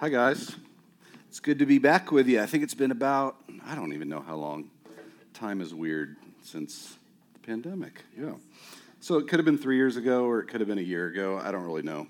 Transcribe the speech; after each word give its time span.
Hi, 0.00 0.08
guys. 0.08 0.54
It's 1.28 1.40
good 1.40 1.58
to 1.58 1.66
be 1.66 1.80
back 1.80 2.12
with 2.12 2.28
you. 2.28 2.40
I 2.40 2.46
think 2.46 2.62
it's 2.62 2.72
been 2.72 2.92
about, 2.92 3.34
I 3.66 3.74
don't 3.74 3.92
even 3.92 4.08
know 4.08 4.20
how 4.20 4.36
long. 4.36 4.70
Time 5.34 5.60
is 5.60 5.74
weird 5.74 6.14
since 6.40 6.96
the 7.32 7.40
pandemic. 7.40 8.04
Yeah. 8.16 8.34
So 9.00 9.16
it 9.16 9.26
could 9.26 9.40
have 9.40 9.44
been 9.44 9.58
three 9.58 9.74
years 9.74 9.96
ago 9.96 10.24
or 10.24 10.38
it 10.38 10.46
could 10.46 10.60
have 10.60 10.68
been 10.68 10.78
a 10.78 10.82
year 10.82 11.08
ago. 11.08 11.40
I 11.42 11.50
don't 11.50 11.64
really 11.64 11.82
know. 11.82 12.06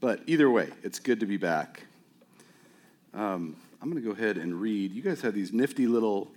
But 0.00 0.22
either 0.26 0.48
way, 0.48 0.70
it's 0.82 0.98
good 0.98 1.20
to 1.20 1.26
be 1.26 1.36
back. 1.36 1.82
Um, 3.12 3.54
I'm 3.82 3.90
going 3.90 4.02
to 4.02 4.08
go 4.08 4.18
ahead 4.18 4.38
and 4.38 4.58
read. 4.58 4.92
You 4.92 5.02
guys 5.02 5.20
have 5.20 5.34
these 5.34 5.52
nifty 5.52 5.86
little 5.86 6.30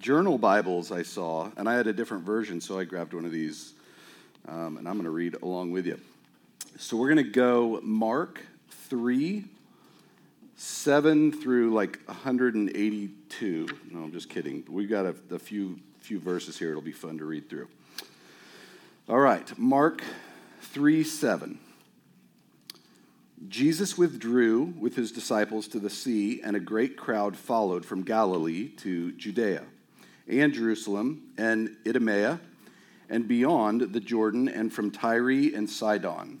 journal 0.00 0.36
Bibles 0.36 0.90
I 0.90 1.04
saw, 1.04 1.48
and 1.56 1.68
I 1.68 1.74
had 1.76 1.86
a 1.86 1.92
different 1.92 2.24
version, 2.24 2.60
so 2.60 2.76
I 2.76 2.82
grabbed 2.82 3.14
one 3.14 3.24
of 3.24 3.30
these, 3.30 3.74
um, 4.48 4.78
and 4.78 4.88
I'm 4.88 4.94
going 4.94 5.04
to 5.04 5.10
read 5.10 5.36
along 5.44 5.70
with 5.70 5.86
you. 5.86 6.00
So 6.76 6.96
we're 6.96 7.14
going 7.14 7.24
to 7.24 7.30
go 7.30 7.78
Mark 7.84 8.44
3, 8.88 9.44
7 10.56 11.32
through 11.32 11.74
like 11.74 12.00
182. 12.06 13.68
No, 13.90 14.02
I'm 14.02 14.12
just 14.12 14.28
kidding. 14.28 14.64
We've 14.68 14.88
got 14.88 15.06
a, 15.06 15.14
a 15.32 15.38
few, 15.38 15.80
few 16.00 16.18
verses 16.20 16.58
here. 16.58 16.70
It'll 16.70 16.82
be 16.82 16.92
fun 16.92 17.18
to 17.18 17.24
read 17.24 17.48
through. 17.48 17.68
All 19.08 19.18
right, 19.18 19.58
Mark 19.58 20.02
3, 20.62 21.04
7. 21.04 21.58
Jesus 23.48 23.98
withdrew 23.98 24.74
with 24.78 24.96
his 24.96 25.12
disciples 25.12 25.68
to 25.68 25.78
the 25.78 25.90
sea, 25.90 26.40
and 26.42 26.56
a 26.56 26.60
great 26.60 26.96
crowd 26.96 27.36
followed 27.36 27.84
from 27.84 28.02
Galilee 28.02 28.68
to 28.76 29.12
Judea 29.12 29.64
and 30.26 30.52
Jerusalem 30.54 31.32
and 31.36 31.76
Idumea 31.86 32.40
and 33.10 33.28
beyond 33.28 33.92
the 33.92 34.00
Jordan 34.00 34.48
and 34.48 34.72
from 34.72 34.90
Tyre 34.90 35.54
and 35.54 35.68
Sidon. 35.68 36.40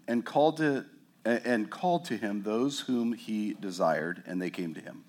and 0.11 0.25
called 0.25 0.57
to, 0.57 0.83
and 1.23 1.69
called 1.69 2.03
to 2.03 2.17
him 2.17 2.43
those 2.43 2.81
whom 2.81 3.13
he 3.13 3.53
desired, 3.53 4.21
and 4.25 4.41
they 4.41 4.49
came 4.49 4.73
to 4.73 4.81
him. 4.81 5.05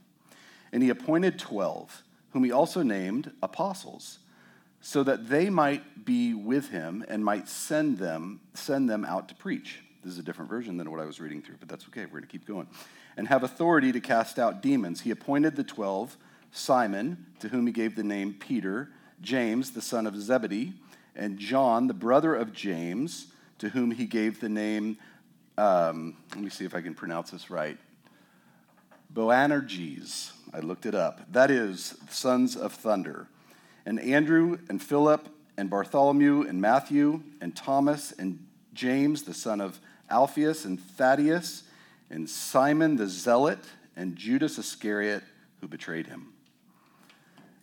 And 0.72 0.80
he 0.80 0.90
appointed 0.90 1.40
twelve, 1.40 2.04
whom 2.30 2.44
he 2.44 2.52
also 2.52 2.82
named 2.82 3.32
apostles, 3.42 4.20
so 4.80 5.02
that 5.02 5.28
they 5.28 5.50
might 5.50 6.04
be 6.04 6.34
with 6.34 6.68
him 6.68 7.04
and 7.08 7.24
might 7.24 7.48
send 7.48 7.98
them, 7.98 8.40
send 8.54 8.88
them 8.88 9.04
out 9.04 9.28
to 9.28 9.34
preach. 9.34 9.80
This 10.04 10.12
is 10.12 10.20
a 10.20 10.22
different 10.22 10.48
version 10.48 10.76
than 10.76 10.88
what 10.88 11.00
I 11.00 11.04
was 11.04 11.20
reading 11.20 11.42
through, 11.42 11.56
but 11.58 11.68
that's 11.68 11.86
okay. 11.88 12.04
We're 12.04 12.20
going 12.20 12.22
to 12.22 12.28
keep 12.28 12.46
going. 12.46 12.68
And 13.16 13.26
have 13.26 13.42
authority 13.42 13.90
to 13.90 14.00
cast 14.00 14.38
out 14.38 14.62
demons. 14.62 15.00
He 15.00 15.10
appointed 15.10 15.56
the 15.56 15.64
twelve 15.64 16.16
Simon, 16.52 17.26
to 17.40 17.48
whom 17.48 17.66
he 17.66 17.72
gave 17.72 17.96
the 17.96 18.04
name 18.04 18.34
Peter, 18.38 18.90
James, 19.20 19.72
the 19.72 19.82
son 19.82 20.06
of 20.06 20.14
Zebedee, 20.16 20.74
and 21.16 21.38
John, 21.38 21.88
the 21.88 21.94
brother 21.94 22.36
of 22.36 22.52
James, 22.52 23.26
to 23.62 23.68
whom 23.68 23.92
he 23.92 24.06
gave 24.06 24.40
the 24.40 24.48
name, 24.48 24.98
um, 25.56 26.16
let 26.30 26.42
me 26.42 26.50
see 26.50 26.64
if 26.64 26.74
I 26.74 26.80
can 26.80 26.94
pronounce 26.94 27.30
this 27.30 27.48
right, 27.48 27.78
Boanerges. 29.14 30.32
I 30.52 30.58
looked 30.58 30.84
it 30.84 30.96
up. 30.96 31.20
That 31.30 31.48
is, 31.48 31.96
sons 32.10 32.56
of 32.56 32.72
thunder. 32.72 33.28
And 33.86 34.00
Andrew 34.00 34.58
and 34.68 34.82
Philip 34.82 35.28
and 35.56 35.70
Bartholomew 35.70 36.48
and 36.48 36.60
Matthew 36.60 37.22
and 37.40 37.54
Thomas 37.54 38.10
and 38.10 38.44
James, 38.74 39.22
the 39.22 39.32
son 39.32 39.60
of 39.60 39.78
Alphaeus 40.10 40.64
and 40.64 40.80
Thaddeus 40.80 41.62
and 42.10 42.28
Simon 42.28 42.96
the 42.96 43.06
zealot 43.06 43.60
and 43.94 44.16
Judas 44.16 44.58
Iscariot, 44.58 45.22
who 45.60 45.68
betrayed 45.68 46.08
him. 46.08 46.32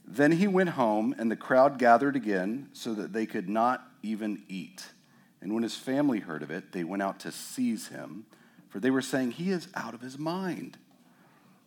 Then 0.07 0.31
he 0.31 0.47
went 0.47 0.69
home, 0.69 1.13
and 1.19 1.29
the 1.29 1.35
crowd 1.35 1.77
gathered 1.77 2.15
again 2.15 2.69
so 2.71 2.93
that 2.93 3.11
they 3.11 3.25
could 3.25 3.49
not 3.49 3.83
even 4.01 4.43
eat. 4.47 4.85
And 5.41 5.53
when 5.53 5.63
his 5.63 5.75
family 5.75 6.19
heard 6.19 6.43
of 6.43 6.51
it, 6.51 6.71
they 6.71 6.83
went 6.83 7.01
out 7.01 7.19
to 7.21 7.31
seize 7.31 7.87
him, 7.87 8.25
for 8.69 8.79
they 8.79 8.91
were 8.91 9.01
saying, 9.01 9.31
He 9.31 9.51
is 9.51 9.67
out 9.75 9.93
of 9.93 10.01
his 10.01 10.17
mind. 10.17 10.77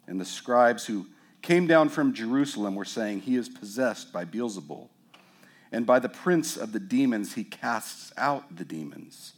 And 0.06 0.20
the 0.20 0.24
scribes 0.24 0.86
who 0.86 1.06
came 1.40 1.66
down 1.66 1.88
from 1.88 2.12
Jerusalem 2.12 2.74
were 2.74 2.84
saying, 2.84 3.20
He 3.20 3.36
is 3.36 3.48
possessed 3.48 4.12
by 4.12 4.24
Beelzebul. 4.24 4.88
And 5.72 5.86
by 5.86 5.98
the 5.98 6.08
prince 6.08 6.56
of 6.58 6.72
the 6.72 6.80
demons, 6.80 7.32
he 7.32 7.44
casts 7.44 8.12
out 8.18 8.56
the 8.56 8.64
demons. 8.64 9.32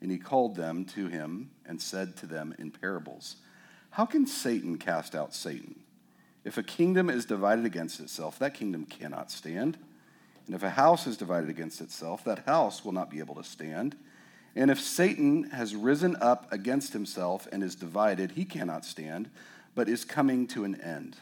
And 0.00 0.10
he 0.10 0.18
called 0.18 0.54
them 0.54 0.84
to 0.86 1.08
him 1.08 1.50
and 1.66 1.82
said 1.82 2.16
to 2.18 2.26
them 2.26 2.54
in 2.58 2.70
parables, 2.70 3.36
How 3.90 4.06
can 4.06 4.26
Satan 4.26 4.78
cast 4.78 5.16
out 5.16 5.34
Satan? 5.34 5.80
If 6.44 6.56
a 6.56 6.62
kingdom 6.62 7.10
is 7.10 7.26
divided 7.26 7.66
against 7.66 8.00
itself, 8.00 8.38
that 8.38 8.54
kingdom 8.54 8.86
cannot 8.86 9.30
stand. 9.30 9.76
And 10.50 10.56
if 10.56 10.64
a 10.64 10.70
house 10.70 11.06
is 11.06 11.16
divided 11.16 11.48
against 11.48 11.80
itself, 11.80 12.24
that 12.24 12.44
house 12.44 12.84
will 12.84 12.90
not 12.90 13.08
be 13.08 13.20
able 13.20 13.36
to 13.36 13.44
stand. 13.44 13.94
And 14.56 14.68
if 14.68 14.80
Satan 14.80 15.44
has 15.50 15.76
risen 15.76 16.16
up 16.20 16.52
against 16.52 16.92
himself 16.92 17.46
and 17.52 17.62
is 17.62 17.76
divided, 17.76 18.32
he 18.32 18.44
cannot 18.44 18.84
stand, 18.84 19.30
but 19.76 19.88
is 19.88 20.04
coming 20.04 20.48
to 20.48 20.64
an 20.64 20.74
end. 20.80 21.18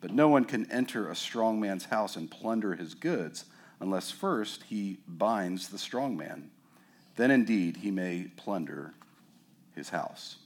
But 0.00 0.12
no 0.12 0.28
one 0.28 0.44
can 0.44 0.70
enter 0.70 1.10
a 1.10 1.16
strong 1.16 1.58
man's 1.58 1.86
house 1.86 2.14
and 2.14 2.30
plunder 2.30 2.76
his 2.76 2.94
goods 2.94 3.46
unless 3.80 4.12
first 4.12 4.62
he 4.68 4.98
binds 5.08 5.70
the 5.70 5.76
strong 5.76 6.16
man. 6.16 6.52
Then 7.16 7.32
indeed 7.32 7.78
he 7.78 7.90
may 7.90 8.30
plunder 8.36 8.94
his 9.74 9.88
house. 9.88 10.36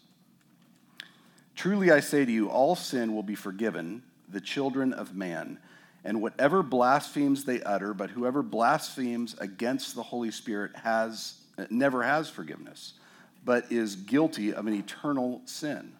Truly 1.54 1.90
I 1.90 2.00
say 2.00 2.24
to 2.24 2.32
you, 2.32 2.48
all 2.48 2.74
sin 2.74 3.14
will 3.14 3.22
be 3.22 3.34
forgiven 3.34 4.02
the 4.30 4.40
children 4.40 4.94
of 4.94 5.14
man, 5.14 5.58
and 6.06 6.22
whatever 6.22 6.62
blasphemes 6.62 7.44
they 7.44 7.60
utter, 7.62 7.92
but 7.92 8.10
whoever 8.10 8.40
blasphemes 8.40 9.34
against 9.40 9.96
the 9.96 10.04
Holy 10.04 10.30
Spirit 10.30 10.70
has 10.76 11.34
never 11.68 12.04
has 12.04 12.30
forgiveness, 12.30 12.92
but 13.44 13.70
is 13.72 13.96
guilty 13.96 14.54
of 14.54 14.68
an 14.68 14.72
eternal 14.72 15.42
sin. 15.46 15.92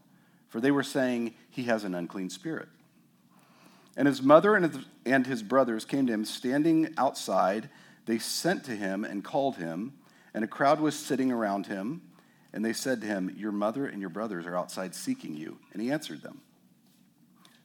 For 0.49 0.61
they 0.61 0.71
were 0.71 0.85
saying 0.85 1.35
he 1.51 1.65
has 1.65 1.83
an 1.83 1.93
unclean 1.97 2.31
spirit. 2.31 2.69
And 3.97 4.07
his 4.07 4.23
mother 4.23 4.55
and 4.55 5.27
his 5.27 5.43
brothers 5.43 5.85
came 5.85 6.07
to 6.07 6.13
him, 6.13 6.25
standing 6.25 6.95
outside. 6.97 7.69
They 8.07 8.21
sent 8.21 8.63
to 8.67 8.77
him 8.77 9.05
and 9.05 9.25
called 9.25 9.57
him, 9.57 9.93
and 10.33 10.45
a 10.45 10.49
crowd 10.49 10.79
was 10.79 10.97
sitting 10.97 11.33
around 11.33 11.67
him. 11.67 12.01
And 12.53 12.65
they 12.65 12.73
said 12.73 13.01
to 13.01 13.09
him, 13.09 13.35
Your 13.37 13.53
mother 13.53 13.87
and 13.87 14.01
your 14.01 14.11
brothers 14.11 14.47
are 14.47 14.57
outside 14.57 14.95
seeking 14.95 15.35
you. 15.35 15.59
And 15.73 15.83
he 15.83 15.91
answered 15.91 16.23
them, 16.23 16.43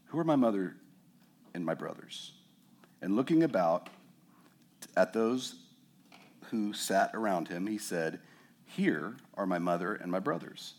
Who 0.07 0.17
are 0.17 0.23
my 0.23 0.35
mother 0.35 0.75
and 1.53 1.65
my 1.65 1.73
brothers? 1.73 2.33
And 3.01 3.15
looking 3.15 3.43
about 3.43 3.89
at 4.95 5.13
those 5.13 5.55
who 6.49 6.73
sat 6.73 7.11
around 7.13 7.47
him, 7.47 7.67
he 7.67 7.77
said, 7.77 8.19
Here 8.65 9.15
are 9.35 9.45
my 9.45 9.59
mother 9.59 9.95
and 9.95 10.11
my 10.11 10.19
brothers. 10.19 10.73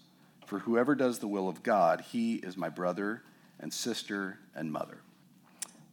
For 0.46 0.58
whoever 0.58 0.94
does 0.94 1.18
the 1.18 1.28
will 1.28 1.48
of 1.48 1.62
God, 1.62 2.02
he 2.02 2.34
is 2.34 2.56
my 2.56 2.68
brother 2.68 3.22
and 3.58 3.72
sister 3.72 4.38
and 4.54 4.70
mother. 4.70 4.98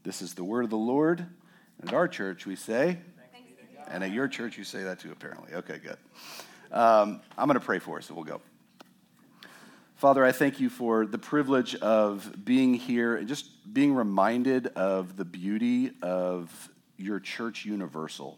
This 0.04 0.22
is 0.22 0.34
the 0.34 0.44
word 0.44 0.66
of 0.66 0.70
the 0.70 0.78
Lord. 0.78 1.26
And 1.80 1.90
at 1.90 1.94
our 1.94 2.08
church, 2.08 2.46
we 2.46 2.56
say, 2.56 2.98
and 3.88 4.04
at 4.04 4.12
your 4.12 4.28
church, 4.28 4.58
you 4.58 4.64
say 4.64 4.84
that 4.84 5.00
too, 5.00 5.12
apparently. 5.12 5.54
Okay, 5.54 5.80
good. 5.80 5.98
Um, 6.72 7.22
I'm 7.38 7.48
going 7.48 7.60
to 7.60 7.66
pray 7.66 7.80
for 7.80 7.98
us, 7.98 8.08
so 8.08 8.14
we'll 8.14 8.24
go. 8.24 8.42
Father, 10.00 10.24
I 10.24 10.32
thank 10.32 10.62
you 10.62 10.70
for 10.70 11.06
the 11.06 11.18
privilege 11.18 11.76
of 11.76 12.46
being 12.46 12.74
here 12.74 13.18
and 13.18 13.28
just 13.28 13.50
being 13.74 13.94
reminded 13.94 14.68
of 14.68 15.18
the 15.18 15.26
beauty 15.26 15.92
of 16.02 16.70
your 16.96 17.20
church 17.20 17.66
universal. 17.66 18.38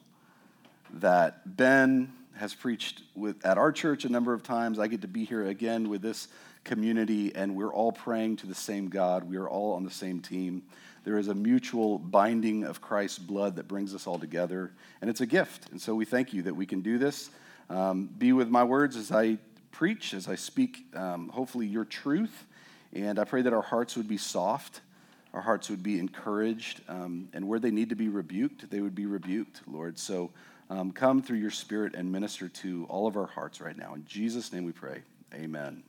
That 0.94 1.56
Ben 1.56 2.14
has 2.34 2.56
preached 2.56 3.04
with, 3.14 3.46
at 3.46 3.60
our 3.60 3.72
church 3.72 4.06
a 4.06 4.10
number 4.10 4.34
of 4.34 4.42
times. 4.42 4.80
I 4.80 4.88
get 4.88 5.02
to 5.02 5.08
be 5.08 5.24
here 5.24 5.46
again 5.46 5.88
with 5.88 6.02
this 6.02 6.30
community, 6.64 7.36
and 7.36 7.56
we're 7.56 7.72
all 7.72 7.92
praying 7.92 8.38
to 8.38 8.48
the 8.48 8.56
same 8.56 8.90
God. 8.90 9.24
We 9.24 9.38
are 9.38 9.48
all 9.48 9.74
on 9.74 9.84
the 9.84 9.92
same 9.92 10.20
team. 10.20 10.64
There 11.04 11.20
is 11.20 11.28
a 11.28 11.36
mutual 11.36 12.00
binding 12.00 12.64
of 12.64 12.82
Christ's 12.82 13.20
blood 13.20 13.58
that 13.58 13.68
brings 13.68 13.94
us 13.94 14.08
all 14.08 14.18
together, 14.18 14.72
and 15.00 15.12
it's 15.12 15.22
a 15.22 15.28
gift. 15.28 15.70
And 15.70 15.80
so 15.80 15.94
we 15.94 16.06
thank 16.06 16.34
you 16.34 16.42
that 16.42 16.56
we 16.56 16.66
can 16.66 16.82
do 16.82 16.98
this. 16.98 17.30
Um, 17.70 18.08
be 18.18 18.34
with 18.34 18.50
my 18.50 18.64
words 18.64 18.96
as 18.96 19.12
I 19.12 19.38
preach, 19.72 20.14
as 20.14 20.28
I 20.28 20.36
speak, 20.36 20.86
um, 20.96 21.30
hopefully, 21.30 21.66
your 21.66 21.86
truth. 21.86 22.46
And 22.94 23.18
I 23.20 23.24
pray 23.24 23.42
that 23.42 23.54
our 23.54 23.62
hearts 23.62 23.96
would 23.96 24.08
be 24.08 24.18
soft, 24.18 24.82
our 25.34 25.42
hearts 25.42 25.70
would 25.70 25.82
be 25.82 25.98
encouraged, 25.98 26.82
um, 26.90 27.30
and 27.34 27.48
where 27.48 27.60
they 27.60 27.72
need 27.72 27.90
to 27.90 27.96
be 27.96 28.10
rebuked, 28.10 28.70
they 28.70 28.82
would 28.82 28.96
be 28.96 29.06
rebuked, 29.06 29.62
Lord. 29.66 29.98
So 29.98 30.32
um, 30.70 30.92
come 30.92 31.22
through 31.22 31.38
your 31.38 31.52
spirit 31.52 31.96
and 31.96 32.12
minister 32.12 32.50
to 32.50 32.86
all 32.90 33.08
of 33.08 33.18
our 33.18 33.28
hearts 33.28 33.62
right 33.62 33.78
now. 33.78 33.94
In 33.94 34.06
Jesus' 34.06 34.52
name 34.52 34.66
we 34.66 34.72
pray. 34.72 35.02
Amen. 35.34 35.84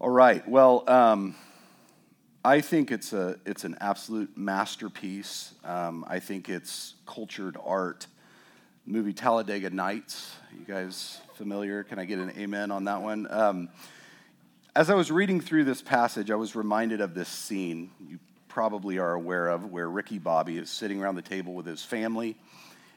All 0.00 0.10
right. 0.10 0.46
Well, 0.48 0.84
um, 0.88 1.34
I 2.44 2.60
think 2.60 2.92
it's 2.92 3.12
a 3.12 3.38
it's 3.46 3.64
an 3.64 3.76
absolute 3.80 4.36
masterpiece. 4.36 5.54
Um, 5.64 6.04
I 6.08 6.18
think 6.18 6.48
it's 6.48 6.94
cultured 7.06 7.56
art. 7.64 8.06
Movie 8.86 9.14
Talladega 9.14 9.70
Nights. 9.70 10.36
You 10.52 10.64
guys 10.66 11.20
familiar? 11.34 11.82
Can 11.82 11.98
I 11.98 12.04
get 12.04 12.18
an 12.18 12.32
amen 12.38 12.70
on 12.70 12.84
that 12.84 13.02
one? 13.02 13.26
Um, 13.28 13.68
as 14.76 14.90
I 14.90 14.94
was 14.94 15.10
reading 15.10 15.40
through 15.40 15.64
this 15.64 15.82
passage, 15.82 16.30
I 16.30 16.36
was 16.36 16.54
reminded 16.54 17.00
of 17.00 17.14
this 17.14 17.28
scene 17.28 17.90
you 18.08 18.18
probably 18.48 18.98
are 18.98 19.14
aware 19.14 19.48
of, 19.48 19.70
where 19.72 19.88
Ricky 19.88 20.18
Bobby 20.18 20.58
is 20.58 20.70
sitting 20.70 21.02
around 21.02 21.16
the 21.16 21.22
table 21.22 21.54
with 21.54 21.66
his 21.66 21.82
family 21.82 22.36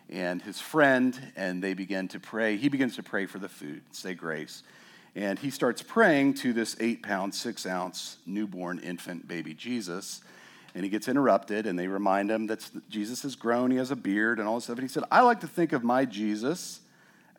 and 0.10 0.42
his 0.42 0.62
friend, 0.62 1.20
and 1.36 1.64
they 1.64 1.74
begin 1.74 2.08
to 2.10 2.20
pray. 2.20 2.58
He 2.58 2.70
begins 2.70 2.96
to 2.98 3.04
pray 3.04 3.26
for 3.26 3.40
the 3.40 3.50
food, 3.50 3.82
say 3.92 4.14
grace. 4.14 4.62
And 5.16 5.40
he 5.40 5.50
starts 5.50 5.82
praying 5.82 6.36
to 6.36 6.54
this 6.54 6.76
eight 6.80 7.02
pound, 7.02 7.34
six 7.34 7.66
ounce 7.66 8.18
newborn 8.28 8.80
infant 8.80 9.28
baby 9.28 9.56
Jesus. 9.56 10.22
And 10.76 10.84
he 10.84 10.92
gets 10.92 11.08
interrupted, 11.08 11.66
and 11.66 11.78
they 11.78 11.88
remind 11.88 12.30
him 12.30 12.46
that 12.48 12.70
Jesus 12.88 13.24
has 13.24 13.36
grown, 13.36 13.72
he 13.72 13.78
has 13.78 13.90
a 13.90 13.96
beard, 13.96 14.38
and 14.38 14.48
all 14.48 14.56
this 14.56 14.66
stuff. 14.66 14.78
And 14.78 14.84
he 14.84 14.94
said, 14.94 15.06
I 15.12 15.22
like 15.22 15.40
to 15.40 15.48
think 15.48 15.74
of 15.74 15.84
my 15.84 16.06
Jesus 16.06 16.82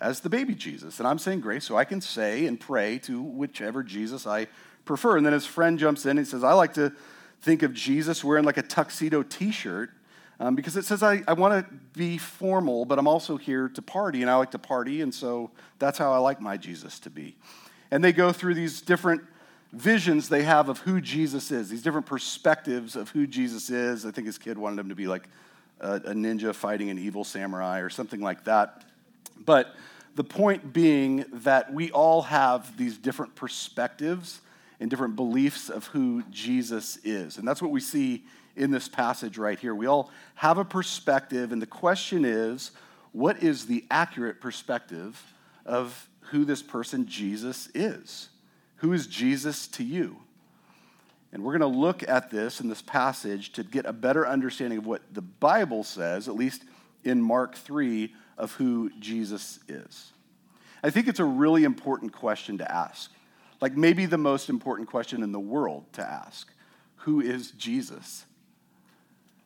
as 0.00 0.20
the 0.20 0.28
baby 0.28 0.54
Jesus. 0.54 0.98
And 0.98 1.08
I'm 1.08 1.18
saying 1.18 1.40
grace, 1.40 1.64
so 1.64 1.76
I 1.76 1.84
can 1.84 2.00
say 2.00 2.46
and 2.46 2.58
pray 2.58 2.98
to 3.00 3.20
whichever 3.20 3.82
Jesus 3.82 4.26
I 4.26 4.46
prefer. 4.84 5.16
And 5.16 5.26
then 5.26 5.32
his 5.32 5.46
friend 5.46 5.78
jumps 5.78 6.06
in 6.06 6.18
and 6.18 6.26
says, 6.26 6.44
I 6.44 6.52
like 6.52 6.74
to 6.74 6.92
think 7.40 7.62
of 7.62 7.72
Jesus 7.72 8.24
wearing 8.24 8.44
like 8.44 8.56
a 8.56 8.62
tuxedo 8.62 9.22
t 9.22 9.50
shirt 9.50 9.90
um, 10.40 10.54
because 10.54 10.76
it 10.76 10.84
says 10.84 11.02
I, 11.02 11.22
I 11.26 11.32
want 11.32 11.66
to 11.66 11.74
be 11.98 12.16
formal, 12.16 12.84
but 12.84 12.98
I'm 12.98 13.08
also 13.08 13.36
here 13.36 13.68
to 13.70 13.82
party, 13.82 14.22
and 14.22 14.30
I 14.30 14.36
like 14.36 14.52
to 14.52 14.58
party, 14.58 15.02
and 15.02 15.12
so 15.12 15.50
that's 15.78 15.98
how 15.98 16.12
I 16.12 16.18
like 16.18 16.40
my 16.40 16.56
Jesus 16.56 17.00
to 17.00 17.10
be. 17.10 17.36
And 17.90 18.04
they 18.04 18.12
go 18.12 18.32
through 18.32 18.54
these 18.54 18.80
different 18.80 19.22
visions 19.72 20.28
they 20.28 20.44
have 20.44 20.68
of 20.68 20.78
who 20.78 21.00
Jesus 21.00 21.50
is, 21.50 21.68
these 21.68 21.82
different 21.82 22.06
perspectives 22.06 22.94
of 22.94 23.10
who 23.10 23.26
Jesus 23.26 23.68
is. 23.68 24.06
I 24.06 24.12
think 24.12 24.26
his 24.26 24.38
kid 24.38 24.56
wanted 24.56 24.78
him 24.78 24.88
to 24.90 24.94
be 24.94 25.06
like 25.06 25.28
a, 25.80 25.94
a 25.96 26.14
ninja 26.14 26.54
fighting 26.54 26.88
an 26.88 26.98
evil 26.98 27.24
samurai 27.24 27.80
or 27.80 27.90
something 27.90 28.20
like 28.20 28.44
that. 28.44 28.84
But 29.44 29.74
the 30.14 30.24
point 30.24 30.72
being 30.72 31.24
that 31.32 31.72
we 31.72 31.90
all 31.90 32.22
have 32.22 32.76
these 32.76 32.98
different 32.98 33.34
perspectives 33.34 34.40
and 34.80 34.90
different 34.90 35.16
beliefs 35.16 35.70
of 35.70 35.86
who 35.86 36.22
Jesus 36.30 36.98
is. 37.04 37.38
And 37.38 37.46
that's 37.46 37.62
what 37.62 37.70
we 37.70 37.80
see 37.80 38.24
in 38.56 38.70
this 38.70 38.88
passage 38.88 39.38
right 39.38 39.58
here. 39.58 39.74
We 39.74 39.86
all 39.86 40.10
have 40.34 40.58
a 40.58 40.64
perspective, 40.64 41.52
and 41.52 41.62
the 41.62 41.66
question 41.66 42.24
is 42.24 42.72
what 43.12 43.42
is 43.42 43.66
the 43.66 43.84
accurate 43.90 44.40
perspective 44.40 45.20
of 45.64 46.08
who 46.20 46.44
this 46.44 46.62
person 46.62 47.06
Jesus 47.06 47.68
is. 47.74 48.28
Who 48.76 48.92
is 48.92 49.06
Jesus 49.06 49.66
to 49.68 49.84
you? 49.84 50.18
And 51.32 51.42
we're 51.42 51.58
going 51.58 51.72
to 51.72 51.78
look 51.78 52.08
at 52.08 52.30
this 52.30 52.60
in 52.60 52.68
this 52.68 52.82
passage 52.82 53.52
to 53.52 53.64
get 53.64 53.86
a 53.86 53.92
better 53.92 54.26
understanding 54.26 54.78
of 54.78 54.86
what 54.86 55.02
the 55.12 55.22
Bible 55.22 55.84
says, 55.84 56.28
at 56.28 56.34
least 56.34 56.62
in 57.04 57.20
Mark 57.20 57.54
3, 57.54 58.14
of 58.38 58.52
who 58.52 58.90
Jesus 58.98 59.58
is. 59.68 60.12
I 60.82 60.90
think 60.90 61.08
it's 61.08 61.20
a 61.20 61.24
really 61.24 61.64
important 61.64 62.12
question 62.12 62.58
to 62.58 62.72
ask. 62.72 63.10
Like 63.60 63.76
maybe 63.76 64.06
the 64.06 64.18
most 64.18 64.48
important 64.48 64.88
question 64.88 65.22
in 65.22 65.32
the 65.32 65.40
world 65.40 65.84
to 65.94 66.02
ask 66.02 66.50
Who 66.98 67.20
is 67.20 67.50
Jesus? 67.52 68.24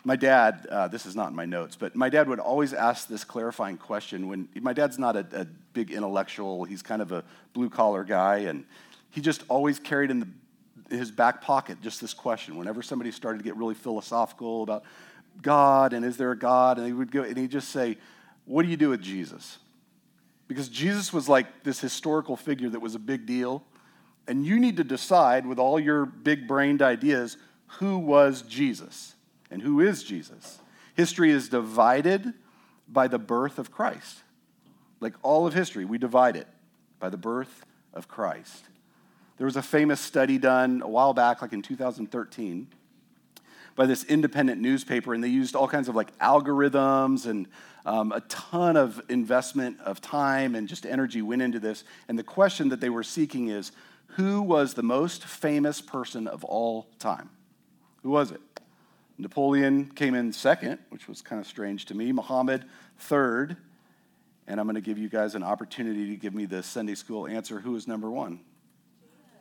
my 0.04 0.16
dad, 0.16 0.66
uh, 0.70 0.88
this 0.88 1.06
is 1.06 1.14
not 1.14 1.30
in 1.30 1.36
my 1.36 1.44
notes, 1.44 1.76
but 1.76 1.94
my 1.94 2.08
dad 2.08 2.28
would 2.28 2.40
always 2.40 2.72
ask 2.72 3.06
this 3.06 3.22
clarifying 3.22 3.76
question 3.76 4.28
when 4.28 4.48
my 4.60 4.72
dad's 4.72 4.98
not 4.98 5.16
a, 5.16 5.26
a 5.32 5.44
big 5.72 5.90
intellectual, 5.90 6.64
he's 6.64 6.82
kind 6.82 7.00
of 7.00 7.12
a 7.12 7.22
blue 7.52 7.70
collar 7.70 8.02
guy, 8.02 8.38
and 8.38 8.64
he 9.10 9.20
just 9.20 9.44
always 9.48 9.78
carried 9.78 10.10
in, 10.10 10.20
the, 10.20 10.28
in 10.90 10.98
his 10.98 11.10
back 11.10 11.40
pocket 11.40 11.80
just 11.82 12.00
this 12.00 12.14
question. 12.14 12.56
Whenever 12.56 12.82
somebody 12.82 13.12
started 13.12 13.38
to 13.38 13.44
get 13.44 13.56
really 13.56 13.74
philosophical 13.74 14.62
about 14.64 14.82
God 15.40 15.92
and 15.92 16.04
is 16.04 16.16
there 16.16 16.32
a 16.32 16.38
God, 16.38 16.78
and 16.78 16.86
he 16.86 16.92
would 16.92 17.12
go 17.12 17.22
and 17.22 17.36
he'd 17.36 17.50
just 17.50 17.68
say, 17.68 17.96
What 18.44 18.62
do 18.62 18.68
you 18.68 18.76
do 18.76 18.90
with 18.90 19.02
Jesus? 19.02 19.58
Because 20.48 20.68
Jesus 20.68 21.12
was 21.12 21.28
like 21.28 21.64
this 21.64 21.80
historical 21.80 22.36
figure 22.36 22.68
that 22.68 22.80
was 22.80 22.94
a 22.94 22.98
big 22.98 23.26
deal, 23.26 23.64
and 24.26 24.44
you 24.44 24.58
need 24.58 24.76
to 24.76 24.84
decide 24.84 25.46
with 25.46 25.58
all 25.58 25.80
your 25.80 26.04
big 26.04 26.46
brained 26.46 26.82
ideas 26.82 27.36
who 27.78 27.98
was 27.98 28.42
Jesus 28.42 29.14
and 29.50 29.62
who 29.62 29.80
is 29.80 30.02
Jesus. 30.02 30.58
History 30.94 31.30
is 31.30 31.48
divided 31.48 32.34
by 32.88 33.08
the 33.08 33.18
birth 33.18 33.58
of 33.58 33.70
Christ. 33.70 34.22
Like 35.00 35.14
all 35.22 35.46
of 35.46 35.54
history, 35.54 35.84
we 35.84 35.98
divide 35.98 36.36
it 36.36 36.46
by 37.00 37.08
the 37.08 37.16
birth 37.16 37.64
of 37.94 38.08
Christ. 38.08 38.64
There 39.38 39.46
was 39.46 39.56
a 39.56 39.62
famous 39.62 40.00
study 40.00 40.38
done 40.38 40.82
a 40.82 40.88
while 40.88 41.14
back, 41.14 41.42
like 41.42 41.52
in 41.52 41.62
2013, 41.62 42.68
by 43.74 43.86
this 43.86 44.04
independent 44.04 44.60
newspaper, 44.60 45.14
and 45.14 45.22
they 45.22 45.28
used 45.28 45.54
all 45.54 45.68
kinds 45.68 45.88
of 45.88 45.94
like 45.94 46.16
algorithms 46.18 47.26
and 47.26 47.46
um, 47.84 48.12
a 48.12 48.20
ton 48.22 48.76
of 48.76 49.02
investment 49.08 49.80
of 49.80 50.00
time 50.00 50.54
and 50.54 50.68
just 50.68 50.86
energy 50.86 51.22
went 51.22 51.42
into 51.42 51.58
this. 51.58 51.84
And 52.08 52.18
the 52.18 52.22
question 52.22 52.68
that 52.68 52.80
they 52.80 52.90
were 52.90 53.02
seeking 53.02 53.48
is 53.48 53.72
who 54.16 54.42
was 54.42 54.74
the 54.74 54.82
most 54.82 55.24
famous 55.24 55.80
person 55.80 56.26
of 56.26 56.44
all 56.44 56.88
time? 56.98 57.30
Who 58.02 58.10
was 58.10 58.30
it? 58.30 58.40
Napoleon 59.18 59.86
came 59.94 60.14
in 60.14 60.32
second, 60.32 60.78
which 60.90 61.08
was 61.08 61.22
kind 61.22 61.40
of 61.40 61.46
strange 61.46 61.86
to 61.86 61.94
me. 61.94 62.12
Muhammad, 62.12 62.64
third. 62.98 63.56
And 64.46 64.58
I'm 64.58 64.66
going 64.66 64.74
to 64.74 64.80
give 64.80 64.98
you 64.98 65.08
guys 65.08 65.34
an 65.34 65.42
opportunity 65.42 66.08
to 66.08 66.16
give 66.16 66.34
me 66.34 66.46
the 66.46 66.62
Sunday 66.62 66.94
school 66.94 67.26
answer 67.26 67.60
who 67.60 67.76
is 67.76 67.86
number 67.86 68.10
one? 68.10 68.40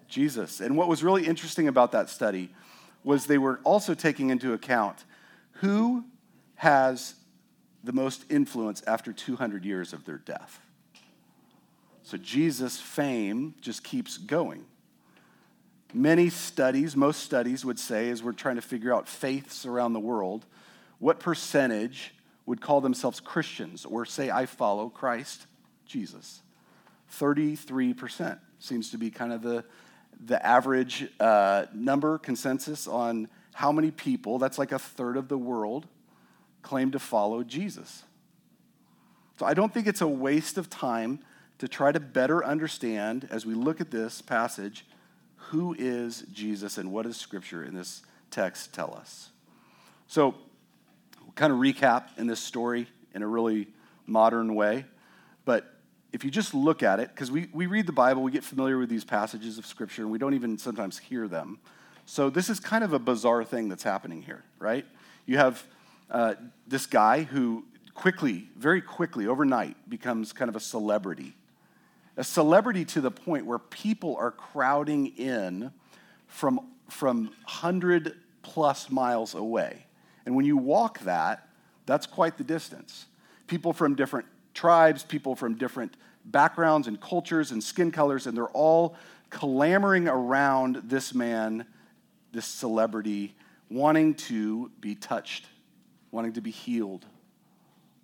Jesus. 0.07 0.61
And 0.61 0.77
what 0.77 0.87
was 0.87 1.03
really 1.03 1.25
interesting 1.25 1.67
about 1.67 1.93
that 1.93 2.09
study 2.09 2.53
was 3.03 3.25
they 3.25 3.37
were 3.37 3.59
also 3.63 3.93
taking 3.93 4.29
into 4.29 4.53
account 4.53 5.05
who 5.53 6.05
has 6.55 7.15
the 7.83 7.93
most 7.93 8.25
influence 8.29 8.83
after 8.85 9.11
200 9.11 9.65
years 9.65 9.93
of 9.93 10.05
their 10.05 10.17
death. 10.17 10.59
So 12.03 12.17
Jesus' 12.17 12.79
fame 12.79 13.55
just 13.61 13.83
keeps 13.83 14.17
going. 14.17 14.65
Many 15.93 16.29
studies, 16.29 16.95
most 16.95 17.21
studies 17.21 17.65
would 17.65 17.79
say, 17.79 18.09
as 18.09 18.23
we're 18.23 18.31
trying 18.31 18.55
to 18.55 18.61
figure 18.61 18.93
out 18.93 19.07
faiths 19.07 19.65
around 19.65 19.93
the 19.93 19.99
world, 19.99 20.45
what 20.99 21.19
percentage 21.19 22.13
would 22.45 22.61
call 22.61 22.81
themselves 22.81 23.19
Christians 23.19 23.85
or 23.85 24.05
say, 24.05 24.29
I 24.29 24.45
follow 24.45 24.89
Christ 24.89 25.47
Jesus? 25.85 26.41
33% 27.11 28.39
seems 28.59 28.89
to 28.91 28.97
be 28.97 29.09
kind 29.09 29.33
of 29.33 29.41
the, 29.41 29.65
the 30.23 30.43
average 30.45 31.09
uh, 31.19 31.65
number, 31.73 32.17
consensus 32.17 32.87
on 32.87 33.27
how 33.53 33.71
many 33.71 33.91
people, 33.91 34.39
that's 34.39 34.57
like 34.57 34.71
a 34.71 34.79
third 34.79 35.17
of 35.17 35.27
the 35.27 35.37
world, 35.37 35.87
claim 36.61 36.91
to 36.91 36.99
follow 36.99 37.43
Jesus. 37.43 38.03
So 39.39 39.45
I 39.45 39.53
don't 39.53 39.73
think 39.73 39.87
it's 39.87 40.01
a 40.01 40.07
waste 40.07 40.57
of 40.57 40.69
time 40.69 41.19
to 41.57 41.67
try 41.67 41.91
to 41.91 41.99
better 41.99 42.45
understand, 42.45 43.27
as 43.31 43.45
we 43.45 43.53
look 43.53 43.81
at 43.81 43.91
this 43.91 44.21
passage, 44.21 44.85
who 45.35 45.75
is 45.77 46.25
Jesus 46.31 46.77
and 46.77 46.91
what 46.91 47.05
does 47.05 47.17
Scripture 47.17 47.63
in 47.63 47.75
this 47.75 48.03
text 48.29 48.73
tell 48.73 48.95
us? 48.95 49.29
So, 50.07 50.35
we'll 51.21 51.33
kind 51.35 51.51
of 51.51 51.59
recap 51.59 52.17
in 52.17 52.27
this 52.27 52.39
story 52.39 52.87
in 53.13 53.23
a 53.23 53.27
really 53.27 53.67
modern 54.05 54.55
way. 54.55 54.85
If 56.11 56.23
you 56.25 56.31
just 56.31 56.53
look 56.53 56.83
at 56.83 56.99
it, 56.99 57.09
because 57.09 57.31
we, 57.31 57.47
we 57.53 57.65
read 57.67 57.85
the 57.85 57.93
Bible, 57.93 58.21
we 58.21 58.31
get 58.31 58.43
familiar 58.43 58.77
with 58.77 58.89
these 58.89 59.05
passages 59.05 59.57
of 59.57 59.65
Scripture, 59.65 60.01
and 60.01 60.11
we 60.11 60.17
don't 60.17 60.33
even 60.33 60.57
sometimes 60.57 60.97
hear 60.97 61.27
them. 61.27 61.59
So, 62.05 62.29
this 62.29 62.49
is 62.49 62.59
kind 62.59 62.83
of 62.83 62.93
a 62.93 62.99
bizarre 62.99 63.43
thing 63.43 63.69
that's 63.69 63.83
happening 63.83 64.21
here, 64.21 64.43
right? 64.59 64.85
You 65.25 65.37
have 65.37 65.63
uh, 66.09 66.33
this 66.67 66.85
guy 66.85 67.23
who 67.23 67.63
quickly, 67.93 68.49
very 68.57 68.81
quickly, 68.81 69.27
overnight, 69.27 69.77
becomes 69.89 70.33
kind 70.33 70.49
of 70.49 70.55
a 70.55 70.59
celebrity 70.59 71.35
a 72.17 72.23
celebrity 72.23 72.85
to 72.85 73.01
the 73.01 73.11
point 73.11 73.45
where 73.45 73.59
people 73.59 74.15
are 74.17 74.31
crowding 74.31 75.07
in 75.17 75.71
from, 76.27 76.59
from 76.89 77.25
100 77.45 78.15
plus 78.41 78.89
miles 78.89 79.33
away. 79.33 79.85
And 80.25 80.35
when 80.35 80.45
you 80.45 80.57
walk 80.57 80.99
that, 80.99 81.47
that's 81.85 82.05
quite 82.05 82.37
the 82.37 82.43
distance. 82.43 83.05
People 83.47 83.73
from 83.73 83.95
different 83.95 84.27
tribes, 84.53 85.03
people 85.03 85.35
from 85.35 85.55
different 85.55 85.95
backgrounds 86.25 86.87
and 86.87 86.99
cultures 86.99 87.51
and 87.51 87.63
skin 87.63 87.91
colors, 87.91 88.27
and 88.27 88.35
they're 88.35 88.47
all 88.49 88.95
clamoring 89.29 90.07
around 90.07 90.81
this 90.85 91.13
man, 91.13 91.65
this 92.31 92.45
celebrity, 92.45 93.33
wanting 93.69 94.13
to 94.13 94.69
be 94.79 94.95
touched, 94.95 95.45
wanting 96.11 96.33
to 96.33 96.41
be 96.41 96.51
healed, 96.51 97.05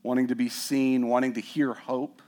wanting 0.03 0.27
to 0.27 0.35
be 0.35 0.49
seen, 0.49 1.07
wanting 1.07 1.33
to 1.33 1.41
hear 1.41 1.73
hope. 1.73 2.21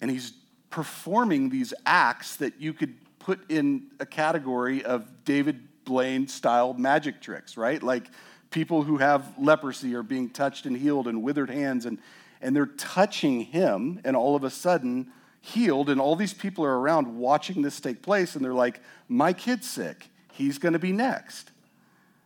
And 0.00 0.10
he's 0.10 0.32
performing 0.70 1.50
these 1.50 1.72
acts 1.86 2.36
that 2.36 2.60
you 2.60 2.72
could 2.72 2.94
put 3.18 3.50
in 3.50 3.86
a 4.00 4.06
category 4.06 4.84
of 4.84 5.24
David 5.24 5.84
Blaine 5.84 6.26
style 6.26 6.74
magic 6.74 7.20
tricks, 7.20 7.56
right? 7.56 7.82
Like 7.82 8.10
people 8.50 8.82
who 8.82 8.98
have 8.98 9.32
leprosy 9.38 9.94
are 9.94 10.02
being 10.02 10.30
touched 10.30 10.66
and 10.66 10.76
healed 10.76 11.06
and 11.06 11.22
withered 11.22 11.50
hands, 11.50 11.86
and, 11.86 11.98
and 12.40 12.54
they're 12.54 12.66
touching 12.66 13.40
him, 13.40 14.00
and 14.04 14.16
all 14.16 14.34
of 14.36 14.44
a 14.44 14.50
sudden 14.50 15.12
healed, 15.40 15.88
and 15.88 16.00
all 16.00 16.16
these 16.16 16.34
people 16.34 16.64
are 16.64 16.78
around 16.78 17.18
watching 17.18 17.62
this 17.62 17.80
take 17.80 18.02
place, 18.02 18.34
and 18.34 18.44
they're 18.44 18.54
like, 18.54 18.80
My 19.08 19.32
kid's 19.32 19.68
sick. 19.68 20.08
He's 20.32 20.58
going 20.58 20.72
to 20.72 20.78
be 20.78 20.92
next. 20.92 21.50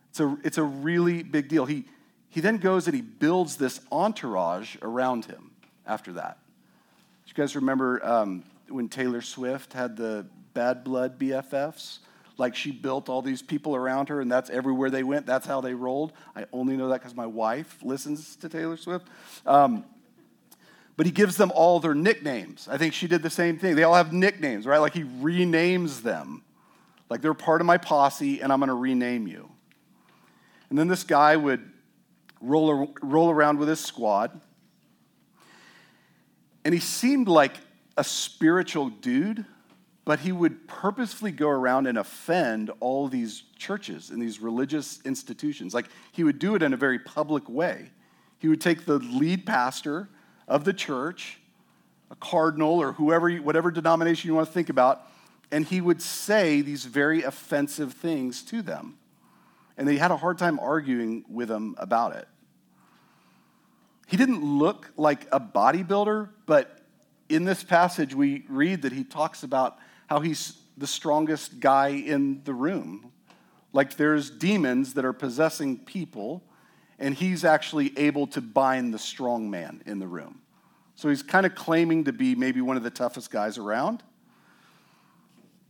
It's 0.09 0.19
a, 0.21 0.37
it's 0.43 0.57
a 0.57 0.63
really 0.63 1.23
big 1.23 1.49
deal. 1.49 1.65
He, 1.65 1.83
he 2.29 2.39
then 2.39 2.57
goes 2.57 2.87
and 2.87 2.95
he 2.95 3.01
builds 3.01 3.57
this 3.57 3.81
entourage 3.91 4.77
around 4.81 5.25
him 5.25 5.51
after 5.85 6.13
that. 6.13 6.37
Do 7.25 7.29
you 7.29 7.33
guys 7.33 7.55
remember 7.55 8.05
um, 8.05 8.43
when 8.69 8.87
Taylor 8.87 9.21
Swift 9.21 9.73
had 9.73 9.97
the 9.97 10.25
bad 10.53 10.83
blood 10.83 11.19
BFFs? 11.19 11.99
Like 12.37 12.55
she 12.55 12.71
built 12.71 13.09
all 13.09 13.21
these 13.21 13.41
people 13.41 13.75
around 13.75 14.09
her, 14.09 14.21
and 14.21 14.31
that's 14.31 14.49
everywhere 14.49 14.89
they 14.89 15.03
went. 15.03 15.25
That's 15.25 15.47
how 15.47 15.61
they 15.61 15.73
rolled. 15.73 16.13
I 16.35 16.45
only 16.51 16.75
know 16.75 16.89
that 16.89 17.01
because 17.01 17.15
my 17.15 17.25
wife 17.25 17.77
listens 17.81 18.35
to 18.37 18.49
Taylor 18.49 18.77
Swift. 18.77 19.07
Um, 19.45 19.85
but 20.97 21.05
he 21.05 21.11
gives 21.11 21.35
them 21.35 21.51
all 21.53 21.79
their 21.79 21.93
nicknames. 21.93 22.67
I 22.69 22.77
think 22.77 22.93
she 22.93 23.07
did 23.07 23.21
the 23.21 23.29
same 23.29 23.57
thing. 23.57 23.75
They 23.75 23.83
all 23.83 23.95
have 23.95 24.13
nicknames, 24.13 24.65
right? 24.65 24.77
Like 24.77 24.93
he 24.93 25.03
renames 25.03 26.01
them. 26.01 26.43
Like 27.09 27.21
they're 27.21 27.33
part 27.33 27.61
of 27.61 27.67
my 27.67 27.77
posse, 27.77 28.41
and 28.41 28.51
I'm 28.51 28.59
going 28.59 28.69
to 28.69 28.73
rename 28.73 29.27
you. 29.27 29.49
And 30.69 30.79
then 30.79 30.87
this 30.87 31.03
guy 31.03 31.35
would 31.35 31.69
roll, 32.41 32.93
roll 33.01 33.29
around 33.29 33.59
with 33.59 33.69
his 33.69 33.79
squad. 33.79 34.39
And 36.63 36.73
he 36.73 36.79
seemed 36.79 37.27
like 37.27 37.57
a 37.97 38.03
spiritual 38.03 38.89
dude, 38.89 39.45
but 40.03 40.19
he 40.19 40.31
would 40.31 40.67
purposefully 40.67 41.31
go 41.31 41.47
around 41.49 41.87
and 41.87 41.97
offend 41.97 42.71
all 42.79 43.07
these 43.07 43.43
churches 43.57 44.09
and 44.09 44.21
these 44.21 44.39
religious 44.39 44.99
institutions. 45.05 45.73
Like 45.73 45.87
he 46.11 46.23
would 46.23 46.39
do 46.39 46.55
it 46.55 46.63
in 46.63 46.73
a 46.73 46.77
very 46.77 46.99
public 46.99 47.47
way. 47.49 47.91
He 48.39 48.47
would 48.47 48.61
take 48.61 48.85
the 48.85 48.97
lead 48.97 49.45
pastor 49.45 50.09
of 50.47 50.63
the 50.63 50.73
church, 50.73 51.39
a 52.11 52.15
cardinal 52.15 52.81
or 52.81 52.93
whoever, 52.93 53.31
whatever 53.37 53.71
denomination 53.71 54.27
you 54.27 54.35
want 54.35 54.47
to 54.47 54.53
think 54.53 54.69
about, 54.69 55.07
and 55.51 55.65
he 55.65 55.81
would 55.81 56.01
say 56.01 56.61
these 56.61 56.85
very 56.85 57.23
offensive 57.23 57.93
things 57.93 58.43
to 58.43 58.61
them. 58.61 58.97
And 59.77 59.87
they 59.87 59.97
had 59.97 60.11
a 60.11 60.17
hard 60.17 60.37
time 60.37 60.59
arguing 60.59 61.25
with 61.29 61.49
him 61.49 61.75
about 61.77 62.15
it. 62.15 62.27
He 64.07 64.17
didn't 64.17 64.43
look 64.43 64.91
like 64.97 65.27
a 65.31 65.39
bodybuilder, 65.39 66.29
but 66.45 66.81
in 67.27 67.43
this 67.43 67.63
passage, 67.63 68.13
we 68.13 68.45
read 68.47 68.83
that 68.83 68.93
he 68.93 69.03
talks 69.03 69.43
about 69.43 69.77
how 70.07 70.19
he's 70.19 70.57
the 70.77 70.87
strongest 70.87 71.59
guy 71.59 71.89
in 71.89 72.43
the 72.43 72.53
room. 72.53 73.11
Like 73.73 73.97
there's 73.97 74.29
demons 74.29 74.93
that 74.93 75.05
are 75.05 75.13
possessing 75.13 75.77
people, 75.79 76.43
and 76.99 77.13
he's 77.13 77.43
actually 77.43 77.97
able 77.97 78.27
to 78.27 78.41
bind 78.41 78.93
the 78.93 78.99
strong 78.99 79.49
man 79.49 79.81
in 79.85 79.99
the 79.99 80.07
room. 80.07 80.41
So 80.95 81.09
he's 81.09 81.23
kind 81.23 81.45
of 81.45 81.55
claiming 81.55 82.05
to 82.05 82.13
be 82.13 82.35
maybe 82.35 82.61
one 82.61 82.77
of 82.77 82.83
the 82.83 82.89
toughest 82.89 83.29
guys 83.29 83.57
around. 83.57 84.01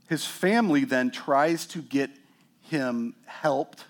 His 0.07 0.23
family 0.23 0.85
then 0.85 1.09
tries 1.09 1.65
to 1.67 1.81
get 1.81 2.11
him 2.61 3.15
helped 3.25 3.85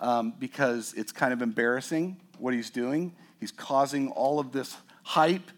um, 0.00 0.32
because 0.38 0.94
it's 0.94 1.12
kind 1.12 1.32
of 1.32 1.42
embarrassing 1.42 2.18
what 2.38 2.54
he's 2.54 2.70
doing. 2.70 3.14
He's 3.38 3.52
causing 3.52 4.10
all 4.12 4.38
of 4.38 4.52
this 4.52 4.76
hype. 5.02 5.50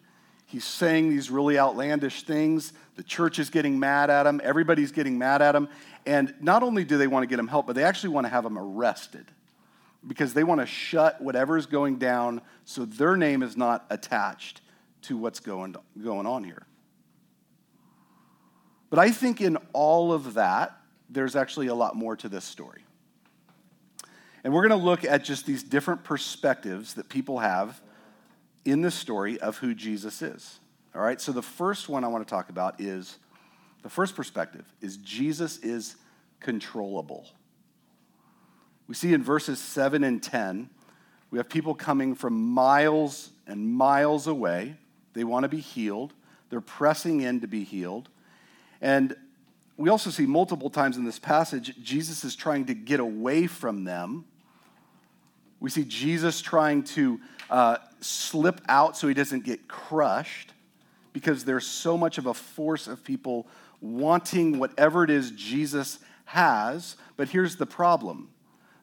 He's 0.47 0.64
saying 0.64 1.11
these 1.11 1.31
really 1.31 1.59
outlandish 1.59 2.25
things. 2.25 2.73
The 2.97 3.05
church 3.05 3.38
is 3.38 3.50
getting 3.50 3.78
mad 3.78 4.11
at 4.11 4.26
him. 4.26 4.40
Everybody's 4.43 4.90
getting 4.90 5.17
mad 5.17 5.43
at 5.43 5.55
him. 5.55 5.69
And 6.07 6.35
not 6.40 6.64
only 6.64 6.85
do 6.85 6.99
they 6.99 7.07
want 7.07 7.23
to 7.23 7.28
get 7.28 7.38
him 7.38 7.47
help, 7.47 7.67
but 7.69 7.76
they 7.76 7.85
actually 7.85 8.11
want 8.11 8.25
to 8.25 8.31
have 8.31 8.45
him 8.45 8.59
arrested 8.59 9.26
because 10.07 10.35
they 10.35 10.45
want 10.45 10.61
to 10.61 10.67
shut 10.67 11.21
whatever's 11.21 11.67
going 11.67 11.99
down 11.99 12.40
so 12.64 12.85
their 12.85 13.17
name 13.17 13.43
is 13.43 13.57
not 13.57 13.87
attached 13.90 14.61
to 15.02 15.17
what's 15.17 15.40
going, 15.40 15.75
going 16.02 16.26
on 16.26 16.45
here. 16.45 16.67
But 18.90 18.99
I 18.99 19.11
think 19.11 19.40
in 19.40 19.57
all 19.73 20.12
of 20.12 20.35
that, 20.35 20.76
there's 21.11 21.37
actually 21.37 21.67
a 21.67 21.75
lot 21.75 21.97
more 21.97 22.17
to 22.17 22.28
this 22.28 22.45
story. 22.45 22.85
And 24.45 24.52
we're 24.52 24.67
going 24.67 24.78
to 24.78 24.85
look 24.85 25.05
at 25.05 25.25
just 25.25 25.47
these 25.47 25.62
different 25.62 26.05
perspectives 26.05 26.95
that 26.95 27.09
people 27.09 27.40
have 27.40 27.81
in 28.64 28.83
the 28.83 28.90
story 28.90 29.38
of 29.40 29.59
who 29.59 29.75
Jesus 29.75 30.23
is. 30.23 30.61
All 30.95 31.02
right, 31.02 31.21
so 31.21 31.33
the 31.33 31.43
first 31.43 31.88
one 31.88 32.05
I 32.05 32.09
want 32.09 32.26
to 32.26 32.31
talk 32.31 32.49
about 32.49 32.81
is 32.81 33.19
the 33.83 33.90
first 33.90 34.14
perspective 34.14 34.64
is 34.81 34.97
Jesus 34.99 35.59
is 35.59 35.97
controllable. 36.40 37.28
We 38.88 38.95
see 38.95 39.12
in 39.12 39.23
verses 39.23 39.61
7 39.61 40.02
and 40.02 40.23
10, 40.23 40.71
we 41.30 41.38
have 41.38 41.49
people 41.50 41.75
coming 41.75 42.14
from 42.14 42.33
miles 42.33 43.30
and 43.47 43.71
miles 43.71 44.26
away. 44.26 44.76
They 45.12 45.25
want 45.25 45.45
to 45.45 45.49
be 45.49 45.61
healed, 45.61 46.14
they're 46.49 46.62
pressing 46.62 47.21
in 47.21 47.40
to 47.42 47.47
be 47.47 47.64
healed. 47.64 48.09
And 48.80 49.14
we 49.76 49.90
also 49.90 50.11
see 50.11 50.26
multiple 50.26 50.71
times 50.71 50.97
in 50.97 51.04
this 51.04 51.18
passage, 51.18 51.75
Jesus 51.83 52.25
is 52.25 52.35
trying 52.35 52.64
to 52.66 52.75
get 52.75 52.99
away 52.99 53.47
from 53.47 53.85
them. 53.85 54.25
We 55.61 55.71
see 55.71 55.85
Jesus 55.85 56.40
trying 56.40 56.85
to 56.85 57.21
uh, 57.50 57.76
slip 58.00 58.61
out 58.68 58.97
so 58.97 59.07
he 59.07 59.14
doesn't 59.14 59.45
get 59.45 59.68
crushed 59.68 60.52
because 61.12 61.45
there's 61.45 61.66
so 61.66 61.99
much 61.99 62.16
of 62.18 62.26
a 62.26 62.35
force 62.35 62.87
of 62.87 63.04
people 63.04 63.47
wanting 63.80 64.59
whatever 64.59 65.04
it 65.04 65.11
is 65.11 65.30
Jesus 65.33 65.99
has. 66.26 66.97
But 67.16 67.28
here's 67.28 67.57
the 67.57 67.66
problem 67.66 68.30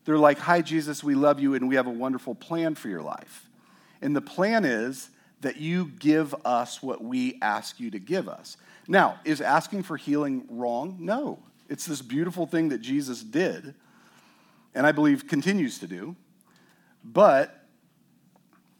they're 0.06 0.18
like, 0.18 0.40
Hi, 0.40 0.62
Jesus, 0.62 1.04
we 1.04 1.16
love 1.16 1.40
you, 1.40 1.56
and 1.56 1.68
we 1.68 1.76
have 1.76 1.88
a 1.88 1.92
wonderful 1.92 2.36
plan 2.36 2.76
for 2.76 2.88
your 2.88 3.02
life. 3.02 3.50
And 4.02 4.16
the 4.16 4.22
plan 4.22 4.64
is 4.64 5.10
that 5.42 5.58
you 5.58 5.92
give 6.00 6.34
us 6.46 6.82
what 6.82 7.04
we 7.04 7.38
ask 7.42 7.80
you 7.80 7.92
to 7.92 8.00
give 8.00 8.30
us. 8.30 8.58
Now, 8.88 9.20
is 9.26 9.42
asking 9.42 9.84
for 9.84 9.98
healing 9.98 10.46
wrong? 10.50 10.98
No. 11.00 11.40
It's 11.70 11.86
this 11.86 12.02
beautiful 12.02 12.46
thing 12.46 12.70
that 12.70 12.80
Jesus 12.80 13.24
did, 13.24 13.74
and 14.74 14.86
I 14.86 14.92
believe 14.92 15.28
continues 15.28 15.80
to 15.80 15.88
do. 15.88 16.16
But 17.04 17.64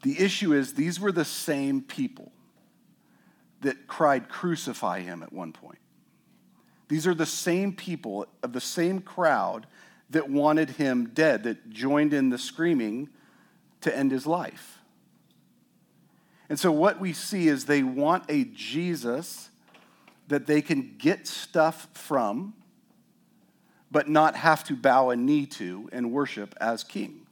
the 0.02 0.18
issue 0.20 0.52
is, 0.52 0.74
these 0.74 1.00
were 1.00 1.12
the 1.12 1.24
same 1.24 1.82
people 1.82 2.30
that 3.62 3.86
cried, 3.86 4.28
Crucify 4.28 5.00
him 5.00 5.22
at 5.22 5.32
one 5.32 5.52
point. 5.52 5.78
These 6.88 7.06
are 7.06 7.14
the 7.14 7.26
same 7.26 7.72
people 7.72 8.26
of 8.42 8.52
the 8.52 8.60
same 8.60 9.00
crowd 9.00 9.66
that 10.10 10.28
wanted 10.28 10.70
him 10.70 11.10
dead, 11.12 11.42
that 11.44 11.70
joined 11.70 12.14
in 12.14 12.30
the 12.30 12.38
screaming 12.38 13.08
to 13.80 13.96
end 13.96 14.10
his 14.10 14.26
life. 14.26 14.78
And 16.48 16.58
so, 16.58 16.70
what 16.70 17.00
we 17.00 17.12
see 17.12 17.48
is 17.48 17.64
they 17.64 17.82
want 17.82 18.24
a 18.28 18.44
Jesus 18.44 19.50
that 20.28 20.46
they 20.46 20.62
can 20.62 20.94
get 20.98 21.26
stuff 21.26 21.88
from, 21.92 22.54
but 23.90 24.08
not 24.08 24.36
have 24.36 24.64
to 24.64 24.76
bow 24.76 25.10
a 25.10 25.16
knee 25.16 25.46
to 25.46 25.88
and 25.92 26.12
worship 26.12 26.54
as 26.60 26.84
king. 26.84 27.26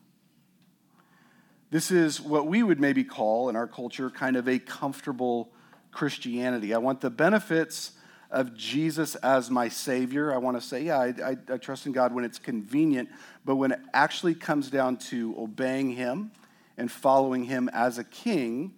This 1.70 1.90
is 1.90 2.20
what 2.20 2.46
we 2.46 2.62
would 2.62 2.80
maybe 2.80 3.02
call 3.02 3.48
in 3.48 3.56
our 3.56 3.66
culture 3.66 4.10
kind 4.10 4.36
of 4.36 4.48
a 4.48 4.58
comfortable 4.58 5.50
Christianity. 5.90 6.74
I 6.74 6.78
want 6.78 7.00
the 7.00 7.10
benefits 7.10 7.92
of 8.34 8.52
Jesus 8.56 9.14
as 9.14 9.48
my 9.48 9.68
Savior. 9.68 10.34
I 10.34 10.38
want 10.38 10.60
to 10.60 10.60
say, 10.60 10.82
yeah, 10.82 10.98
I, 10.98 11.14
I, 11.24 11.36
I, 11.52 11.56
trust 11.56 11.86
in 11.86 11.92
God 11.92 12.12
when 12.12 12.24
it's 12.24 12.40
convenient, 12.40 13.08
but 13.44 13.54
when 13.54 13.70
it 13.70 13.78
actually 13.94 14.34
comes 14.34 14.70
down 14.70 14.96
to 14.96 15.36
obeying 15.38 15.92
Him 15.92 16.32
and 16.76 16.90
following 16.90 17.44
Him 17.44 17.70
as 17.72 17.96
a 17.98 18.04
King, 18.04 18.74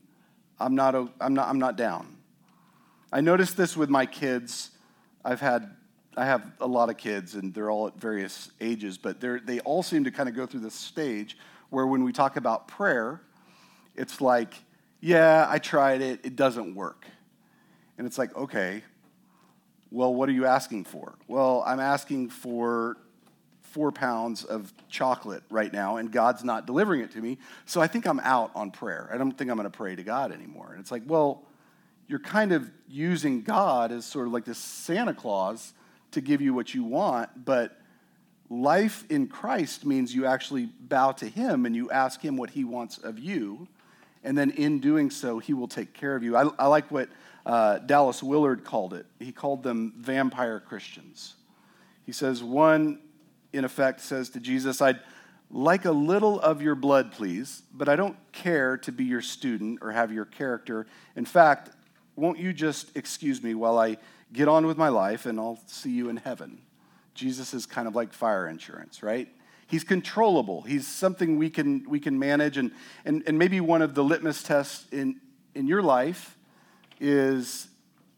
I'm 0.60 0.74
not, 0.74 0.94
I'm 0.94 1.32
not, 1.32 1.48
I'm 1.48 1.58
not 1.58 1.76
down. 1.76 2.18
I 3.10 3.22
noticed 3.22 3.56
this 3.56 3.78
with 3.78 3.88
my 3.88 4.04
kids. 4.04 4.72
I've 5.24 5.40
had, 5.40 5.74
I 6.18 6.26
have 6.26 6.52
a 6.60 6.66
lot 6.66 6.90
of 6.90 6.98
kids, 6.98 7.34
and 7.34 7.54
they're 7.54 7.70
all 7.70 7.86
at 7.86 7.98
various 7.98 8.50
ages, 8.60 8.98
but 8.98 9.20
they 9.20 9.60
all 9.60 9.82
seem 9.82 10.04
to 10.04 10.10
kind 10.10 10.28
of 10.28 10.36
go 10.36 10.44
through 10.44 10.60
this 10.60 10.74
stage 10.74 11.38
where 11.70 11.86
when 11.86 12.04
we 12.04 12.12
talk 12.12 12.36
about 12.36 12.68
prayer, 12.68 13.22
it's 13.94 14.20
like, 14.20 14.52
yeah, 15.00 15.46
I 15.48 15.58
tried 15.58 16.02
it, 16.02 16.20
it 16.24 16.36
doesn't 16.36 16.74
work. 16.74 17.06
And 17.96 18.06
it's 18.06 18.18
like, 18.18 18.36
okay, 18.36 18.82
well, 19.90 20.12
what 20.12 20.28
are 20.28 20.32
you 20.32 20.46
asking 20.46 20.84
for? 20.84 21.14
Well, 21.28 21.62
I'm 21.66 21.80
asking 21.80 22.30
for 22.30 22.96
four 23.62 23.92
pounds 23.92 24.44
of 24.44 24.72
chocolate 24.88 25.42
right 25.50 25.72
now, 25.72 25.96
and 25.96 26.10
God's 26.10 26.42
not 26.42 26.66
delivering 26.66 27.02
it 27.02 27.12
to 27.12 27.20
me. 27.20 27.38
So 27.66 27.80
I 27.80 27.86
think 27.86 28.06
I'm 28.06 28.20
out 28.20 28.50
on 28.54 28.70
prayer. 28.70 29.10
I 29.12 29.18
don't 29.18 29.32
think 29.32 29.50
I'm 29.50 29.56
going 29.56 29.70
to 29.70 29.76
pray 29.76 29.94
to 29.94 30.02
God 30.02 30.32
anymore. 30.32 30.70
And 30.72 30.80
it's 30.80 30.90
like, 30.90 31.02
well, 31.06 31.42
you're 32.08 32.18
kind 32.18 32.52
of 32.52 32.70
using 32.88 33.42
God 33.42 33.92
as 33.92 34.04
sort 34.04 34.26
of 34.26 34.32
like 34.32 34.44
this 34.44 34.58
Santa 34.58 35.14
Claus 35.14 35.74
to 36.12 36.20
give 36.20 36.40
you 36.40 36.54
what 36.54 36.72
you 36.72 36.84
want, 36.84 37.44
but 37.44 37.78
life 38.48 39.04
in 39.10 39.26
Christ 39.26 39.84
means 39.84 40.14
you 40.14 40.24
actually 40.24 40.66
bow 40.80 41.12
to 41.12 41.26
Him 41.28 41.66
and 41.66 41.74
you 41.74 41.90
ask 41.90 42.24
Him 42.24 42.36
what 42.36 42.50
He 42.50 42.64
wants 42.64 42.98
of 42.98 43.18
you. 43.18 43.68
And 44.24 44.36
then 44.38 44.50
in 44.52 44.80
doing 44.80 45.10
so, 45.10 45.38
He 45.38 45.52
will 45.52 45.68
take 45.68 45.92
care 45.92 46.16
of 46.16 46.22
you. 46.22 46.36
I, 46.36 46.48
I 46.58 46.66
like 46.68 46.90
what 46.90 47.08
uh, 47.46 47.78
Dallas 47.78 48.22
Willard 48.22 48.64
called 48.64 48.92
it. 48.92 49.06
He 49.20 49.30
called 49.30 49.62
them 49.62 49.94
vampire 49.96 50.58
Christians. 50.58 51.36
He 52.04 52.10
says, 52.10 52.42
one, 52.42 52.98
in 53.52 53.64
effect, 53.64 54.00
says 54.00 54.30
to 54.30 54.40
Jesus, 54.40 54.82
I'd 54.82 54.98
like 55.48 55.84
a 55.84 55.92
little 55.92 56.40
of 56.40 56.60
your 56.60 56.74
blood, 56.74 57.12
please, 57.12 57.62
but 57.72 57.88
I 57.88 57.94
don't 57.94 58.16
care 58.32 58.76
to 58.78 58.90
be 58.90 59.04
your 59.04 59.22
student 59.22 59.78
or 59.80 59.92
have 59.92 60.12
your 60.12 60.24
character. 60.24 60.88
In 61.14 61.24
fact, 61.24 61.70
won't 62.16 62.38
you 62.38 62.52
just 62.52 62.96
excuse 62.96 63.40
me 63.40 63.54
while 63.54 63.78
I 63.78 63.98
get 64.32 64.48
on 64.48 64.66
with 64.66 64.76
my 64.76 64.88
life 64.88 65.24
and 65.24 65.38
I'll 65.38 65.60
see 65.66 65.90
you 65.90 66.08
in 66.08 66.16
heaven? 66.16 66.60
Jesus 67.14 67.54
is 67.54 67.64
kind 67.64 67.86
of 67.86 67.94
like 67.94 68.12
fire 68.12 68.48
insurance, 68.48 69.04
right? 69.04 69.28
He's 69.68 69.84
controllable. 69.84 70.62
He's 70.62 70.86
something 70.86 71.38
we 71.38 71.50
can, 71.50 71.88
we 71.88 72.00
can 72.00 72.18
manage. 72.18 72.56
And, 72.56 72.72
and, 73.04 73.22
and 73.24 73.38
maybe 73.38 73.60
one 73.60 73.82
of 73.82 73.94
the 73.94 74.02
litmus 74.02 74.42
tests 74.42 74.86
in, 74.90 75.20
in 75.54 75.68
your 75.68 75.82
life 75.82 76.35
is 77.00 77.68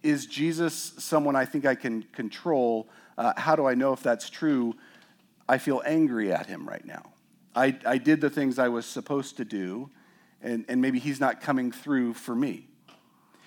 is 0.02 0.26
Jesus 0.26 0.92
someone 0.98 1.36
I 1.36 1.44
think 1.44 1.66
I 1.66 1.74
can 1.74 2.02
control? 2.02 2.88
Uh, 3.16 3.32
how 3.36 3.56
do 3.56 3.66
I 3.66 3.74
know 3.74 3.92
if 3.92 4.02
that's 4.02 4.30
true? 4.30 4.74
I 5.48 5.58
feel 5.58 5.82
angry 5.84 6.32
at 6.32 6.46
him 6.46 6.68
right 6.68 6.84
now. 6.84 7.10
I, 7.54 7.76
I 7.84 7.98
did 7.98 8.20
the 8.20 8.30
things 8.30 8.58
I 8.58 8.68
was 8.68 8.86
supposed 8.86 9.38
to 9.38 9.44
do, 9.44 9.90
and, 10.40 10.64
and 10.68 10.80
maybe 10.80 10.98
he's 10.98 11.18
not 11.18 11.40
coming 11.40 11.72
through 11.72 12.14
for 12.14 12.34
me. 12.34 12.68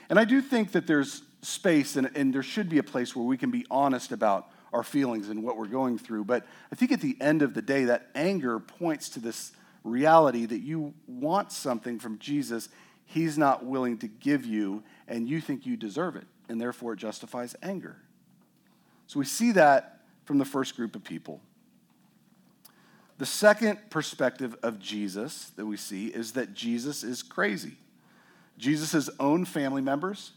And 0.09 0.19
I 0.19 0.25
do 0.25 0.41
think 0.41 0.73
that 0.73 0.87
there's 0.87 1.23
space 1.41 1.95
and, 1.95 2.11
and 2.15 2.33
there 2.33 2.43
should 2.43 2.67
be 2.67 2.79
a 2.79 2.83
place 2.83 3.15
where 3.15 3.25
we 3.25 3.37
can 3.37 3.49
be 3.49 3.65
honest 3.71 4.11
about 4.11 4.49
our 4.73 4.83
feelings 4.83 5.29
and 5.29 5.43
what 5.43 5.57
we're 5.57 5.67
going 5.67 5.97
through. 5.97 6.25
But 6.25 6.45
I 6.71 6.75
think 6.75 6.91
at 6.91 7.01
the 7.01 7.15
end 7.21 7.41
of 7.41 7.53
the 7.53 7.61
day, 7.61 7.85
that 7.85 8.09
anger 8.13 8.59
points 8.59 9.09
to 9.09 9.19
this 9.19 9.53
reality 9.83 10.45
that 10.45 10.59
you 10.59 10.93
want 11.07 11.51
something 11.51 11.97
from 11.97 12.19
Jesus 12.19 12.67
he's 13.13 13.37
not 13.37 13.65
willing 13.65 13.97
to 13.97 14.07
give 14.07 14.45
you, 14.45 14.83
and 15.11 15.27
you 15.27 15.41
think 15.41 15.65
you 15.65 15.75
deserve 15.75 16.15
it, 16.15 16.25
and 16.47 16.59
therefore 16.59 16.93
it 16.93 16.97
justifies 16.97 17.53
anger. 17.61 17.97
So 19.07 19.19
we 19.19 19.25
see 19.25 19.51
that 19.51 19.99
from 20.23 20.37
the 20.37 20.45
first 20.45 20.77
group 20.77 20.95
of 20.95 21.03
people. 21.03 21.41
The 23.17 23.25
second 23.25 23.77
perspective 23.89 24.55
of 24.63 24.79
Jesus 24.79 25.51
that 25.57 25.65
we 25.65 25.75
see 25.75 26.07
is 26.07 26.31
that 26.31 26.53
Jesus 26.53 27.03
is 27.03 27.21
crazy. 27.21 27.73
Jesus' 28.57 29.09
own 29.19 29.43
family 29.43 29.81
members, 29.81 30.31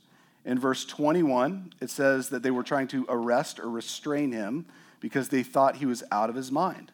in 0.45 0.59
verse 0.59 0.85
21, 0.85 1.73
it 1.81 1.89
says 1.89 2.29
that 2.31 2.43
they 2.43 2.51
were 2.51 2.65
trying 2.65 2.89
to 2.89 3.07
arrest 3.09 3.61
or 3.61 3.71
restrain 3.71 4.33
him 4.33 4.67
because 4.99 5.29
they 5.29 5.45
thought 5.45 5.77
he 5.77 5.87
was 5.87 6.03
out 6.11 6.29
of 6.29 6.37
his 6.37 6.51
mind. 6.51 6.91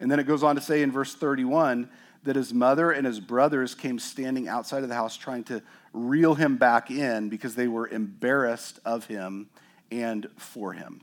And 0.00 0.10
then 0.10 0.18
it 0.18 0.26
goes 0.26 0.42
on 0.42 0.56
to 0.56 0.60
say 0.60 0.82
in 0.82 0.90
verse 0.90 1.14
31 1.14 1.88
that 2.22 2.36
his 2.36 2.52
mother 2.52 2.90
and 2.90 3.06
his 3.06 3.20
brothers 3.20 3.74
came 3.74 3.98
standing 3.98 4.48
outside 4.48 4.82
of 4.82 4.88
the 4.88 4.94
house 4.94 5.16
trying 5.16 5.44
to 5.44 5.62
reel 5.92 6.34
him 6.34 6.56
back 6.56 6.90
in 6.90 7.28
because 7.28 7.54
they 7.54 7.68
were 7.68 7.88
embarrassed 7.88 8.78
of 8.84 9.06
him 9.06 9.48
and 9.90 10.28
for 10.36 10.72
him. 10.72 11.00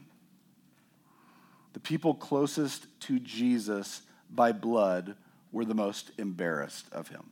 The 1.73 1.79
people 1.79 2.13
closest 2.13 2.87
to 3.01 3.19
Jesus 3.19 4.01
by 4.29 4.51
blood 4.51 5.15
were 5.51 5.65
the 5.65 5.75
most 5.75 6.11
embarrassed 6.17 6.87
of 6.91 7.07
him. 7.07 7.29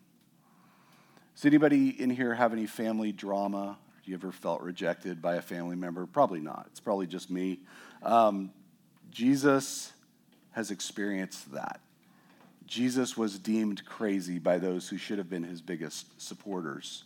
Does 1.36 1.46
anybody 1.46 1.90
in 1.90 2.10
here 2.10 2.34
have 2.34 2.54
any 2.54 2.66
family 2.66 3.12
drama? 3.12 3.78
You 4.04 4.14
ever 4.14 4.32
felt 4.32 4.62
rejected 4.62 5.22
by 5.22 5.36
a 5.36 5.42
family 5.42 5.76
member? 5.76 6.06
Probably 6.06 6.40
not. 6.40 6.68
It's 6.72 6.80
probably 6.80 7.08
just 7.08 7.30
me. 7.30 7.60
Um, 8.04 8.52
Jesus 9.12 9.92
has 10.52 10.72
experienced 10.72 11.52
that. 11.54 11.82
Jesus 12.68 13.16
was 13.16 13.38
deemed 13.38 13.86
crazy 13.86 14.40
by 14.40 14.58
those 14.58 14.90
who 14.90 14.98
should 14.98 15.18
have 15.18 15.30
been 15.30 15.44
his 15.44 15.62
biggest 15.62 16.20
supporters. 16.22 17.04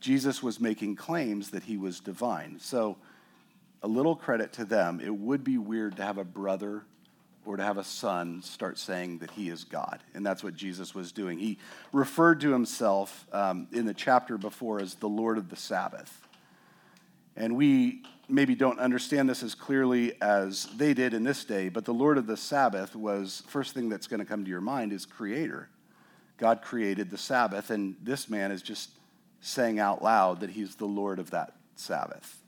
Jesus 0.00 0.42
was 0.42 0.60
making 0.60 0.96
claims 0.96 1.50
that 1.50 1.64
he 1.64 1.76
was 1.76 2.00
divine. 2.00 2.58
So, 2.58 2.96
a 3.82 3.88
little 3.88 4.14
credit 4.14 4.52
to 4.54 4.64
them. 4.64 5.00
It 5.02 5.14
would 5.14 5.42
be 5.42 5.56
weird 5.56 5.96
to 5.96 6.02
have 6.02 6.18
a 6.18 6.24
brother 6.24 6.82
or 7.46 7.56
to 7.56 7.62
have 7.62 7.78
a 7.78 7.84
son 7.84 8.42
start 8.42 8.78
saying 8.78 9.18
that 9.18 9.30
he 9.30 9.48
is 9.48 9.64
God. 9.64 10.00
And 10.14 10.24
that's 10.24 10.44
what 10.44 10.54
Jesus 10.54 10.94
was 10.94 11.12
doing. 11.12 11.38
He 11.38 11.58
referred 11.92 12.40
to 12.42 12.52
himself 12.52 13.26
um, 13.32 13.66
in 13.72 13.86
the 13.86 13.94
chapter 13.94 14.36
before 14.36 14.80
as 14.80 14.94
the 14.94 15.08
Lord 15.08 15.38
of 15.38 15.48
the 15.48 15.56
Sabbath. 15.56 16.20
And 17.36 17.56
we 17.56 18.02
maybe 18.30 18.54
don't 18.54 18.78
understand 18.78 19.28
this 19.28 19.42
as 19.42 19.54
clearly 19.54 20.20
as 20.20 20.66
they 20.76 20.94
did 20.94 21.14
in 21.14 21.24
this 21.24 21.44
day, 21.44 21.68
but 21.68 21.84
the 21.84 21.94
Lord 21.94 22.18
of 22.18 22.26
the 22.26 22.36
Sabbath 22.36 22.94
was 22.96 23.42
first 23.46 23.74
thing 23.74 23.88
that's 23.88 24.06
going 24.06 24.20
to 24.20 24.26
come 24.26 24.44
to 24.44 24.50
your 24.50 24.60
mind 24.60 24.92
is 24.92 25.06
creator. 25.06 25.68
God 26.36 26.62
created 26.62 27.10
the 27.10 27.18
Sabbath, 27.18 27.70
and 27.70 27.96
this 28.02 28.30
man 28.30 28.50
is 28.50 28.62
just 28.62 28.90
saying 29.40 29.78
out 29.78 30.02
loud 30.02 30.40
that 30.40 30.50
he's 30.50 30.74
the 30.76 30.86
Lord 30.86 31.18
of 31.18 31.30
that 31.30 31.54
Sabbath. 31.76 32.38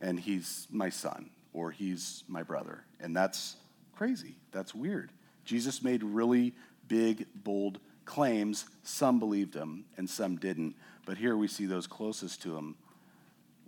And 0.00 0.18
he's 0.18 0.66
my 0.70 0.90
son, 0.90 1.30
or 1.52 1.70
he's 1.70 2.24
my 2.28 2.42
brother. 2.42 2.84
And 3.00 3.16
that's 3.16 3.56
crazy. 3.96 4.36
That's 4.50 4.74
weird. 4.74 5.12
Jesus 5.44 5.82
made 5.82 6.02
really 6.02 6.54
big, 6.88 7.26
bold 7.34 7.78
claims. 8.04 8.66
Some 8.82 9.18
believed 9.18 9.54
him, 9.54 9.84
and 9.96 10.08
some 10.08 10.36
didn't. 10.36 10.74
But 11.06 11.16
here 11.16 11.36
we 11.36 11.48
see 11.48 11.66
those 11.66 11.86
closest 11.86 12.42
to 12.42 12.56
him 12.56 12.76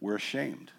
were 0.00 0.14
ashamed. 0.14 0.70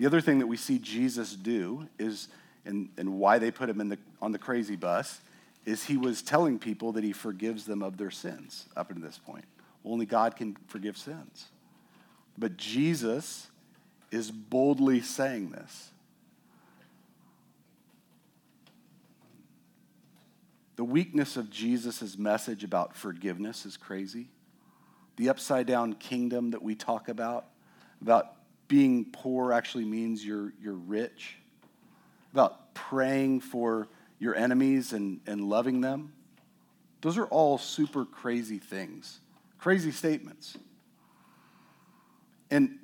The 0.00 0.06
other 0.06 0.22
thing 0.22 0.38
that 0.38 0.46
we 0.46 0.56
see 0.56 0.78
Jesus 0.78 1.34
do 1.34 1.86
is, 1.98 2.28
and, 2.64 2.88
and 2.96 3.18
why 3.18 3.38
they 3.38 3.50
put 3.50 3.68
him 3.68 3.82
in 3.82 3.90
the, 3.90 3.98
on 4.22 4.32
the 4.32 4.38
crazy 4.38 4.74
bus, 4.74 5.20
is 5.66 5.84
he 5.84 5.98
was 5.98 6.22
telling 6.22 6.58
people 6.58 6.92
that 6.92 7.04
he 7.04 7.12
forgives 7.12 7.66
them 7.66 7.82
of 7.82 7.98
their 7.98 8.10
sins 8.10 8.64
up 8.74 8.88
to 8.88 8.98
this 8.98 9.18
point. 9.18 9.44
Only 9.84 10.06
God 10.06 10.36
can 10.36 10.56
forgive 10.68 10.96
sins. 10.96 11.48
But 12.38 12.56
Jesus 12.56 13.48
is 14.10 14.30
boldly 14.30 15.02
saying 15.02 15.50
this. 15.50 15.90
The 20.76 20.84
weakness 20.84 21.36
of 21.36 21.50
Jesus' 21.50 22.16
message 22.16 22.64
about 22.64 22.96
forgiveness 22.96 23.66
is 23.66 23.76
crazy. 23.76 24.28
The 25.16 25.28
upside 25.28 25.66
down 25.66 25.92
kingdom 25.92 26.52
that 26.52 26.62
we 26.62 26.74
talk 26.74 27.10
about, 27.10 27.44
about 28.00 28.39
being 28.70 29.04
poor 29.04 29.52
actually 29.52 29.84
means 29.84 30.24
you're, 30.24 30.52
you're 30.62 30.74
rich, 30.74 31.36
about 32.32 32.72
praying 32.72 33.40
for 33.40 33.88
your 34.20 34.36
enemies 34.36 34.92
and, 34.92 35.20
and 35.26 35.40
loving 35.40 35.80
them. 35.80 36.12
Those 37.00 37.18
are 37.18 37.26
all 37.26 37.58
super 37.58 38.04
crazy 38.04 38.58
things, 38.58 39.18
crazy 39.58 39.90
statements. 39.90 40.56
And 42.48 42.78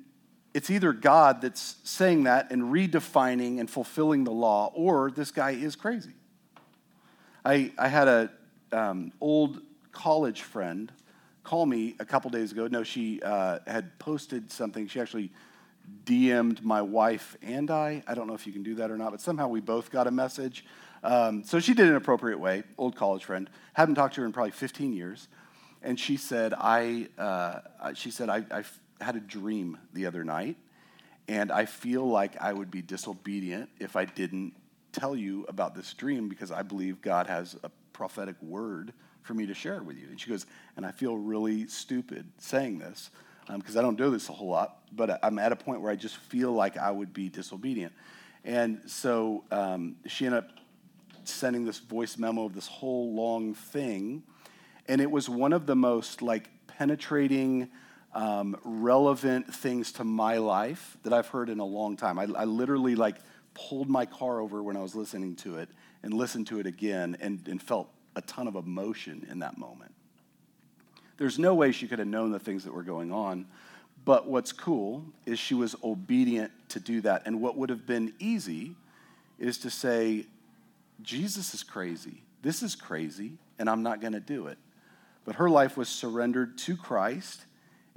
it's 0.53 0.69
either 0.69 0.91
God 0.91 1.39
that's 1.39 1.77
saying 1.85 2.25
that 2.25 2.51
and 2.51 2.63
redefining 2.63 3.61
and 3.61 3.69
fulfilling 3.69 4.25
the 4.25 4.31
law, 4.31 4.73
or 4.75 5.09
this 5.09 5.31
guy 5.31 5.51
is 5.51 5.77
crazy. 5.77 6.15
I, 7.45 7.71
I 7.77 7.87
had 7.87 8.09
an 8.09 8.29
um, 8.73 9.13
old 9.21 9.61
college 9.93 10.41
friend 10.41 10.91
call 11.45 11.65
me 11.65 11.95
a 12.01 12.05
couple 12.05 12.29
days 12.29 12.51
ago. 12.51 12.67
No, 12.67 12.83
she 12.83 13.21
uh, 13.21 13.59
had 13.65 13.97
posted 13.99 14.51
something. 14.51 14.89
She 14.89 14.99
actually 14.99 15.31
DM'd 16.07 16.63
my 16.63 16.81
wife 16.81 17.37
and 17.41 17.69
I. 17.69 18.01
I 18.07 18.15
don't 18.15 18.27
know 18.27 18.33
if 18.33 18.47
you 18.47 18.53
can 18.53 18.63
do 18.63 18.75
that 18.75 18.89
or 18.89 18.97
not, 18.97 19.11
but 19.11 19.21
somehow 19.21 19.47
we 19.49 19.59
both 19.59 19.91
got 19.91 20.07
a 20.07 20.11
message. 20.11 20.65
Um, 21.03 21.43
so 21.43 21.59
she 21.59 21.73
did 21.73 21.87
an 21.87 21.95
appropriate 21.95 22.39
way, 22.39 22.63
old 22.77 22.95
college 22.95 23.25
friend. 23.25 23.49
Haven't 23.73 23.95
talked 23.95 24.15
to 24.15 24.21
her 24.21 24.25
in 24.25 24.33
probably 24.33 24.51
15 24.51 24.93
years. 24.93 25.27
And 25.83 25.99
she 25.99 26.17
said, 26.17 26.53
I, 26.57 27.09
uh, 27.17 27.59
she 27.93 28.09
said, 28.09 28.29
I, 28.29 28.43
I 28.49 28.63
had 28.99 29.15
a 29.15 29.19
dream 29.19 29.77
the 29.93 30.05
other 30.05 30.23
night, 30.23 30.55
and 31.27 31.51
I 31.51 31.65
feel 31.65 32.07
like 32.07 32.35
I 32.41 32.53
would 32.53 32.71
be 32.71 32.81
disobedient 32.81 33.69
if 33.79 33.95
I 33.95 34.05
didn't 34.05 34.53
tell 34.91 35.15
you 35.15 35.45
about 35.47 35.75
this 35.75 35.93
dream 35.93 36.29
because 36.29 36.51
I 36.51 36.63
believe 36.63 37.01
God 37.01 37.27
has 37.27 37.55
a 37.63 37.69
prophetic 37.93 38.41
word 38.41 38.93
for 39.21 39.33
me 39.33 39.45
to 39.45 39.53
share 39.53 39.83
with 39.83 39.97
you. 39.97 40.07
And 40.07 40.19
she 40.19 40.29
goes, 40.29 40.45
and 40.77 40.85
I 40.85 40.91
feel 40.91 41.17
really 41.17 41.67
stupid 41.67 42.25
saying 42.37 42.79
this 42.79 43.11
because 43.55 43.75
um, 43.75 43.79
I 43.79 43.81
don't 43.83 43.97
do 43.97 44.09
this 44.09 44.29
a 44.29 44.33
whole 44.33 44.49
lot, 44.49 44.76
but 44.91 45.19
I'm 45.23 45.39
at 45.39 45.51
a 45.51 45.55
point 45.55 45.81
where 45.81 45.91
I 45.91 45.95
just 45.95 46.17
feel 46.17 46.51
like 46.51 46.77
I 46.77 46.91
would 46.91 47.13
be 47.13 47.29
disobedient. 47.29 47.93
And 48.43 48.81
so 48.85 49.43
um, 49.51 49.97
she 50.05 50.25
ended 50.25 50.43
up 50.43 50.49
sending 51.23 51.65
this 51.65 51.79
voice 51.79 52.17
memo 52.17 52.45
of 52.45 52.53
this 52.53 52.67
whole 52.67 53.13
long 53.13 53.53
thing, 53.53 54.23
and 54.87 55.01
it 55.01 55.11
was 55.11 55.27
one 55.27 55.51
of 55.53 55.65
the 55.65 55.75
most 55.75 56.21
like 56.21 56.49
penetrating, 56.67 57.69
um, 58.13 58.55
relevant 58.63 59.53
things 59.53 59.91
to 59.93 60.03
my 60.03 60.37
life 60.37 60.97
that 61.03 61.11
I've 61.11 61.27
heard 61.27 61.49
in 61.49 61.59
a 61.59 61.65
long 61.65 61.97
time. 61.97 62.17
I, 62.17 62.23
I 62.35 62.45
literally 62.45 62.95
like 62.95 63.17
pulled 63.53 63.89
my 63.89 64.05
car 64.05 64.39
over 64.39 64.63
when 64.63 64.77
I 64.77 64.81
was 64.81 64.95
listening 64.95 65.35
to 65.37 65.57
it 65.57 65.69
and 66.03 66.13
listened 66.13 66.47
to 66.47 66.59
it 66.59 66.67
again 66.67 67.17
and, 67.19 67.45
and 67.47 67.61
felt 67.61 67.89
a 68.15 68.21
ton 68.21 68.47
of 68.47 68.55
emotion 68.55 69.27
in 69.29 69.39
that 69.39 69.57
moment. 69.57 69.93
There's 71.17 71.39
no 71.39 71.55
way 71.55 71.71
she 71.71 71.87
could 71.87 71.99
have 71.99 72.07
known 72.07 72.31
the 72.31 72.39
things 72.39 72.63
that 72.63 72.73
were 72.73 72.83
going 72.83 73.11
on. 73.11 73.47
But 74.07 74.25
what's 74.25 74.53
cool 74.53 75.03
is 75.25 75.37
she 75.37 75.53
was 75.53 75.75
obedient 75.83 76.53
to 76.69 76.79
do 76.79 77.01
that. 77.01 77.23
And 77.25 77.41
what 77.41 77.57
would 77.57 77.69
have 77.69 77.85
been 77.85 78.13
easy 78.19 78.73
is 79.37 79.57
to 79.57 79.69
say, 79.69 80.27
Jesus 81.01 81.53
is 81.53 81.61
crazy. 81.61 82.21
This 82.41 82.63
is 82.63 82.73
crazy, 82.73 83.33
and 83.59 83.69
I'm 83.69 83.83
not 83.83 83.99
going 83.99 84.13
to 84.13 84.21
do 84.21 84.47
it. 84.47 84.57
But 85.25 85.35
her 85.35 85.49
life 85.49 85.75
was 85.75 85.89
surrendered 85.89 86.57
to 86.59 86.77
Christ, 86.77 87.41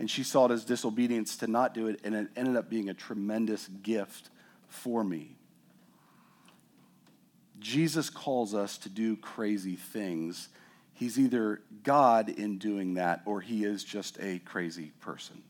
and 0.00 0.10
she 0.10 0.24
saw 0.24 0.46
it 0.46 0.50
as 0.50 0.64
disobedience 0.64 1.36
to 1.36 1.46
not 1.46 1.74
do 1.74 1.86
it, 1.86 2.00
and 2.02 2.16
it 2.16 2.26
ended 2.34 2.56
up 2.56 2.68
being 2.68 2.88
a 2.88 2.94
tremendous 2.94 3.68
gift 3.68 4.30
for 4.66 5.04
me. 5.04 5.36
Jesus 7.60 8.10
calls 8.10 8.52
us 8.52 8.78
to 8.78 8.88
do 8.88 9.14
crazy 9.14 9.76
things 9.76 10.48
he's 10.92 11.20
either 11.20 11.62
God 11.84 12.28
in 12.28 12.58
doing 12.58 12.94
that 12.94 13.22
or 13.26 13.40
he 13.40 13.62
is 13.62 13.84
just 13.84 14.18
a 14.18 14.40
crazy 14.40 14.90
person. 15.00 15.40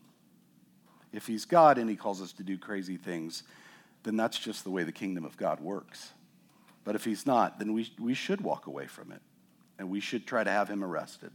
If 1.13 1.27
he's 1.27 1.45
God 1.45 1.77
and 1.77 1.89
he 1.89 1.95
calls 1.95 2.21
us 2.21 2.33
to 2.33 2.43
do 2.43 2.57
crazy 2.57 2.97
things, 2.97 3.43
then 4.03 4.17
that's 4.17 4.39
just 4.39 4.63
the 4.63 4.71
way 4.71 4.83
the 4.83 4.91
kingdom 4.91 5.25
of 5.25 5.37
God 5.37 5.59
works. 5.59 6.11
But 6.83 6.95
if 6.95 7.05
he's 7.05 7.25
not, 7.25 7.59
then 7.59 7.73
we, 7.73 7.91
we 7.99 8.13
should 8.13 8.41
walk 8.41 8.67
away 8.67 8.87
from 8.87 9.11
it 9.11 9.21
and 9.77 9.89
we 9.89 9.99
should 9.99 10.25
try 10.25 10.43
to 10.43 10.49
have 10.49 10.69
him 10.69 10.83
arrested. 10.83 11.31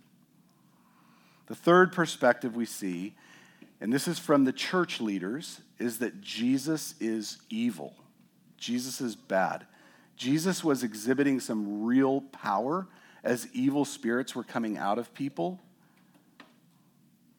The 1.47 1.55
third 1.55 1.93
perspective 1.93 2.57
we 2.57 2.67
see, 2.67 3.15
and 3.81 3.93
this 3.93 4.09
is 4.09 4.19
from 4.19 4.45
the 4.45 4.53
church 4.53 5.01
leaders, 5.01 5.61
is 5.79 5.99
that 5.99 6.21
Jesus 6.21 6.95
is 6.99 7.39
evil. 7.51 7.95
Jesus 8.57 9.01
is 9.01 9.15
bad. 9.15 9.67
Jesus 10.17 10.65
was 10.65 10.83
exhibiting 10.83 11.41
some 11.41 11.85
real 11.85 12.23
power 12.23 12.89
as 13.23 13.49
evil 13.53 13.85
spirits 13.85 14.35
were 14.35 14.45
coming 14.45 14.79
out 14.79 14.99
of 14.99 15.13
people. 15.15 15.61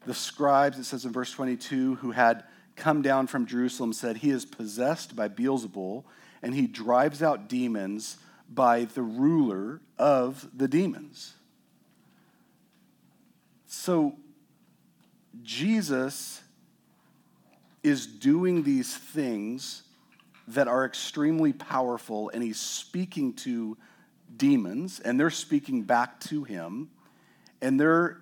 The 0.07 0.13
scribes, 0.13 0.79
it 0.79 0.85
says 0.85 1.03
in 1.03 1.11
verse 1.11 1.33
22, 1.33 1.95
who 1.95 2.11
had 2.11 2.45
come 2.77 3.01
down 3.01 3.27
from 3.27 3.45
Jerusalem 3.45 3.91
said, 3.91 4.15
He 4.15 4.29
is 4.29 4.45
possessed 4.45 5.17
by 5.17 5.27
Beelzebul, 5.27 6.05
and 6.41 6.55
he 6.55 6.65
drives 6.65 7.21
out 7.21 7.49
demons 7.49 8.15
by 8.49 8.85
the 8.85 9.01
ruler 9.01 9.81
of 9.97 10.47
the 10.55 10.69
demons. 10.69 11.33
So, 13.65 14.15
Jesus 15.43 16.41
is 17.83 18.07
doing 18.07 18.63
these 18.63 18.95
things 18.95 19.83
that 20.47 20.69
are 20.69 20.85
extremely 20.85 21.51
powerful, 21.51 22.29
and 22.33 22.41
he's 22.41 22.61
speaking 22.61 23.33
to 23.33 23.77
demons, 24.37 25.01
and 25.01 25.19
they're 25.19 25.29
speaking 25.29 25.83
back 25.83 26.21
to 26.21 26.45
him, 26.45 26.91
and 27.61 27.77
they're 27.77 28.21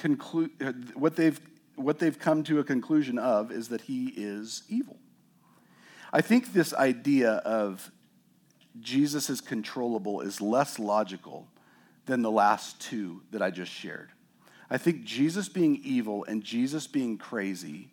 conclu- 0.00 0.50
uh, 0.60 0.72
what 0.94 1.16
they've 1.16 1.40
what 1.76 1.98
they've 1.98 2.18
come 2.18 2.42
to 2.44 2.58
a 2.58 2.64
conclusion 2.64 3.18
of 3.18 3.50
is 3.50 3.68
that 3.68 3.82
he 3.82 4.12
is 4.16 4.64
evil. 4.68 4.98
I 6.12 6.20
think 6.20 6.52
this 6.52 6.74
idea 6.74 7.34
of 7.36 7.90
Jesus 8.80 9.30
is 9.30 9.40
controllable 9.40 10.20
is 10.20 10.40
less 10.40 10.78
logical 10.78 11.48
than 12.06 12.22
the 12.22 12.30
last 12.30 12.80
two 12.80 13.22
that 13.30 13.40
I 13.40 13.50
just 13.50 13.72
shared. 13.72 14.10
I 14.68 14.78
think 14.78 15.04
Jesus 15.04 15.48
being 15.48 15.80
evil 15.82 16.24
and 16.24 16.42
Jesus 16.42 16.86
being 16.86 17.16
crazy 17.16 17.88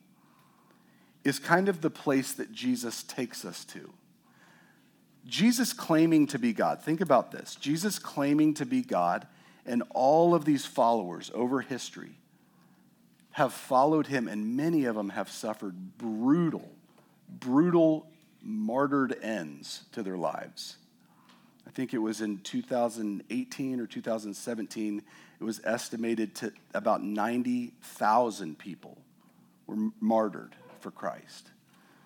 is 1.23 1.39
kind 1.39 1.69
of 1.69 1.81
the 1.81 1.89
place 1.89 2.33
that 2.33 2.51
Jesus 2.51 3.03
takes 3.03 3.45
us 3.45 3.65
to. 3.65 3.93
Jesus 5.25 5.73
claiming 5.73 6.27
to 6.27 6.39
be 6.39 6.53
God. 6.53 6.81
Think 6.81 7.01
about 7.01 7.31
this. 7.31 7.55
Jesus 7.55 7.99
claiming 7.99 8.53
to 8.55 8.65
be 8.65 8.81
God, 8.81 9.27
and 9.67 9.83
all 9.91 10.33
of 10.33 10.45
these 10.45 10.65
followers 10.65 11.31
over 11.33 11.61
history 11.61 12.17
have 13.31 13.53
followed 13.53 14.07
him, 14.07 14.27
and 14.27 14.57
many 14.57 14.85
of 14.85 14.95
them 14.95 15.09
have 15.09 15.29
suffered 15.29 15.97
brutal, 15.97 16.71
brutal, 17.29 18.07
martyred 18.41 19.15
ends 19.21 19.83
to 19.91 20.01
their 20.01 20.17
lives. 20.17 20.77
I 21.67 21.69
think 21.69 21.93
it 21.93 21.99
was 21.99 22.21
in 22.21 22.39
2018 22.39 23.79
or 23.79 23.85
2017, 23.85 25.03
it 25.39 25.43
was 25.43 25.61
estimated 25.63 26.33
to 26.35 26.51
about 26.73 27.03
90,000 27.03 28.57
people 28.57 28.97
were 29.67 29.91
martyred 29.99 30.55
for 30.79 30.89
Christ. 30.89 31.51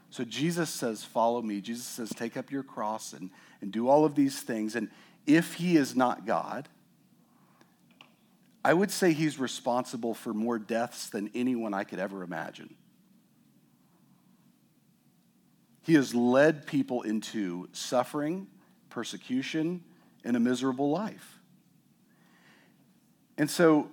So 0.10 0.26
Jesus 0.26 0.69
says, 0.69 1.04
Follow 1.04 1.41
me. 1.41 1.62
Jesus 1.62 1.86
says, 1.86 2.10
Take 2.10 2.36
up 2.36 2.52
your 2.52 2.63
cross 2.63 3.13
and, 3.13 3.30
and 3.62 3.71
do 3.71 3.88
all 3.88 4.04
of 4.04 4.15
these 4.15 4.41
things. 4.41 4.76
And 4.76 4.89
if 5.26 5.54
he 5.54 5.78
is 5.78 5.95
not 5.95 6.26
God, 6.26 6.67
I 8.63 8.74
would 8.74 8.91
say 8.91 9.13
he's 9.13 9.39
responsible 9.39 10.13
for 10.13 10.34
more 10.34 10.60
deaths 10.60 11.10
than 11.10 11.32
anyone 11.34 11.74
I 11.74 11.84
could 11.84 12.00
ever 12.00 12.24
imagine. 12.24 12.76
He 15.84 15.95
has 15.95 16.13
led 16.13 16.67
people 16.67 17.02
into 17.02 17.67
suffering, 17.71 18.47
persecution, 18.89 19.84
and 20.24 20.38
a 20.38 20.39
miserable 20.39 20.91
life. 20.91 21.39
And 23.38 23.50
so, 23.50 23.89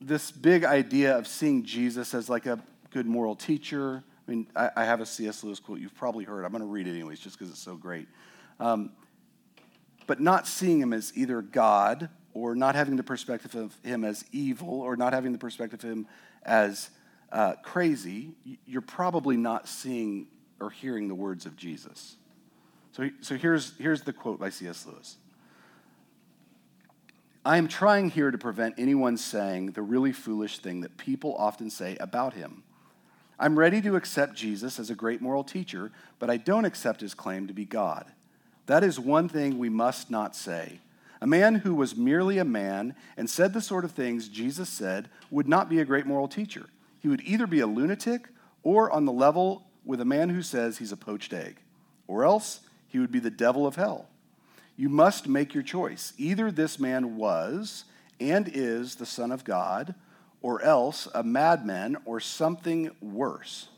this 0.00 0.30
big 0.30 0.64
idea 0.64 1.18
of 1.18 1.26
seeing 1.26 1.64
Jesus 1.64 2.14
as 2.14 2.30
like 2.30 2.46
a 2.46 2.58
good 2.90 3.04
moral 3.04 3.34
teacher, 3.34 4.02
I 4.26 4.30
mean, 4.30 4.46
I, 4.56 4.70
I 4.76 4.84
have 4.84 5.00
a 5.00 5.06
C.S. 5.06 5.44
Lewis 5.44 5.60
quote 5.60 5.80
you've 5.80 5.94
probably 5.94 6.24
heard. 6.24 6.44
I'm 6.44 6.52
going 6.52 6.62
to 6.62 6.66
read 6.66 6.86
it 6.86 6.90
anyways, 6.92 7.20
just 7.20 7.38
because 7.38 7.50
it's 7.50 7.60
so 7.60 7.76
great. 7.76 8.08
Um, 8.60 8.92
but 10.06 10.20
not 10.20 10.46
seeing 10.46 10.80
him 10.80 10.94
as 10.94 11.12
either 11.14 11.42
God 11.42 12.08
or 12.38 12.54
not 12.54 12.74
having 12.74 12.96
the 12.96 13.02
perspective 13.02 13.54
of 13.54 13.74
him 13.82 14.04
as 14.04 14.24
evil 14.32 14.80
or 14.80 14.96
not 14.96 15.12
having 15.12 15.32
the 15.32 15.38
perspective 15.38 15.82
of 15.84 15.90
him 15.90 16.06
as 16.42 16.90
uh, 17.32 17.54
crazy, 17.62 18.30
you're 18.66 18.80
probably 18.80 19.36
not 19.36 19.68
seeing 19.68 20.26
or 20.60 20.70
hearing 20.70 21.08
the 21.08 21.14
words 21.14 21.46
of 21.46 21.56
Jesus. 21.56 22.16
So, 22.92 23.10
so 23.20 23.36
here's, 23.36 23.76
here's 23.78 24.02
the 24.02 24.12
quote 24.12 24.40
by 24.40 24.50
C.S. 24.50 24.86
Lewis 24.86 25.18
I 27.44 27.56
am 27.56 27.68
trying 27.68 28.10
here 28.10 28.30
to 28.30 28.38
prevent 28.38 28.74
anyone 28.78 29.16
saying 29.16 29.72
the 29.72 29.82
really 29.82 30.12
foolish 30.12 30.58
thing 30.58 30.82
that 30.82 30.96
people 30.96 31.34
often 31.36 31.70
say 31.70 31.96
about 32.00 32.34
him. 32.34 32.62
I'm 33.38 33.58
ready 33.58 33.80
to 33.82 33.94
accept 33.94 34.34
Jesus 34.34 34.80
as 34.80 34.90
a 34.90 34.94
great 34.94 35.22
moral 35.22 35.44
teacher, 35.44 35.92
but 36.18 36.28
I 36.28 36.36
don't 36.36 36.64
accept 36.64 37.00
his 37.00 37.14
claim 37.14 37.46
to 37.46 37.54
be 37.54 37.64
God. 37.64 38.06
That 38.66 38.82
is 38.82 38.98
one 38.98 39.28
thing 39.28 39.58
we 39.58 39.68
must 39.68 40.10
not 40.10 40.34
say. 40.34 40.80
A 41.20 41.26
man 41.26 41.56
who 41.56 41.74
was 41.74 41.96
merely 41.96 42.38
a 42.38 42.44
man 42.44 42.94
and 43.16 43.28
said 43.28 43.52
the 43.52 43.60
sort 43.60 43.84
of 43.84 43.90
things 43.90 44.28
Jesus 44.28 44.68
said 44.68 45.08
would 45.30 45.48
not 45.48 45.68
be 45.68 45.80
a 45.80 45.84
great 45.84 46.06
moral 46.06 46.28
teacher. 46.28 46.66
He 47.00 47.08
would 47.08 47.22
either 47.22 47.46
be 47.46 47.60
a 47.60 47.66
lunatic 47.66 48.28
or 48.62 48.90
on 48.90 49.04
the 49.04 49.12
level 49.12 49.66
with 49.84 50.00
a 50.00 50.04
man 50.04 50.30
who 50.30 50.42
says 50.42 50.78
he's 50.78 50.92
a 50.92 50.96
poached 50.96 51.32
egg, 51.32 51.56
or 52.06 52.24
else 52.24 52.60
he 52.88 52.98
would 52.98 53.10
be 53.10 53.18
the 53.18 53.30
devil 53.30 53.66
of 53.66 53.76
hell. 53.76 54.08
You 54.76 54.88
must 54.88 55.26
make 55.26 55.54
your 55.54 55.62
choice. 55.62 56.12
Either 56.18 56.50
this 56.50 56.78
man 56.78 57.16
was 57.16 57.84
and 58.20 58.48
is 58.52 58.96
the 58.96 59.06
Son 59.06 59.32
of 59.32 59.44
God, 59.44 59.94
or 60.40 60.62
else 60.62 61.08
a 61.14 61.22
madman 61.22 61.96
or 62.04 62.20
something 62.20 62.90
worse. 63.00 63.68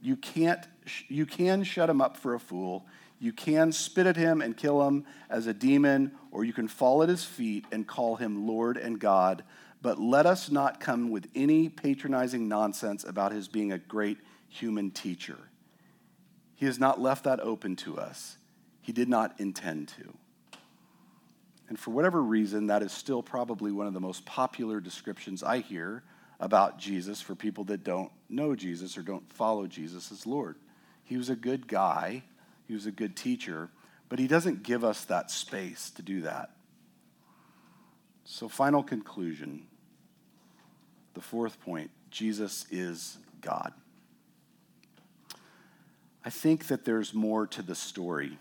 You, 0.00 0.16
can't, 0.16 0.66
you 1.08 1.26
can 1.26 1.64
shut 1.64 1.90
him 1.90 2.00
up 2.00 2.16
for 2.16 2.34
a 2.34 2.40
fool 2.40 2.86
you 3.22 3.32
can 3.32 3.70
spit 3.70 4.08
at 4.08 4.16
him 4.16 4.42
and 4.42 4.56
kill 4.56 4.84
him 4.84 5.06
as 5.30 5.46
a 5.46 5.54
demon, 5.54 6.10
or 6.32 6.44
you 6.44 6.52
can 6.52 6.66
fall 6.66 7.04
at 7.04 7.08
his 7.08 7.22
feet 7.22 7.64
and 7.70 7.86
call 7.86 8.16
him 8.16 8.48
Lord 8.48 8.76
and 8.76 8.98
God. 8.98 9.44
But 9.80 10.00
let 10.00 10.26
us 10.26 10.50
not 10.50 10.80
come 10.80 11.08
with 11.08 11.28
any 11.32 11.68
patronizing 11.68 12.48
nonsense 12.48 13.04
about 13.04 13.30
his 13.30 13.46
being 13.46 13.70
a 13.70 13.78
great 13.78 14.18
human 14.48 14.90
teacher. 14.90 15.38
He 16.56 16.66
has 16.66 16.80
not 16.80 17.00
left 17.00 17.22
that 17.22 17.38
open 17.38 17.76
to 17.76 17.96
us. 17.96 18.38
He 18.80 18.90
did 18.90 19.08
not 19.08 19.38
intend 19.38 19.86
to. 20.00 20.12
And 21.68 21.78
for 21.78 21.92
whatever 21.92 22.20
reason, 22.20 22.66
that 22.66 22.82
is 22.82 22.90
still 22.90 23.22
probably 23.22 23.70
one 23.70 23.86
of 23.86 23.94
the 23.94 24.00
most 24.00 24.26
popular 24.26 24.80
descriptions 24.80 25.44
I 25.44 25.58
hear 25.58 26.02
about 26.40 26.76
Jesus 26.76 27.20
for 27.20 27.36
people 27.36 27.62
that 27.66 27.84
don't 27.84 28.10
know 28.28 28.56
Jesus 28.56 28.98
or 28.98 29.02
don't 29.02 29.32
follow 29.32 29.68
Jesus 29.68 30.10
as 30.10 30.26
Lord. 30.26 30.56
He 31.04 31.16
was 31.16 31.30
a 31.30 31.36
good 31.36 31.68
guy 31.68 32.24
he 32.72 32.74
was 32.74 32.86
a 32.86 32.90
good 32.90 33.14
teacher, 33.14 33.68
but 34.08 34.18
he 34.18 34.26
doesn't 34.26 34.62
give 34.62 34.82
us 34.82 35.04
that 35.04 35.30
space 35.30 35.90
to 35.90 36.00
do 36.00 36.22
that. 36.22 36.52
So, 38.24 38.48
final 38.48 38.82
conclusion 38.82 39.66
the 41.12 41.20
fourth 41.20 41.60
point 41.60 41.90
Jesus 42.10 42.64
is 42.70 43.18
God. 43.42 43.74
I 46.24 46.30
think 46.30 46.68
that 46.68 46.86
there's 46.86 47.12
more 47.12 47.46
to 47.48 47.60
the 47.60 47.74
story 47.74 48.38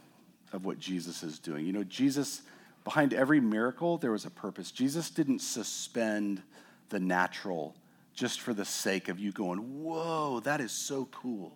of 0.54 0.64
what 0.64 0.80
Jesus 0.80 1.24
is 1.24 1.38
doing. 1.38 1.66
You 1.66 1.74
know, 1.74 1.84
Jesus, 1.84 2.42
behind 2.86 3.14
every 3.14 3.42
miracle, 3.42 3.98
there 3.98 4.14
was 4.14 4.24
a 4.24 4.30
purpose. 4.30 4.72
Jesus 4.72 5.10
didn't 5.10 5.40
suspend 5.40 6.42
the 6.88 7.02
natural 7.02 7.76
just 8.14 8.40
for 8.40 8.54
the 8.54 8.64
sake 8.64 9.10
of 9.10 9.20
you 9.20 9.34
going, 9.34 9.84
whoa, 9.84 10.40
that 10.46 10.62
is 10.62 10.72
so 10.72 11.10
cool. 11.12 11.52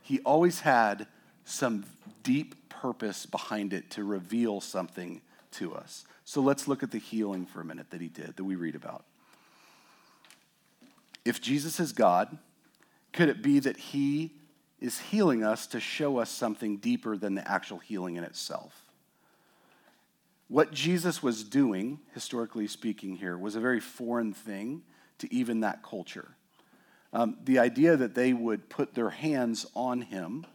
He 0.00 0.20
always 0.20 0.60
had 0.60 1.06
some 1.44 1.84
deep 2.22 2.68
purpose 2.68 3.26
behind 3.26 3.72
it 3.72 3.90
to 3.90 4.04
reveal 4.04 4.60
something 4.60 5.20
to 5.52 5.74
us. 5.74 6.04
So 6.24 6.40
let's 6.40 6.68
look 6.68 6.82
at 6.82 6.90
the 6.90 6.98
healing 6.98 7.46
for 7.46 7.60
a 7.60 7.64
minute 7.64 7.90
that 7.90 8.00
he 8.00 8.08
did, 8.08 8.36
that 8.36 8.44
we 8.44 8.56
read 8.56 8.74
about. 8.74 9.04
If 11.24 11.40
Jesus 11.40 11.78
is 11.78 11.92
God, 11.92 12.38
could 13.12 13.28
it 13.28 13.42
be 13.42 13.60
that 13.60 13.76
he 13.76 14.32
is 14.80 14.98
healing 14.98 15.44
us 15.44 15.66
to 15.68 15.80
show 15.80 16.18
us 16.18 16.30
something 16.30 16.78
deeper 16.78 17.16
than 17.16 17.34
the 17.34 17.48
actual 17.48 17.78
healing 17.78 18.16
in 18.16 18.24
itself? 18.24 18.82
What 20.48 20.72
Jesus 20.72 21.22
was 21.22 21.44
doing, 21.44 22.00
historically 22.14 22.66
speaking, 22.66 23.16
here, 23.16 23.38
was 23.38 23.54
a 23.54 23.60
very 23.60 23.80
foreign 23.80 24.32
thing 24.32 24.82
to 25.18 25.32
even 25.32 25.60
that 25.60 25.82
culture. 25.82 26.34
Um, 27.12 27.36
the 27.44 27.58
idea 27.58 27.96
that 27.96 28.14
they 28.14 28.32
would 28.32 28.68
put 28.68 28.94
their 28.94 29.10
hands 29.10 29.66
on 29.74 30.02
him 30.02 30.46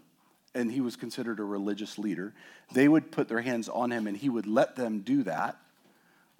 and 0.57 0.71
he 0.71 0.81
was 0.81 0.95
considered 0.95 1.39
a 1.39 1.43
religious 1.43 1.97
leader, 1.97 2.33
they 2.73 2.87
would 2.87 3.11
put 3.11 3.27
their 3.27 3.41
hands 3.41 3.69
on 3.69 3.91
him 3.91 4.07
and 4.07 4.17
he 4.17 4.29
would 4.29 4.47
let 4.47 4.75
them 4.75 4.99
do 4.99 5.23
that 5.23 5.57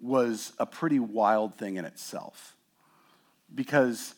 was 0.01 0.53
a 0.59 0.65
pretty 0.65 0.99
wild 0.99 1.55
thing 1.55 1.77
in 1.77 1.85
itself. 1.85 2.55
Because 3.53 4.15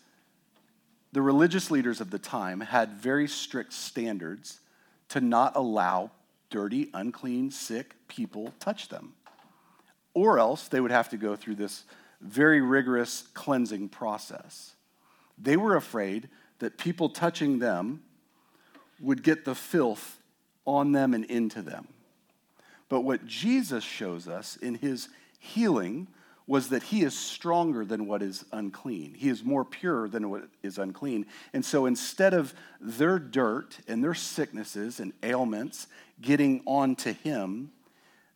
the 1.12 1.22
religious 1.22 1.70
leaders 1.70 2.02
of 2.02 2.12
the 2.12 2.20
time 2.20 2.62
had 2.62 2.94
very 2.94 3.28
strict 3.28 3.74
standards 3.74 4.60
to 5.10 5.22
not 5.22 5.56
allow 5.56 6.12
dirty, 6.50 6.90
unclean, 6.94 7.52
sick 7.52 7.96
people 8.08 8.54
touch 8.60 8.90
them. 8.90 9.14
Or 10.14 10.40
else 10.40 10.68
they 10.68 10.80
would 10.80 10.92
have 10.92 11.10
to 11.10 11.18
go 11.18 11.36
through 11.36 11.56
this 11.56 11.84
very 12.22 12.62
rigorous 12.62 13.24
cleansing 13.34 13.90
process. 13.90 14.74
They 15.38 15.58
were 15.58 15.76
afraid 15.76 16.30
that 16.60 16.78
people 16.78 17.10
touching 17.10 17.60
them 17.60 18.02
would 19.02 19.24
get 19.24 19.46
the 19.46 19.56
filth 19.56 20.18
on 20.66 20.92
them 20.92 21.14
and 21.14 21.26
into 21.26 21.62
them. 21.62 21.88
But 22.90 23.02
what 23.02 23.26
Jesus 23.26 23.84
shows 23.84 24.28
us 24.28 24.58
in 24.58 24.76
his 24.76 25.10
healing 25.40 26.08
was 26.48 26.70
that 26.70 26.82
he 26.82 27.04
is 27.04 27.16
stronger 27.16 27.86
than 27.86 28.08
what 28.08 28.24
is 28.24 28.44
unclean. 28.52 29.14
He 29.14 29.30
is 29.30 29.44
more 29.44 29.64
pure 29.64 30.10
than 30.10 30.32
what 30.32 30.46
is 30.64 30.80
unclean. 30.80 31.28
And 31.54 31.64
so 31.64 31.86
instead 31.86 32.34
of 32.34 32.56
their 32.82 33.20
dirt 33.20 33.78
and 33.88 34.04
their 34.04 34.16
sicknesses 34.16 35.00
and 35.00 35.14
ailments 35.22 35.86
getting 36.20 36.64
onto 36.66 37.14
him, 37.14 37.72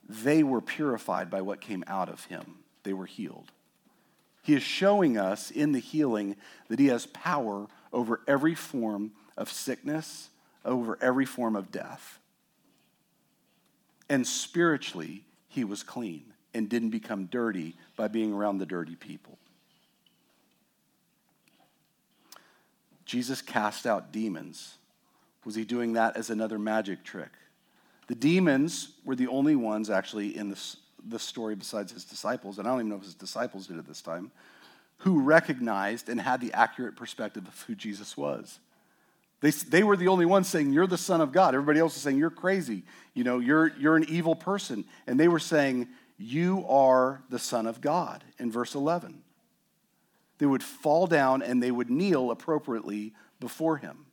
they 0.08 0.43
were 0.43 0.62
purified 0.62 1.32
by 1.32 1.41
what 1.41 1.60
came 1.60 1.84
out 1.88 2.08
of 2.08 2.26
him. 2.26 2.60
They 2.84 2.93
were 2.93 3.08
healed. 3.08 3.52
He 4.43 4.54
is 4.54 4.62
showing 4.62 5.17
us 5.17 5.49
in 5.49 5.71
the 5.71 5.80
healing 5.80 6.36
that 6.67 6.78
he 6.78 6.88
has 6.88 7.08
power 7.08 7.65
over 7.91 8.21
every 8.28 8.54
form 8.54 9.13
of 9.38 9.49
sickness, 9.49 10.30
over 10.65 10.97
every 11.02 11.26
form 11.26 11.56
of 11.56 11.71
death. 11.71 12.19
And 14.10 14.26
spiritually, 14.26 15.23
he 15.47 15.63
was 15.63 15.84
clean 15.84 16.34
and 16.54 16.69
didn't 16.69 16.91
become 16.91 17.26
dirty 17.26 17.76
by 17.95 18.08
being 18.08 18.34
around 18.34 18.58
the 18.58 18.65
dirty 18.65 18.95
people. 18.95 19.38
Jesus 23.06 23.41
cast 23.41 23.86
out 23.86 24.12
demons. 24.12 24.76
Was 25.45 25.56
he 25.56 25.65
doing 25.65 25.93
that 25.93 26.15
as 26.15 26.30
another 26.30 26.58
magic 26.58 27.04
trick? 27.04 27.32
The 28.08 28.15
demons 28.15 28.89
were 29.04 29.15
the 29.15 29.28
only 29.28 29.56
ones 29.56 29.89
actually 29.89 30.38
in 30.38 30.49
this, 30.49 30.78
story 31.17 31.56
besides 31.56 31.91
his 31.91 32.06
disciples, 32.06 32.60
and 32.60 32.67
I 32.67 32.71
don't 32.71 32.80
even 32.80 32.89
know 32.89 32.95
if 32.95 33.04
his 33.04 33.13
disciples 33.13 33.67
did 33.67 33.78
it 33.78 33.88
this 33.88 34.02
time, 34.02 34.32
who 34.97 35.21
recognized 35.21 36.08
and 36.08 36.19
had 36.19 36.39
the 36.39 36.54
accurate 36.54 36.95
perspective 36.95 37.45
of 37.47 37.62
who 37.63 37.76
Jesus 37.76 38.15
was. 38.15 38.60
They, 39.43 39.49
they 39.49 39.84
were 39.84 39.97
the 39.97 40.08
only 40.08 40.25
ones 40.25 40.47
saying, 40.47 40.71
You're 40.71 40.88
the 40.88 40.97
Son 40.97 41.19
of 41.19 41.34
God. 41.34 41.53
Everybody 41.53 41.77
else 41.82 41.97
is 41.97 42.01
saying, 42.01 42.17
You're 42.17 42.29
crazy. 42.29 42.84
You 43.13 43.25
know, 43.25 43.39
you're, 43.39 43.73
you're 43.77 43.97
an 43.97 44.06
evil 44.08 44.36
person. 44.36 44.86
And 45.06 45.19
they 45.19 45.27
were 45.27 45.38
saying, 45.38 45.89
You 46.17 46.65
are 46.69 47.21
the 47.29 47.39
Son 47.39 47.67
of 47.67 47.82
God 47.82 48.23
in 48.39 48.53
verse 48.53 48.73
11. 48.73 49.21
They 50.38 50.45
would 50.45 50.63
fall 50.63 51.08
down 51.08 51.41
and 51.41 51.62
they 51.62 51.71
would 51.71 51.89
kneel 51.89 52.32
appropriately 52.32 53.15
before 53.41 53.75
him. 53.75 54.06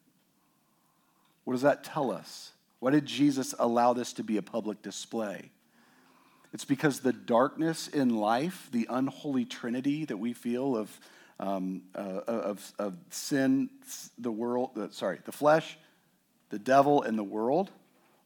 What 1.45 1.53
does 1.53 1.63
that 1.63 1.85
tell 1.85 2.11
us? 2.11 2.51
Why 2.81 2.91
did 2.91 3.07
Jesus 3.07 3.55
allow 3.57 3.93
this 3.93 4.13
to 4.15 4.25
be 4.25 4.37
a 4.37 4.43
public 4.43 4.83
display? 4.83 5.53
It's 6.53 6.65
because 6.65 7.01
the 7.01 7.13
darkness 7.13 7.87
in 7.87 8.17
life, 8.17 8.69
the 8.73 8.89
unholy 8.91 9.45
trinity 9.45 10.07
that 10.07 10.17
we 10.17 10.33
feel 10.33 10.77
of, 10.77 10.99
um, 11.41 11.83
uh, 11.97 12.21
of, 12.27 12.73
of 12.79 12.95
sin, 13.09 13.71
the 14.19 14.31
world, 14.31 14.71
uh, 14.79 14.89
sorry, 14.91 15.19
the 15.25 15.33
flesh, 15.33 15.79
the 16.51 16.59
devil, 16.59 17.03
and 17.03 17.19
the 17.19 17.25
world, 17.25 17.71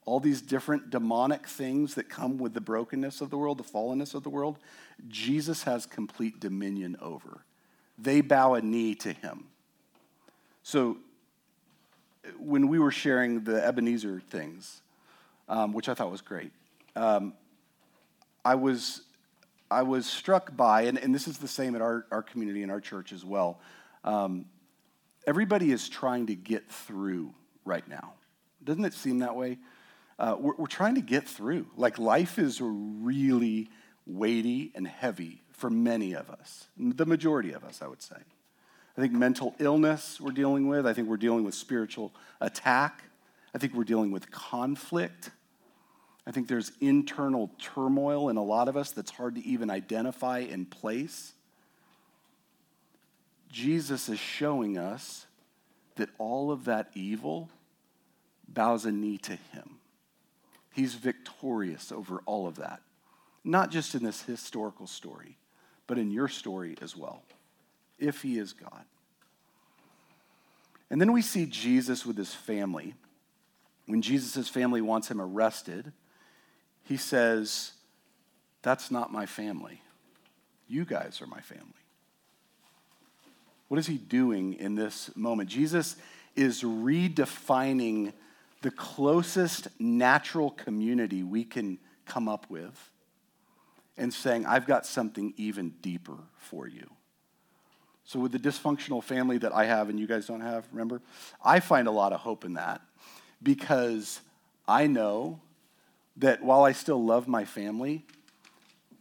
all 0.05 0.21
these 0.21 0.43
different 0.43 0.91
demonic 0.91 1.47
things 1.47 1.95
that 1.95 2.11
come 2.11 2.37
with 2.37 2.53
the 2.53 2.61
brokenness 2.61 3.21
of 3.21 3.31
the 3.31 3.39
world, 3.39 3.59
the 3.59 3.65
fallenness 3.65 4.15
of 4.15 4.25
the 4.25 4.31
world, 4.31 4.59
Jesus 5.09 5.63
has 5.63 5.87
complete 5.87 6.41
dominion 6.41 6.97
over. 7.01 7.45
They 7.97 8.21
bow 8.21 8.55
a 8.55 8.61
knee 8.61 8.97
to 8.97 9.13
him. 9.13 9.45
So 10.65 10.99
when 12.39 12.69
we 12.69 12.79
were 12.79 12.91
sharing 12.91 13.45
the 13.45 13.65
Ebenezer 13.65 14.21
things, 14.29 14.83
um, 15.49 15.73
which 15.73 15.89
I 15.89 15.95
thought 15.95 16.11
was 16.11 16.21
great, 16.21 16.51
um, 16.97 17.35
I 18.45 18.57
was 18.57 19.03
I 19.75 19.83
was 19.83 20.07
struck 20.07 20.57
by, 20.57 20.83
and, 20.83 20.97
and 20.97 21.13
this 21.13 21.27
is 21.27 21.39
the 21.39 21.49
same 21.49 21.75
at 21.75 21.83
our, 21.83 22.07
our 22.13 22.23
community 22.23 22.63
and 22.63 22.71
our 22.71 22.81
church 22.81 23.13
as 23.13 23.25
well. 23.25 23.61
Um, 24.05 24.47
everybody 25.27 25.73
is 25.73 25.89
trying 25.89 26.27
to 26.27 26.37
get 26.37 26.71
through 26.71 27.35
right 27.65 27.87
now. 27.89 28.13
Doesn't 28.63 28.85
it 28.85 28.95
seem 28.95 29.19
that 29.19 29.35
way? 29.35 29.59
Uh, 30.17 30.37
we're, 30.39 30.55
we're 30.57 30.67
trying 30.67 30.95
to 30.95 31.01
get 31.01 31.27
through. 31.29 31.67
Like 31.77 31.99
life 31.99 32.39
is 32.39 32.61
really 32.61 33.69
weighty 34.07 34.71
and 34.77 34.87
heavy 34.87 35.43
for 35.51 35.71
many 35.71 36.15
of 36.15 36.31
us, 36.31 36.69
the 36.77 37.07
majority 37.07 37.53
of 37.53 37.65
us, 37.65 37.83
I 37.83 37.89
would 37.89 38.03
say. 38.03 38.17
I 38.97 39.01
think 39.01 39.13
mental 39.13 39.57
illness 39.59 40.21
we're 40.21 40.31
dealing 40.31 40.69
with. 40.69 40.87
I 40.87 40.93
think 40.93 41.09
we're 41.09 41.17
dealing 41.17 41.45
with 41.45 41.55
spiritual 41.55 42.15
attack. 42.41 43.03
I 43.53 43.59
think 43.59 43.75
we're 43.75 43.83
dealing 43.83 44.13
with 44.13 44.31
conflict. 44.31 45.31
I 46.27 46.31
think 46.31 46.49
there's 46.49 46.73
internal 46.81 47.51
turmoil 47.59 48.31
in 48.31 48.37
a 48.37 48.43
lot 48.43 48.69
of 48.69 48.77
us 48.77 48.93
that's 48.93 49.11
hard 49.11 49.35
to 49.35 49.47
even 49.47 49.71
identify 49.71 50.39
and 50.41 50.71
place. 50.71 51.35
Jesus 53.51 54.09
is 54.09 54.19
showing 54.19 54.79
us 54.79 55.27
that 55.97 56.09
all 56.19 56.51
of 56.51 56.65
that 56.65 56.91
evil 56.95 57.51
bows 58.49 58.85
a 58.85 58.93
knee 58.93 59.19
to 59.19 59.33
him. 59.53 59.79
He's 60.73 60.95
victorious 60.95 61.93
over 61.93 62.21
all 62.27 62.49
of 62.49 62.57
that, 62.57 62.81
not 63.45 63.71
just 63.71 63.95
in 63.95 64.03
this 64.03 64.23
historical 64.23 64.87
story, 64.87 65.37
but 65.87 65.99
in 65.99 66.11
your 66.11 66.27
story 66.29 66.77
as 66.83 66.97
well, 66.97 67.23
if 67.99 68.23
he 68.23 68.39
is 68.39 68.53
God. 68.53 68.85
And 70.91 71.01
then 71.01 71.13
we 71.13 71.23
see 71.23 71.47
Jesus 71.47 72.05
with 72.05 72.17
his 72.17 72.35
family. 72.35 72.95
When 73.87 74.03
Jesus' 74.03 74.49
family 74.49 74.81
wants 74.81 75.11
him 75.11 75.21
arrested, 75.21 75.93
he 76.85 76.97
says, 76.97 77.73
That's 78.63 78.91
not 78.91 79.13
my 79.13 79.27
family. 79.27 79.83
You 80.69 80.85
guys 80.85 81.21
are 81.21 81.27
my 81.27 81.41
family. 81.41 81.73
What 83.69 83.79
is 83.79 83.87
he 83.87 83.99
doing 83.99 84.55
in 84.55 84.75
this 84.75 85.11
moment? 85.17 85.49
Jesus 85.49 85.97
is 86.37 86.63
redefining 86.63 88.13
the 88.63 88.71
closest 88.71 89.69
natural 89.79 90.51
community 90.51 91.23
we 91.23 91.45
can 91.45 91.79
come 92.07 92.29
up 92.29 92.49
with 92.49 92.91
and 93.97 94.13
saying, 94.13 94.47
I've 94.47 94.67
got 94.67 94.87
something 94.87 95.35
even 95.37 95.71
deeper 95.83 96.17
for 96.39 96.67
you. 96.67 96.91
So, 98.07 98.19
with 98.19 98.33
the 98.33 98.39
dysfunctional 98.39 99.03
family 99.03 99.39
that 99.39 99.53
I 99.53 99.65
have 99.65 99.89
and 99.89 99.99
you 99.99 100.07
guys 100.07 100.27
don't 100.27 100.43
have, 100.43 100.67
remember, 100.73 101.01
I 101.43 101.61
find 101.61 101.89
a 101.89 101.91
lot 101.91 102.13
of 102.13 102.21
hope 102.21 102.45
in 102.45 102.55
that 102.55 102.83
because 103.43 104.21
I 104.69 104.87
know 104.87 105.41
that 106.17 106.43
while 106.43 106.65
I 106.65 106.73
still 106.73 107.05
love 107.05 107.27
my 107.27 107.45
family, 107.45 108.05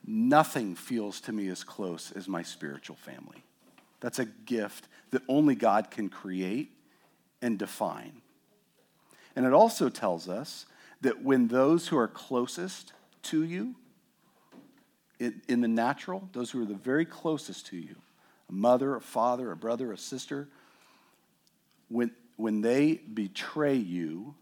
nothing 0.06 0.76
feels 0.76 1.22
to 1.22 1.32
me 1.32 1.48
as 1.50 1.64
close 1.64 2.12
as 2.12 2.28
my 2.28 2.44
spiritual 2.44 2.96
family. 2.96 3.44
That's 4.00 4.20
a 4.20 4.26
gift 4.26 4.88
that 5.12 5.22
only 5.28 5.56
God 5.56 5.92
can 5.92 6.10
create 6.10 6.72
and 7.42 7.58
define. 7.58 8.22
And 9.36 9.46
it 9.46 9.54
also 9.54 9.90
tells 9.90 10.28
us 10.28 10.66
that 11.02 11.24
when 11.24 11.48
those 11.48 11.88
who 11.88 11.98
are 11.98 12.08
closest 12.08 12.94
to 13.24 13.44
you, 13.44 13.76
in 15.20 15.62
the 15.62 15.68
natural, 15.68 16.28
those 16.34 16.52
who 16.52 16.62
are 16.62 16.66
the 16.66 16.74
very 16.74 17.06
closest 17.06 17.68
to 17.68 17.78
you, 17.78 17.96
a 18.50 18.52
mother, 18.52 18.96
a 18.96 19.02
father, 19.02 19.52
a 19.52 19.56
brother, 19.56 19.94
a 19.94 19.98
sister, 19.98 20.50
when, 21.88 22.12
when 22.36 22.62
they 22.62 22.96
betray 22.96 23.76
you, 23.76 24.36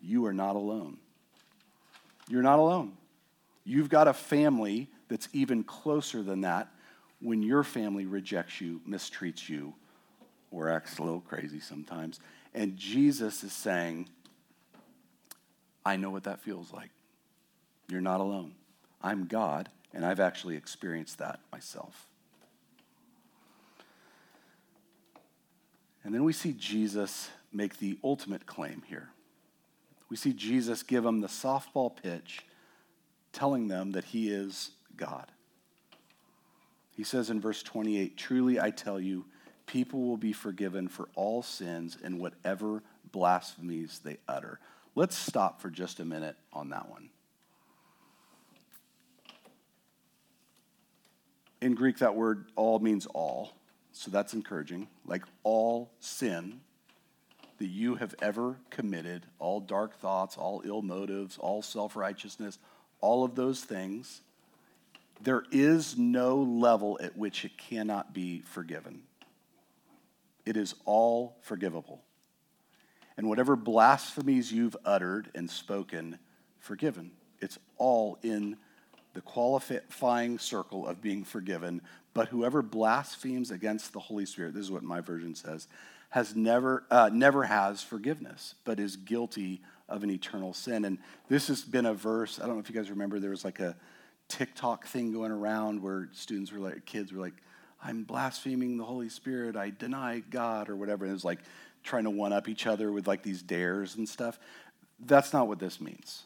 you 0.00 0.26
are 0.26 0.32
not 0.32 0.56
alone. 0.56 0.98
You're 2.28 2.42
not 2.42 2.58
alone. 2.58 2.92
You've 3.64 3.88
got 3.88 4.08
a 4.08 4.12
family 4.12 4.88
that's 5.08 5.28
even 5.32 5.64
closer 5.64 6.22
than 6.22 6.42
that 6.42 6.68
when 7.20 7.42
your 7.42 7.64
family 7.64 8.06
rejects 8.06 8.60
you, 8.60 8.80
mistreats 8.88 9.48
you, 9.48 9.74
or 10.50 10.68
acts 10.70 10.98
a 10.98 11.02
little 11.02 11.20
crazy 11.20 11.60
sometimes. 11.60 12.20
And 12.54 12.76
Jesus 12.76 13.42
is 13.44 13.52
saying, 13.52 14.08
I 15.84 15.96
know 15.96 16.10
what 16.10 16.24
that 16.24 16.40
feels 16.40 16.72
like. 16.72 16.90
You're 17.88 18.00
not 18.00 18.20
alone. 18.20 18.54
I'm 19.02 19.26
God, 19.26 19.68
and 19.94 20.04
I've 20.04 20.20
actually 20.20 20.56
experienced 20.56 21.18
that 21.18 21.40
myself. 21.52 22.06
And 26.02 26.14
then 26.14 26.24
we 26.24 26.32
see 26.32 26.52
Jesus 26.52 27.30
make 27.52 27.78
the 27.78 27.98
ultimate 28.02 28.46
claim 28.46 28.82
here 28.86 29.10
we 30.08 30.16
see 30.16 30.32
Jesus 30.32 30.82
give 30.82 31.04
them 31.04 31.20
the 31.20 31.26
softball 31.26 31.94
pitch, 31.94 32.44
telling 33.32 33.68
them 33.68 33.92
that 33.92 34.04
he 34.04 34.30
is 34.30 34.70
God. 34.96 35.30
He 36.96 37.04
says 37.04 37.28
in 37.28 37.40
verse 37.40 37.62
28 37.62 38.16
Truly 38.16 38.60
I 38.60 38.70
tell 38.70 39.00
you, 39.00 39.24
people 39.66 40.06
will 40.06 40.16
be 40.16 40.32
forgiven 40.32 40.88
for 40.88 41.08
all 41.14 41.42
sins 41.42 41.98
and 42.02 42.20
whatever 42.20 42.82
blasphemies 43.12 44.00
they 44.04 44.18
utter. 44.28 44.60
Let's 44.94 45.16
stop 45.16 45.60
for 45.60 45.70
just 45.70 46.00
a 46.00 46.04
minute 46.04 46.36
on 46.52 46.70
that 46.70 46.88
one. 46.88 47.10
In 51.60 51.74
Greek, 51.74 51.98
that 51.98 52.14
word 52.14 52.46
all 52.54 52.78
means 52.78 53.06
all. 53.06 53.52
so 53.92 54.10
that's 54.10 54.34
encouraging. 54.34 54.88
Like 55.04 55.24
all 55.42 55.90
sin 56.00 56.60
that 57.58 57.66
you 57.66 57.96
have 57.96 58.14
ever 58.20 58.56
committed, 58.70 59.26
all 59.38 59.60
dark 59.60 59.98
thoughts, 59.98 60.36
all 60.36 60.62
ill 60.64 60.82
motives, 60.82 61.38
all 61.38 61.62
self 61.62 61.96
righteousness, 61.96 62.58
all 63.00 63.24
of 63.24 63.34
those 63.34 63.62
things, 63.62 64.20
there 65.22 65.44
is 65.50 65.96
no 65.96 66.36
level 66.36 66.98
at 67.02 67.16
which 67.16 67.44
it 67.44 67.56
cannot 67.56 68.12
be 68.12 68.40
forgiven. 68.40 69.02
It 70.44 70.56
is 70.56 70.74
all 70.84 71.36
forgivable. 71.42 72.02
And 73.16 73.28
whatever 73.28 73.56
blasphemies 73.56 74.52
you've 74.52 74.76
uttered 74.84 75.30
and 75.34 75.50
spoken, 75.50 76.18
forgiven. 76.58 77.12
It's 77.40 77.58
all 77.78 78.18
in 78.22 78.58
the 79.14 79.22
qualifying 79.22 80.38
circle 80.38 80.86
of 80.86 81.00
being 81.00 81.24
forgiven. 81.24 81.80
But 82.12 82.28
whoever 82.28 82.60
blasphemes 82.60 83.50
against 83.50 83.92
the 83.92 84.00
Holy 84.00 84.26
Spirit, 84.26 84.54
this 84.54 84.64
is 84.64 84.70
what 84.70 84.82
my 84.82 85.00
version 85.00 85.34
says, 85.34 85.68
has 86.10 86.34
never, 86.34 86.84
uh, 86.90 87.10
never 87.12 87.44
has 87.44 87.82
forgiveness, 87.82 88.54
but 88.64 88.80
is 88.80 88.96
guilty 88.96 89.60
of 89.88 90.02
an 90.02 90.10
eternal 90.10 90.52
sin. 90.52 90.84
And 90.84 90.98
this 91.28 91.48
has 91.48 91.62
been 91.62 91.86
a 91.86 91.94
verse, 91.94 92.38
I 92.40 92.46
don't 92.46 92.54
know 92.54 92.60
if 92.60 92.68
you 92.68 92.74
guys 92.74 92.90
remember, 92.90 93.18
there 93.18 93.30
was 93.30 93.44
like 93.44 93.60
a 93.60 93.76
TikTok 94.28 94.86
thing 94.86 95.12
going 95.12 95.30
around 95.30 95.82
where 95.82 96.08
students 96.12 96.52
were 96.52 96.58
like, 96.58 96.84
kids 96.84 97.12
were 97.12 97.20
like, 97.20 97.34
I'm 97.82 98.04
blaspheming 98.04 98.78
the 98.78 98.84
Holy 98.84 99.08
Spirit, 99.08 99.56
I 99.56 99.70
deny 99.70 100.20
God, 100.30 100.68
or 100.68 100.76
whatever. 100.76 101.04
And 101.04 101.10
it 101.10 101.14
was 101.14 101.24
like 101.24 101.40
trying 101.84 102.04
to 102.04 102.10
one 102.10 102.32
up 102.32 102.48
each 102.48 102.66
other 102.66 102.90
with 102.90 103.06
like 103.06 103.22
these 103.22 103.42
dares 103.42 103.96
and 103.96 104.08
stuff. 104.08 104.38
That's 104.98 105.32
not 105.32 105.46
what 105.46 105.58
this 105.58 105.80
means. 105.80 106.22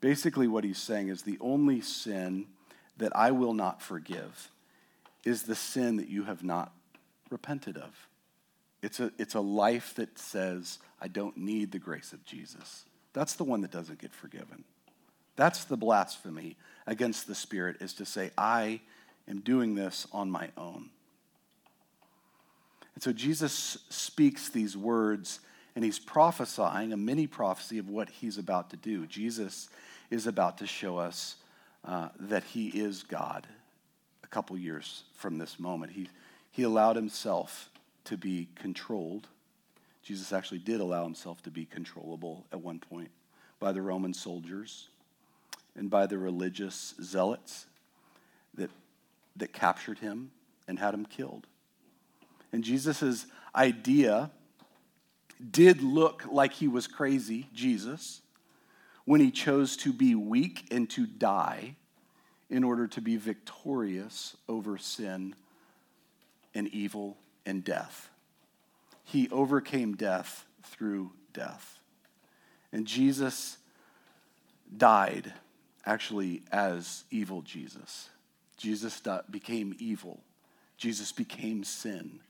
Basically, 0.00 0.48
what 0.48 0.64
he's 0.64 0.78
saying 0.78 1.08
is 1.08 1.22
the 1.22 1.36
only 1.40 1.80
sin 1.82 2.46
that 2.96 3.14
I 3.14 3.32
will 3.32 3.52
not 3.52 3.82
forgive 3.82 4.50
is 5.24 5.42
the 5.42 5.54
sin 5.54 5.96
that 5.96 6.08
you 6.08 6.24
have 6.24 6.42
not 6.42 6.72
repented 7.28 7.76
of. 7.76 8.08
It's 8.82 9.00
a, 9.00 9.12
it's 9.18 9.34
a 9.34 9.40
life 9.40 9.94
that 9.96 10.18
says, 10.18 10.78
I 11.00 11.08
don't 11.08 11.36
need 11.36 11.72
the 11.72 11.78
grace 11.78 12.12
of 12.12 12.24
Jesus. 12.24 12.84
That's 13.12 13.34
the 13.34 13.44
one 13.44 13.60
that 13.62 13.70
doesn't 13.70 14.00
get 14.00 14.14
forgiven. 14.14 14.64
That's 15.36 15.64
the 15.64 15.76
blasphemy 15.76 16.56
against 16.86 17.26
the 17.26 17.34
Spirit, 17.34 17.76
is 17.80 17.94
to 17.94 18.04
say, 18.04 18.30
I 18.36 18.80
am 19.28 19.40
doing 19.40 19.74
this 19.74 20.06
on 20.12 20.30
my 20.30 20.50
own. 20.56 20.90
And 22.94 23.02
so 23.02 23.12
Jesus 23.12 23.78
speaks 23.88 24.48
these 24.48 24.76
words 24.76 25.40
and 25.74 25.84
he's 25.84 25.98
prophesying 25.98 26.92
a 26.92 26.96
mini 26.96 27.26
prophecy 27.26 27.78
of 27.78 27.88
what 27.88 28.10
he's 28.10 28.38
about 28.38 28.70
to 28.70 28.76
do. 28.76 29.06
Jesus 29.06 29.68
is 30.10 30.26
about 30.26 30.58
to 30.58 30.66
show 30.66 30.98
us 30.98 31.36
uh, 31.84 32.08
that 32.18 32.44
he 32.44 32.68
is 32.68 33.02
God 33.02 33.46
a 34.24 34.26
couple 34.26 34.58
years 34.58 35.04
from 35.14 35.38
this 35.38 35.58
moment. 35.58 35.92
He, 35.92 36.08
he 36.50 36.64
allowed 36.64 36.96
himself 36.96 37.69
to 38.04 38.16
be 38.16 38.48
controlled. 38.54 39.28
Jesus 40.02 40.32
actually 40.32 40.58
did 40.58 40.80
allow 40.80 41.04
himself 41.04 41.42
to 41.42 41.50
be 41.50 41.64
controllable 41.64 42.46
at 42.52 42.60
one 42.60 42.78
point 42.78 43.10
by 43.58 43.72
the 43.72 43.82
Roman 43.82 44.14
soldiers 44.14 44.88
and 45.76 45.90
by 45.90 46.06
the 46.06 46.18
religious 46.18 46.94
zealots 47.02 47.66
that, 48.54 48.70
that 49.36 49.52
captured 49.52 49.98
him 49.98 50.30
and 50.66 50.78
had 50.78 50.94
him 50.94 51.04
killed. 51.04 51.46
And 52.52 52.64
Jesus' 52.64 53.26
idea 53.54 54.30
did 55.50 55.82
look 55.82 56.24
like 56.30 56.52
he 56.54 56.68
was 56.68 56.86
crazy, 56.86 57.48
Jesus, 57.54 58.22
when 59.04 59.20
he 59.20 59.30
chose 59.30 59.76
to 59.78 59.92
be 59.92 60.14
weak 60.14 60.66
and 60.70 60.88
to 60.90 61.06
die 61.06 61.76
in 62.48 62.64
order 62.64 62.86
to 62.88 63.00
be 63.00 63.16
victorious 63.16 64.36
over 64.48 64.76
sin 64.76 65.34
and 66.54 66.68
evil 66.68 67.16
and 67.46 67.64
death. 67.64 68.08
He 69.04 69.28
overcame 69.30 69.94
death 69.94 70.46
through 70.62 71.12
death. 71.32 71.78
And 72.72 72.86
Jesus 72.86 73.56
died 74.76 75.32
actually 75.84 76.42
as 76.52 77.04
evil 77.10 77.42
Jesus. 77.42 78.10
Jesus 78.56 79.00
became 79.30 79.74
evil. 79.78 80.20
Jesus 80.76 81.12
became 81.12 81.64
sin. 81.64 82.20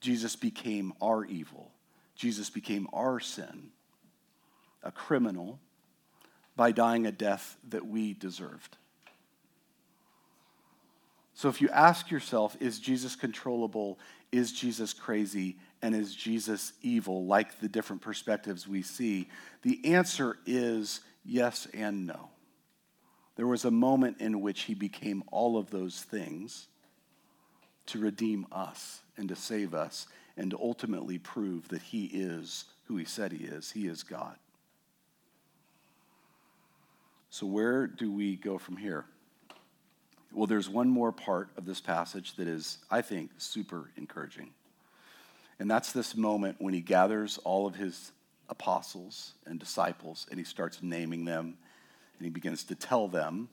Jesus 0.00 0.36
became 0.36 0.92
our 1.00 1.24
evil. 1.24 1.72
Jesus 2.14 2.50
became 2.50 2.88
our 2.92 3.20
sin, 3.20 3.70
a 4.82 4.92
criminal, 4.92 5.58
by 6.56 6.72
dying 6.72 7.06
a 7.06 7.12
death 7.12 7.56
that 7.68 7.86
we 7.86 8.12
deserved. 8.12 8.76
So 11.34 11.48
if 11.48 11.60
you 11.60 11.68
ask 11.68 12.10
yourself, 12.10 12.56
is 12.60 12.80
Jesus 12.80 13.14
controllable? 13.14 13.98
Is 14.32 14.52
Jesus 14.52 14.92
crazy? 14.92 15.56
And 15.80 15.94
is 15.94 16.14
Jesus 16.14 16.72
evil, 16.82 17.26
like 17.26 17.60
the 17.60 17.68
different 17.68 18.02
perspectives 18.02 18.66
we 18.66 18.82
see? 18.82 19.28
The 19.62 19.94
answer 19.94 20.36
is 20.44 21.00
yes 21.24 21.66
and 21.72 22.06
no. 22.06 22.30
There 23.36 23.46
was 23.46 23.64
a 23.64 23.70
moment 23.70 24.20
in 24.20 24.40
which 24.40 24.62
he 24.62 24.74
became 24.74 25.22
all 25.30 25.56
of 25.56 25.70
those 25.70 26.02
things 26.02 26.66
to 27.86 27.98
redeem 27.98 28.46
us 28.50 29.00
and 29.16 29.28
to 29.28 29.36
save 29.36 29.74
us 29.74 30.08
and 30.36 30.50
to 30.50 30.58
ultimately 30.58 31.18
prove 31.18 31.68
that 31.68 31.82
he 31.82 32.06
is 32.06 32.64
who 32.84 32.96
he 32.96 33.04
said 33.04 33.32
he 33.32 33.44
is. 33.44 33.70
He 33.70 33.86
is 33.86 34.02
God. 34.02 34.36
So, 37.30 37.46
where 37.46 37.86
do 37.86 38.10
we 38.10 38.36
go 38.36 38.58
from 38.58 38.76
here? 38.76 39.04
Well, 40.32 40.46
there's 40.46 40.68
one 40.68 40.88
more 40.88 41.12
part 41.12 41.48
of 41.56 41.64
this 41.64 41.80
passage 41.80 42.36
that 42.36 42.46
is, 42.46 42.78
I 42.90 43.02
think, 43.02 43.30
super 43.38 43.90
encouraging. 43.96 44.50
And 45.58 45.70
that's 45.70 45.92
this 45.92 46.16
moment 46.16 46.56
when 46.58 46.74
he 46.74 46.80
gathers 46.80 47.38
all 47.44 47.66
of 47.66 47.74
his 47.74 48.12
apostles 48.48 49.32
and 49.46 49.58
disciples 49.58 50.26
and 50.30 50.38
he 50.38 50.44
starts 50.44 50.82
naming 50.82 51.24
them 51.24 51.56
and 52.18 52.24
he 52.24 52.30
begins 52.30 52.64
to 52.64 52.74
tell 52.74 53.08
them. 53.08 53.48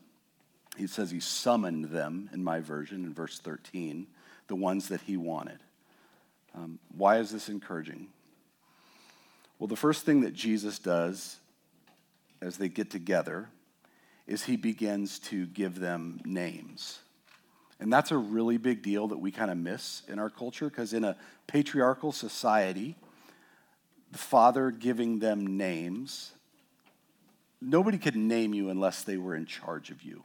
He 0.77 0.87
says 0.87 1.09
he 1.09 1.19
summoned 1.19 1.85
them 1.85 2.29
in 2.33 2.43
my 2.43 2.59
version 2.59 3.05
in 3.05 3.13
verse 3.13 3.39
13, 3.39 4.07
the 4.47 4.55
ones 4.55 4.89
that 4.89 5.01
he 5.01 5.17
wanted. 5.17 5.59
Um, 6.53 6.79
why 6.95 7.17
is 7.17 7.31
this 7.31 7.49
encouraging? 7.49 8.07
Well, 9.57 9.67
the 9.67 9.75
first 9.75 10.05
thing 10.05 10.21
that 10.21 10.33
Jesus 10.33 10.79
does 10.79 11.37
as 12.41 12.57
they 12.57 12.69
get 12.69 12.91
together 12.91 13.49
is 14.27 14.43
he 14.43 14.55
begins 14.55 15.19
to 15.19 15.45
give 15.47 15.79
them 15.79 16.19
names. 16.25 16.99
And 17.79 17.91
that's 17.91 18.11
a 18.11 18.17
really 18.17 18.57
big 18.57 18.81
deal 18.81 19.07
that 19.09 19.17
we 19.17 19.31
kind 19.31 19.51
of 19.51 19.57
miss 19.57 20.01
in 20.07 20.17
our 20.17 20.29
culture 20.29 20.69
because 20.69 20.93
in 20.93 21.03
a 21.03 21.15
patriarchal 21.47 22.11
society, 22.11 22.95
the 24.11 24.17
father 24.17 24.71
giving 24.71 25.19
them 25.19 25.57
names, 25.57 26.31
nobody 27.61 27.97
could 27.97 28.15
name 28.15 28.53
you 28.53 28.69
unless 28.69 29.03
they 29.03 29.17
were 29.17 29.35
in 29.35 29.45
charge 29.45 29.89
of 29.89 30.03
you. 30.03 30.23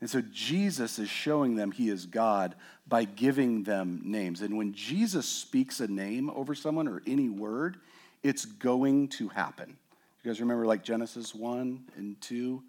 And 0.00 0.08
so 0.08 0.22
Jesus 0.32 1.00
is 1.00 1.08
showing 1.08 1.56
them 1.56 1.72
he 1.72 1.88
is 1.88 2.06
God 2.06 2.54
by 2.86 3.04
giving 3.04 3.64
them 3.64 4.00
names. 4.04 4.42
And 4.42 4.56
when 4.56 4.72
Jesus 4.72 5.28
speaks 5.28 5.80
a 5.80 5.88
name 5.88 6.30
over 6.30 6.54
someone 6.54 6.86
or 6.86 7.02
any 7.06 7.28
word, 7.28 7.78
it's 8.22 8.44
going 8.44 9.08
to 9.08 9.28
happen. 9.28 9.76
You 10.22 10.30
guys 10.30 10.40
remember 10.40 10.66
like 10.66 10.82
Genesis 10.82 11.34
1 11.34 11.84
and 11.96 12.20
2? 12.20 12.62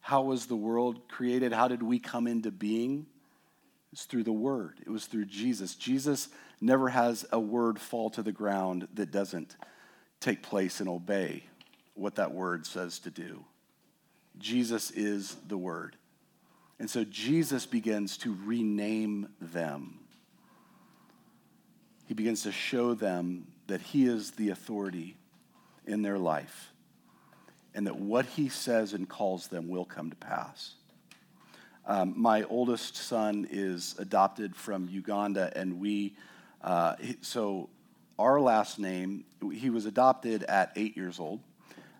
How 0.00 0.22
was 0.22 0.46
the 0.46 0.56
world 0.56 1.08
created? 1.08 1.52
How 1.52 1.68
did 1.68 1.82
we 1.82 1.98
come 1.98 2.26
into 2.26 2.50
being? 2.50 3.06
It's 3.92 4.04
through 4.04 4.24
the 4.24 4.32
word. 4.32 4.80
It 4.84 4.90
was 4.90 5.06
through 5.06 5.24
Jesus. 5.24 5.74
Jesus 5.74 6.28
never 6.60 6.90
has 6.90 7.24
a 7.32 7.40
word 7.40 7.80
fall 7.80 8.10
to 8.10 8.22
the 8.22 8.32
ground 8.32 8.88
that 8.94 9.10
doesn't 9.10 9.56
take 10.20 10.42
place 10.42 10.80
and 10.80 10.88
obey 10.88 11.44
what 11.94 12.16
that 12.16 12.32
word 12.32 12.66
says 12.66 12.98
to 13.00 13.10
do. 13.10 13.44
Jesus 14.38 14.90
is 14.90 15.36
the 15.48 15.56
word. 15.56 15.96
And 16.78 16.90
so 16.90 17.04
Jesus 17.04 17.64
begins 17.64 18.18
to 18.18 18.36
rename 18.44 19.28
them. 19.40 20.00
He 22.06 22.12
begins 22.12 22.42
to 22.42 22.52
show 22.52 22.92
them 22.92 23.46
that 23.66 23.80
he 23.80 24.04
is 24.04 24.32
the 24.32 24.50
authority 24.50 25.16
in 25.86 26.02
their 26.02 26.18
life 26.18 26.72
and 27.76 27.86
that 27.86 27.96
what 27.96 28.24
he 28.24 28.48
says 28.48 28.94
and 28.94 29.06
calls 29.08 29.48
them 29.48 29.68
will 29.68 29.84
come 29.84 30.08
to 30.08 30.16
pass. 30.16 30.74
Um, 31.86 32.14
my 32.16 32.42
oldest 32.44 32.96
son 32.96 33.46
is 33.50 33.94
adopted 33.98 34.56
from 34.56 34.88
Uganda, 34.88 35.52
and 35.54 35.78
we, 35.78 36.16
uh, 36.62 36.94
so 37.20 37.68
our 38.18 38.40
last 38.40 38.78
name, 38.78 39.24
he 39.52 39.68
was 39.68 39.84
adopted 39.84 40.42
at 40.44 40.72
eight 40.74 40.96
years 40.96 41.20
old. 41.20 41.40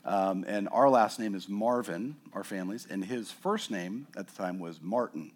Um, 0.05 0.45
and 0.49 0.69
our 0.73 0.89
last 0.89 1.19
name 1.19 1.35
is 1.35 1.49
Marvin, 1.49 2.17
our 2.33 2.43
family's, 2.43 2.87
and 2.89 3.05
his 3.05 3.31
first 3.31 3.71
name 3.71 4.07
at 4.17 4.29
the 4.29 4.35
time 4.35 4.59
was 4.59 4.81
Martin. 4.81 5.33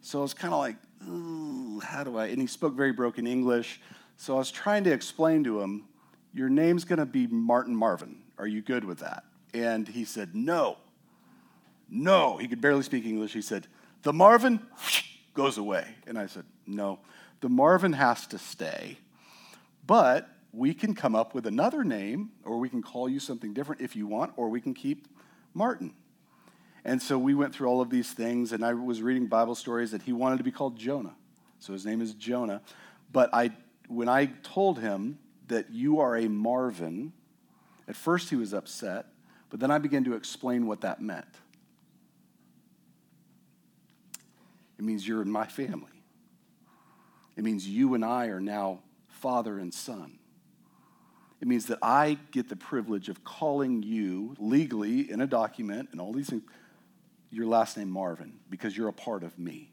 So 0.00 0.20
I 0.20 0.22
was 0.22 0.34
kind 0.34 0.54
of 0.54 0.60
like, 0.60 0.76
how 1.84 2.04
do 2.04 2.16
I? 2.16 2.26
And 2.26 2.40
he 2.40 2.46
spoke 2.46 2.74
very 2.74 2.92
broken 2.92 3.26
English. 3.26 3.80
So 4.16 4.36
I 4.36 4.38
was 4.38 4.50
trying 4.50 4.84
to 4.84 4.92
explain 4.92 5.44
to 5.44 5.60
him, 5.60 5.84
your 6.32 6.48
name's 6.48 6.84
going 6.84 6.98
to 6.98 7.06
be 7.06 7.26
Martin 7.26 7.74
Marvin. 7.74 8.22
Are 8.38 8.46
you 8.46 8.62
good 8.62 8.84
with 8.84 8.98
that? 9.00 9.24
And 9.54 9.88
he 9.88 10.04
said, 10.04 10.34
no. 10.34 10.76
No. 11.88 12.36
He 12.36 12.48
could 12.48 12.60
barely 12.60 12.82
speak 12.82 13.04
English. 13.04 13.32
He 13.32 13.42
said, 13.42 13.66
the 14.02 14.12
Marvin 14.12 14.60
goes 15.34 15.58
away. 15.58 15.86
And 16.06 16.18
I 16.18 16.26
said, 16.26 16.44
no, 16.66 16.98
the 17.40 17.48
Marvin 17.48 17.92
has 17.94 18.26
to 18.28 18.38
stay. 18.38 18.98
But 19.86 20.28
we 20.52 20.74
can 20.74 20.94
come 20.94 21.14
up 21.14 21.34
with 21.34 21.46
another 21.46 21.84
name, 21.84 22.30
or 22.44 22.58
we 22.58 22.68
can 22.68 22.82
call 22.82 23.08
you 23.08 23.20
something 23.20 23.52
different 23.52 23.80
if 23.80 23.96
you 23.96 24.06
want, 24.06 24.32
or 24.36 24.48
we 24.48 24.60
can 24.60 24.74
keep 24.74 25.06
Martin. 25.54 25.94
And 26.84 27.02
so 27.02 27.18
we 27.18 27.34
went 27.34 27.54
through 27.54 27.68
all 27.68 27.80
of 27.80 27.90
these 27.90 28.12
things, 28.12 28.52
and 28.52 28.64
I 28.64 28.72
was 28.74 29.02
reading 29.02 29.26
Bible 29.26 29.54
stories 29.54 29.90
that 29.90 30.02
he 30.02 30.12
wanted 30.12 30.38
to 30.38 30.44
be 30.44 30.50
called 30.50 30.76
Jonah. 30.76 31.14
So 31.58 31.72
his 31.72 31.84
name 31.84 32.00
is 32.00 32.14
Jonah. 32.14 32.62
But 33.12 33.30
I, 33.32 33.50
when 33.88 34.08
I 34.08 34.26
told 34.42 34.78
him 34.78 35.18
that 35.48 35.70
you 35.70 36.00
are 36.00 36.16
a 36.16 36.28
Marvin, 36.28 37.12
at 37.86 37.96
first 37.96 38.30
he 38.30 38.36
was 38.36 38.52
upset, 38.54 39.06
but 39.50 39.60
then 39.60 39.70
I 39.70 39.78
began 39.78 40.04
to 40.04 40.14
explain 40.14 40.66
what 40.66 40.82
that 40.82 41.00
meant. 41.00 41.26
It 44.78 44.84
means 44.84 45.06
you're 45.06 45.22
in 45.22 45.30
my 45.30 45.46
family. 45.46 45.90
It 47.36 47.44
means 47.44 47.68
you 47.68 47.94
and 47.94 48.04
I 48.04 48.26
are 48.26 48.40
now 48.40 48.80
father 49.08 49.58
and 49.58 49.72
son. 49.72 50.18
It 51.40 51.48
means 51.48 51.66
that 51.66 51.78
I 51.82 52.18
get 52.32 52.48
the 52.48 52.56
privilege 52.56 53.08
of 53.08 53.22
calling 53.24 53.82
you 53.82 54.34
legally 54.38 55.10
in 55.10 55.20
a 55.20 55.26
document 55.26 55.90
and 55.92 56.00
all 56.00 56.12
these 56.12 56.30
things, 56.30 56.42
your 57.30 57.46
last 57.46 57.76
name 57.76 57.90
Marvin, 57.90 58.34
because 58.50 58.76
you're 58.76 58.88
a 58.88 58.92
part 58.92 59.22
of 59.22 59.38
me. 59.38 59.70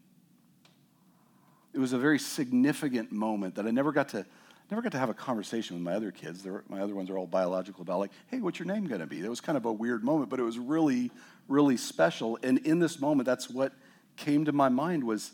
It 1.73 1.79
was 1.79 1.91
a 1.91 1.97
very 1.97 2.19
significant 2.19 3.11
moment 3.11 3.55
that 3.55 3.65
I 3.65 3.71
never 3.71 3.91
got 3.91 4.09
to 4.09 4.25
never 4.71 4.81
got 4.81 4.91
to 4.93 4.99
have 4.99 5.09
a 5.09 5.13
conversation 5.13 5.75
with 5.75 5.83
my 5.83 5.93
other 5.93 6.11
kids. 6.11 6.45
My 6.69 6.81
other 6.81 6.95
ones 6.95 7.09
are 7.09 7.17
all 7.17 7.27
biological 7.27 7.81
about 7.83 7.99
like, 7.99 8.11
hey, 8.27 8.39
what's 8.39 8.59
your 8.59 8.67
name 8.67 8.87
going 8.87 9.01
to 9.01 9.07
be? 9.07 9.21
That 9.21 9.29
was 9.29 9.41
kind 9.41 9.57
of 9.57 9.65
a 9.65 9.71
weird 9.71 10.03
moment, 10.03 10.29
but 10.29 10.39
it 10.39 10.43
was 10.43 10.57
really, 10.57 11.11
really 11.47 11.77
special. 11.77 12.39
And 12.41 12.59
in 12.59 12.79
this 12.79 12.99
moment, 12.99 13.25
that's 13.25 13.49
what 13.49 13.73
came 14.17 14.45
to 14.45 14.51
my 14.51 14.69
mind 14.69 15.03
was 15.03 15.31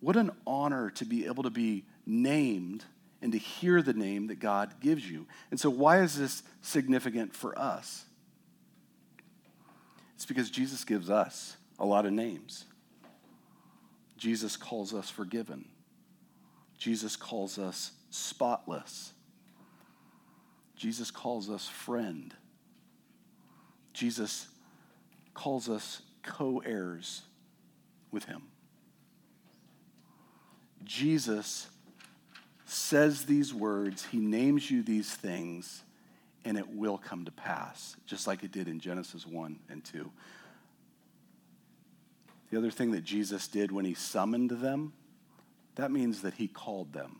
what 0.00 0.16
an 0.16 0.30
honor 0.46 0.90
to 0.90 1.04
be 1.04 1.26
able 1.26 1.42
to 1.44 1.50
be 1.50 1.84
named 2.04 2.84
and 3.22 3.32
to 3.32 3.38
hear 3.38 3.80
the 3.80 3.94
name 3.94 4.26
that 4.26 4.38
God 4.38 4.74
gives 4.80 5.08
you. 5.08 5.26
And 5.50 5.58
so, 5.58 5.70
why 5.70 6.02
is 6.02 6.18
this 6.18 6.42
significant 6.60 7.34
for 7.34 7.58
us? 7.58 8.04
It's 10.14 10.26
because 10.26 10.50
Jesus 10.50 10.84
gives 10.84 11.10
us 11.10 11.56
a 11.78 11.86
lot 11.86 12.06
of 12.06 12.12
names. 12.12 12.64
Jesus 14.16 14.56
calls 14.56 14.94
us 14.94 15.10
forgiven. 15.10 15.66
Jesus 16.78 17.16
calls 17.16 17.58
us 17.58 17.92
spotless. 18.10 19.12
Jesus 20.76 21.10
calls 21.10 21.50
us 21.50 21.66
friend. 21.68 22.34
Jesus 23.92 24.46
calls 25.34 25.68
us 25.68 26.02
co 26.22 26.62
heirs 26.64 27.22
with 28.10 28.24
him. 28.24 28.42
Jesus 30.84 31.68
says 32.66 33.24
these 33.24 33.54
words, 33.54 34.04
he 34.04 34.18
names 34.18 34.70
you 34.70 34.82
these 34.82 35.14
things, 35.14 35.82
and 36.44 36.56
it 36.58 36.68
will 36.68 36.98
come 36.98 37.24
to 37.24 37.32
pass, 37.32 37.96
just 38.06 38.26
like 38.26 38.44
it 38.44 38.52
did 38.52 38.68
in 38.68 38.80
Genesis 38.80 39.26
1 39.26 39.58
and 39.68 39.84
2. 39.84 40.10
The 42.50 42.58
other 42.58 42.70
thing 42.70 42.92
that 42.92 43.04
Jesus 43.04 43.48
did 43.48 43.72
when 43.72 43.84
he 43.84 43.94
summoned 43.94 44.50
them, 44.50 44.92
that 45.74 45.90
means 45.90 46.22
that 46.22 46.34
he 46.34 46.48
called 46.48 46.92
them. 46.92 47.16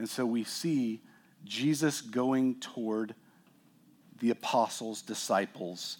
And 0.00 0.08
so 0.08 0.24
we 0.24 0.44
see 0.44 1.02
Jesus 1.44 2.00
going 2.00 2.58
toward 2.58 3.14
the 4.18 4.30
apostles, 4.30 5.02
disciples, 5.02 5.98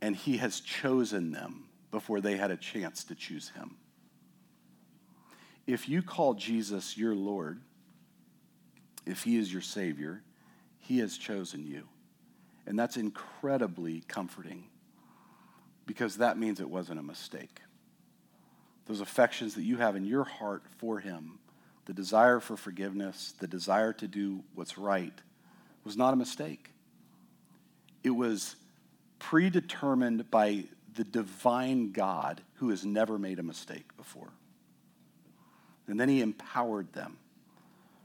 and 0.00 0.14
he 0.14 0.36
has 0.36 0.60
chosen 0.60 1.32
them 1.32 1.64
before 1.90 2.20
they 2.20 2.36
had 2.36 2.52
a 2.52 2.56
chance 2.56 3.02
to 3.02 3.16
choose 3.16 3.48
him. 3.48 3.74
If 5.66 5.88
you 5.88 6.00
call 6.00 6.34
Jesus 6.34 6.96
your 6.96 7.16
Lord, 7.16 7.60
if 9.04 9.24
he 9.24 9.36
is 9.36 9.52
your 9.52 9.62
Savior, 9.62 10.22
he 10.78 11.00
has 11.00 11.18
chosen 11.18 11.66
you. 11.66 11.88
And 12.68 12.78
that's 12.78 12.96
incredibly 12.96 14.04
comforting 14.06 14.68
because 15.86 16.18
that 16.18 16.38
means 16.38 16.60
it 16.60 16.70
wasn't 16.70 17.00
a 17.00 17.02
mistake. 17.02 17.62
Those 18.86 19.00
affections 19.00 19.56
that 19.56 19.64
you 19.64 19.78
have 19.78 19.96
in 19.96 20.04
your 20.04 20.22
heart 20.22 20.62
for 20.76 21.00
him, 21.00 21.40
the 21.88 21.94
desire 21.94 22.38
for 22.38 22.54
forgiveness, 22.54 23.34
the 23.40 23.46
desire 23.46 23.94
to 23.94 24.06
do 24.06 24.44
what's 24.54 24.76
right, 24.76 25.18
was 25.84 25.96
not 25.96 26.12
a 26.12 26.16
mistake. 26.16 26.68
It 28.04 28.10
was 28.10 28.56
predetermined 29.18 30.30
by 30.30 30.64
the 30.94 31.04
divine 31.04 31.92
God 31.92 32.42
who 32.56 32.68
has 32.68 32.84
never 32.84 33.18
made 33.18 33.38
a 33.38 33.42
mistake 33.42 33.96
before. 33.96 34.28
And 35.86 35.98
then 35.98 36.10
he 36.10 36.20
empowered 36.20 36.92
them. 36.92 37.16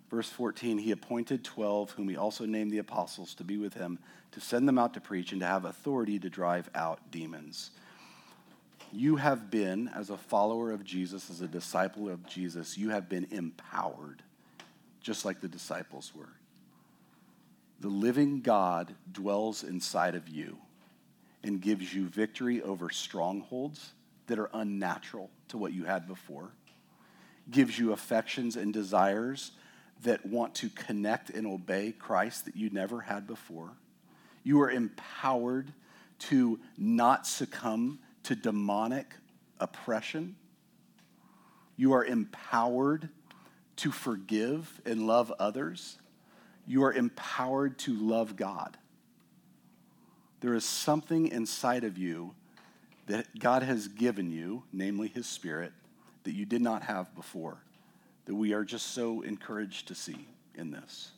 Verse 0.09 0.29
14, 0.29 0.77
he 0.77 0.91
appointed 0.91 1.43
12, 1.43 1.91
whom 1.91 2.07
he 2.07 2.15
also 2.15 2.45
named 2.45 2.71
the 2.71 2.77
apostles, 2.77 3.33
to 3.35 3.43
be 3.43 3.57
with 3.57 3.73
him, 3.73 3.99
to 4.31 4.39
send 4.39 4.65
them 4.65 4.79
out 4.79 4.93
to 4.93 5.01
preach 5.01 5.33
and 5.33 5.41
to 5.41 5.47
have 5.47 5.65
authority 5.65 6.19
to 6.19 6.29
drive 6.29 6.69
out 6.73 7.11
demons. 7.11 7.71
You 8.93 9.15
have 9.15 9.49
been, 9.49 9.89
as 9.89 10.09
a 10.09 10.17
follower 10.17 10.71
of 10.71 10.83
Jesus, 10.83 11.29
as 11.29 11.41
a 11.41 11.47
disciple 11.47 12.09
of 12.09 12.25
Jesus, 12.27 12.77
you 12.77 12.91
have 12.91 13.09
been 13.09 13.27
empowered, 13.31 14.21
just 15.01 15.25
like 15.25 15.41
the 15.41 15.47
disciples 15.47 16.11
were. 16.15 16.33
The 17.79 17.89
living 17.89 18.41
God 18.41 18.93
dwells 19.11 19.63
inside 19.63 20.15
of 20.15 20.29
you 20.29 20.57
and 21.43 21.59
gives 21.59 21.93
you 21.93 22.05
victory 22.05 22.61
over 22.61 22.89
strongholds 22.89 23.93
that 24.27 24.39
are 24.39 24.49
unnatural 24.53 25.29
to 25.49 25.57
what 25.57 25.73
you 25.73 25.83
had 25.83 26.07
before 26.07 26.51
gives 27.51 27.77
you 27.77 27.91
affections 27.91 28.55
and 28.55 28.73
desires 28.73 29.51
that 30.03 30.25
want 30.25 30.55
to 30.55 30.69
connect 30.69 31.29
and 31.29 31.47
obey 31.47 31.91
Christ 31.91 32.45
that 32.45 32.55
you 32.55 32.69
never 32.69 33.01
had 33.01 33.27
before. 33.27 33.71
You 34.43 34.61
are 34.61 34.71
empowered 34.71 35.71
to 36.19 36.59
not 36.77 37.25
succumb 37.25 37.99
to 38.23 38.35
demonic 38.35 39.13
oppression. 39.59 40.35
You 41.75 41.93
are 41.93 42.05
empowered 42.05 43.09
to 43.77 43.91
forgive 43.91 44.81
and 44.85 45.07
love 45.07 45.33
others. 45.39 45.97
You 46.67 46.83
are 46.83 46.93
empowered 46.93 47.77
to 47.79 47.93
love 47.93 48.35
God. 48.35 48.77
There 50.41 50.53
is 50.53 50.65
something 50.65 51.27
inside 51.27 51.83
of 51.83 51.97
you 51.97 52.35
that 53.07 53.39
God 53.39 53.63
has 53.63 53.87
given 53.87 54.29
you, 54.29 54.63
namely 54.71 55.07
His 55.07 55.25
Spirit, 55.25 55.71
that 56.23 56.33
you 56.33 56.45
did 56.45 56.61
not 56.61 56.83
have 56.83 57.15
before, 57.15 57.57
that 58.25 58.35
we 58.35 58.53
are 58.53 58.63
just 58.63 58.87
so 58.87 59.21
encouraged 59.21 59.87
to 59.87 59.95
see 59.95 60.27
in 60.55 60.71
this. 60.71 61.12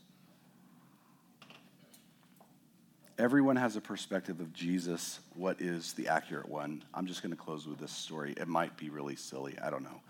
Everyone 3.18 3.56
has 3.56 3.78
a 3.78 3.82
perspective 3.82 4.42
of 4.42 4.52
Jesus. 4.52 5.22
What 5.36 5.62
is 5.62 5.94
the 5.94 6.10
accurate 6.10 6.50
one? 6.50 6.84
I'm 6.94 7.06
just 7.06 7.22
going 7.22 7.32
to 7.32 7.42
close 7.42 7.66
with 7.66 7.80
this 7.80 7.92
story. 7.92 8.34
It 8.36 8.50
might 8.50 8.76
be 8.76 8.90
really 8.90 9.16
silly. 9.16 9.58
I 9.64 9.70
don't 9.70 9.84
know. 9.84 10.02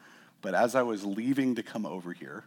But 0.42 0.56
as 0.56 0.74
I 0.74 0.82
was 0.82 1.06
leaving 1.06 1.54
to 1.56 1.64
come 1.64 1.86
over 1.86 2.14
here, 2.14 2.46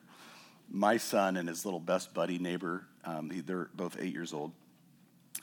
my 0.68 0.96
son 0.96 1.36
and 1.36 1.48
his 1.48 1.64
little 1.64 1.78
best 1.78 2.12
buddy 2.12 2.38
neighbor, 2.38 2.84
um, 3.04 3.30
they're 3.46 3.68
both 3.74 3.98
eight 4.00 4.12
years 4.12 4.32
old, 4.32 4.50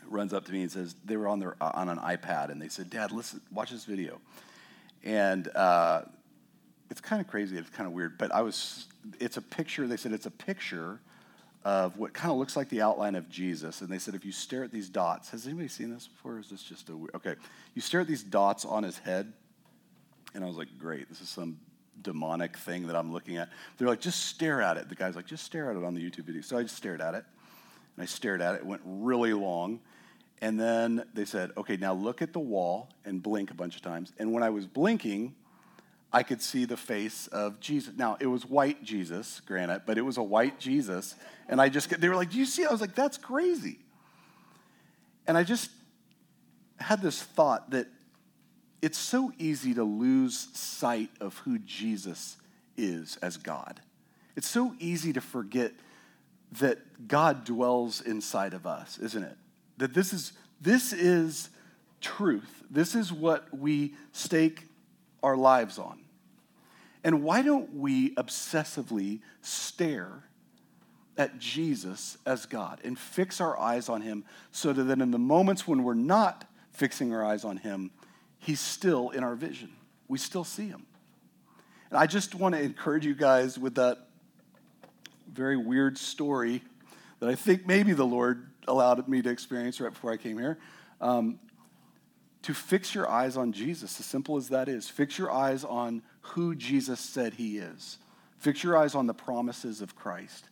runs 0.10 0.34
up 0.34 0.46
to 0.46 0.52
me 0.52 0.64
and 0.64 0.72
says 0.72 0.96
they 1.06 1.16
were 1.16 1.30
on 1.30 1.40
their 1.40 1.56
on 1.62 1.88
an 1.88 1.98
iPad 1.98 2.52
and 2.52 2.62
they 2.62 2.68
said, 2.68 2.90
"Dad, 2.90 3.14
listen, 3.14 3.40
watch 3.52 3.72
this 3.72 3.86
video." 3.86 4.20
And 5.04 5.48
uh, 5.56 6.02
it's 6.92 7.02
kind 7.02 7.22
of 7.22 7.28
crazy. 7.28 7.58
It's 7.58 7.70
kind 7.70 7.88
of 7.88 7.94
weird, 7.94 8.18
but 8.18 8.34
I 8.34 8.42
was. 8.42 8.88
It's 9.20 9.38
a 9.38 9.42
picture. 9.42 9.88
They 9.88 9.98
said 9.98 10.12
it's 10.12 10.26
a 10.26 10.32
picture 10.32 11.00
of 11.66 11.98
what 11.98 12.14
kind 12.14 12.32
of 12.32 12.38
looks 12.38 12.56
like 12.56 12.70
the 12.70 12.84
outline 12.84 13.16
of 13.16 13.28
Jesus, 13.28 13.82
and 13.82 13.90
they 13.90 13.98
said 13.98 14.14
if 14.14 14.24
you 14.24 14.32
stare 14.32 14.64
at 14.64 14.72
these 14.72 14.88
dots, 14.88 15.32
has 15.32 15.48
anybody 15.48 15.68
seen 15.68 15.92
this 15.92 16.08
before? 16.08 16.38
is 16.38 16.48
this 16.48 16.62
just 16.62 16.90
a 16.90 16.94
okay? 17.16 17.34
You 17.74 17.82
stare 17.82 18.02
at 18.02 18.08
these 18.08 18.22
dots 18.22 18.66
on 18.66 18.84
his 18.84 19.00
head, 19.00 19.34
and 20.36 20.44
I 20.44 20.48
was 20.48 20.58
like, 20.58 20.68
great. 20.78 21.10
This 21.10 21.22
is 21.22 21.28
some 21.28 21.58
demonic 22.04 22.56
thing 22.56 22.86
that 22.86 22.96
I'm 22.96 23.12
looking 23.12 23.38
at. 23.38 23.50
They're 23.78 23.88
like, 23.88 24.00
just 24.00 24.28
stare 24.28 24.62
at 24.62 24.78
it. 24.78 24.90
The 24.90 24.96
guy's 24.96 25.16
like, 25.16 25.26
just 25.26 25.44
stare 25.44 25.72
at 25.72 25.76
it 25.76 25.84
on 25.84 25.96
the 25.96 26.02
YouTube 26.02 26.26
video. 26.26 26.44
So 26.44 26.56
I 26.56 26.62
just 26.62 26.76
stared 26.76 27.02
at 27.02 27.16
it, 27.16 27.26
and 27.98 28.04
I 28.04 28.06
stared 28.06 28.44
at 28.44 28.54
it. 28.54 28.58
It 28.60 28.66
went 28.68 28.84
really 28.86 29.34
long. 29.34 29.80
And 30.42 30.60
then 30.60 31.04
they 31.16 31.26
said, 31.26 31.52
okay, 31.58 31.78
now 31.78 31.94
look 31.94 32.22
at 32.22 32.32
the 32.32 32.40
wall 32.40 32.90
and 33.06 33.24
blink 33.24 33.50
a 33.50 33.56
bunch 33.56 33.76
of 33.76 33.82
times. 33.82 34.14
And 34.20 34.32
when 34.32 34.44
I 34.44 34.52
was 34.52 34.68
blinking, 34.68 35.34
I 36.16 36.24
could 36.24 36.42
see 36.42 36.64
the 36.64 36.78
face 36.78 37.28
of 37.28 37.60
Jesus. 37.60 37.94
Now, 37.98 38.16
it 38.22 38.28
was 38.28 38.46
white 38.46 38.82
Jesus, 38.82 39.42
granted, 39.42 39.82
but 39.86 39.98
it 39.98 40.02
was 40.02 40.16
a 40.16 40.24
white 40.24 40.62
Jesus. 40.62 41.14
And 41.50 41.60
I 41.60 41.68
just, 41.68 41.90
they 41.90 42.08
were 42.08 42.16
like, 42.16 42.30
Do 42.30 42.38
you 42.38 42.46
see? 42.46 42.64
I 42.64 42.72
was 42.72 42.80
like, 42.80 42.96
That's 42.96 43.18
crazy. 43.18 43.80
And 45.28 45.38
I 45.38 45.44
just 45.44 45.70
had 46.80 47.02
this 47.02 47.22
thought 47.22 47.72
that 47.72 47.88
it's 48.82 48.98
so 48.98 49.34
easy 49.38 49.74
to 49.74 49.84
lose 49.84 50.48
sight 50.54 51.10
of 51.20 51.38
who 51.40 51.60
Jesus 51.60 52.38
is 52.78 53.18
as 53.18 53.36
God. 53.36 53.82
It's 54.38 54.48
so 54.48 54.74
easy 54.80 55.12
to 55.12 55.22
forget 55.22 55.74
that 56.60 57.10
God 57.10 57.44
dwells 57.44 58.00
inside 58.00 58.54
of 58.54 58.66
us, 58.66 59.00
isn't 59.00 59.24
it? 59.24 59.36
That 59.80 59.94
this 59.94 60.14
is 60.14 60.32
this 60.62 60.94
is 60.94 61.50
truth. 62.00 62.64
This 62.72 62.96
is 62.96 63.12
what 63.12 63.54
we 63.54 63.96
stake 64.14 64.70
our 65.22 65.36
lives 65.36 65.78
on. 65.78 66.05
And 67.06 67.22
why 67.22 67.44
don't 67.44 67.76
we 67.76 68.16
obsessively 68.16 69.20
stare 69.42 70.24
at 71.20 71.38
Jesus 71.38 72.18
as 72.26 72.48
God 72.48 72.82
and 72.84 72.98
fix 72.98 73.40
our 73.40 73.58
eyes 73.60 73.90
on 73.90 74.02
him 74.02 74.26
so 74.52 74.74
that 74.74 75.00
in 75.00 75.12
the 75.12 75.20
moments 75.20 75.68
when 75.68 75.84
we're 75.84 75.94
not 75.94 76.50
fixing 76.72 77.14
our 77.14 77.24
eyes 77.24 77.46
on 77.46 77.58
him, 77.58 77.92
he's 78.40 78.60
still 78.60 79.12
in 79.12 79.24
our 79.24 79.36
vision. 79.36 79.70
We 80.08 80.18
still 80.18 80.44
see 80.44 80.68
him. 80.68 80.88
And 81.92 82.00
I 82.00 82.08
just 82.08 82.34
want 82.34 82.56
to 82.56 82.62
encourage 82.62 83.06
you 83.06 83.14
guys 83.14 83.60
with 83.60 83.76
that 83.76 84.08
very 85.32 85.58
weird 85.58 86.00
story 86.00 86.64
that 87.20 87.30
I 87.30 87.36
think 87.36 87.68
maybe 87.68 87.94
the 87.94 88.04
Lord 88.04 88.50
allowed 88.68 89.08
me 89.08 89.22
to 89.22 89.30
experience 89.30 89.80
right 89.80 89.94
before 89.94 90.12
I 90.12 90.18
came 90.18 90.40
here. 90.40 90.58
Um, 91.00 91.40
to 92.42 92.54
fix 92.54 92.94
your 92.94 93.10
eyes 93.10 93.38
on 93.38 93.52
Jesus, 93.52 94.00
as 94.00 94.06
simple 94.06 94.38
as 94.38 94.50
that 94.50 94.70
is. 94.70 94.88
Fix 94.88 95.18
your 95.18 95.32
eyes 95.32 95.64
on 95.64 96.04
who 96.30 96.56
Jesus 96.56 97.00
said 97.00 97.36
he 97.36 97.58
is. 97.58 97.98
Fix 98.38 98.64
your 98.64 98.78
eyes 98.78 98.96
on 98.96 99.08
the 99.08 99.14
promises 99.14 99.82
of 99.82 99.96
Christ. 99.96 100.50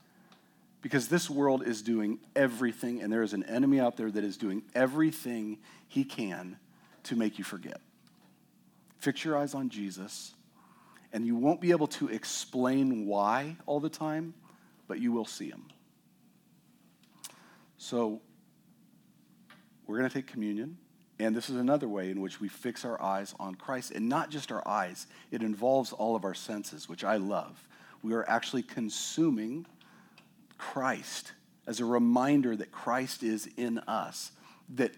Because 0.81 1.07
this 1.07 1.29
world 1.29 1.65
is 1.65 1.81
doing 1.81 2.19
everything, 2.35 3.01
and 3.01 3.11
there 3.11 3.23
is 3.23 3.33
an 3.33 3.43
enemy 3.43 3.79
out 3.79 3.95
there 3.95 4.11
that 4.11 4.23
is 4.23 4.37
doing 4.37 4.63
everything 4.75 5.57
he 5.87 6.03
can 6.03 6.57
to 7.03 7.15
make 7.15 7.37
you 7.37 7.43
forget. 7.43 7.79
Fix 8.99 9.23
your 9.23 9.37
eyes 9.37 9.53
on 9.53 9.69
Jesus, 9.69 10.33
and 11.11 11.25
you 11.25 11.35
won't 11.35 11.61
be 11.61 11.71
able 11.71 11.87
to 11.87 12.09
explain 12.09 13.05
why 13.05 13.55
all 13.65 13.79
the 13.79 13.89
time, 13.89 14.33
but 14.87 14.99
you 14.99 15.11
will 15.11 15.25
see 15.25 15.49
him. 15.49 15.65
So, 17.77 18.21
we're 19.87 19.97
going 19.97 20.09
to 20.09 20.13
take 20.13 20.27
communion. 20.27 20.77
And 21.23 21.35
this 21.35 21.49
is 21.49 21.55
another 21.55 21.87
way 21.87 22.11
in 22.11 22.21
which 22.21 22.41
we 22.41 22.49
fix 22.49 22.83
our 22.83 23.01
eyes 23.01 23.33
on 23.39 23.55
Christ. 23.55 23.91
And 23.91 24.09
not 24.09 24.29
just 24.29 24.51
our 24.51 24.67
eyes, 24.67 25.07
it 25.31 25.41
involves 25.41 25.93
all 25.93 26.15
of 26.15 26.25
our 26.25 26.33
senses, 26.33 26.89
which 26.89 27.03
I 27.03 27.17
love. 27.17 27.67
We 28.01 28.13
are 28.13 28.27
actually 28.29 28.63
consuming 28.63 29.65
Christ 30.57 31.31
as 31.65 31.79
a 31.79 31.85
reminder 31.85 32.55
that 32.55 32.71
Christ 32.71 33.23
is 33.23 33.47
in 33.55 33.79
us, 33.79 34.31
that, 34.75 34.91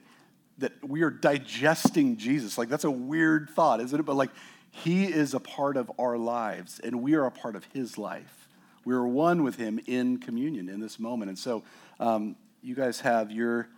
that 0.57 0.73
we 0.83 1.03
are 1.03 1.11
digesting 1.11 2.17
Jesus. 2.17 2.57
Like, 2.57 2.69
that's 2.69 2.83
a 2.83 2.91
weird 2.91 3.51
thought, 3.51 3.79
isn't 3.81 3.99
it? 3.99 4.03
But, 4.03 4.15
like, 4.15 4.31
He 4.71 5.05
is 5.05 5.33
a 5.33 5.39
part 5.39 5.77
of 5.77 5.91
our 5.99 6.17
lives, 6.17 6.79
and 6.79 7.03
we 7.03 7.13
are 7.13 7.25
a 7.25 7.31
part 7.31 7.55
of 7.55 7.65
His 7.73 7.97
life. 7.97 8.49
We 8.83 8.95
are 8.95 9.05
one 9.05 9.43
with 9.43 9.57
Him 9.57 9.79
in 9.85 10.17
communion 10.17 10.69
in 10.69 10.79
this 10.79 10.99
moment. 10.99 11.29
And 11.29 11.37
so, 11.37 11.63
um, 11.99 12.35
you 12.63 12.73
guys 12.73 13.01
have 13.01 13.31
your 13.31 13.69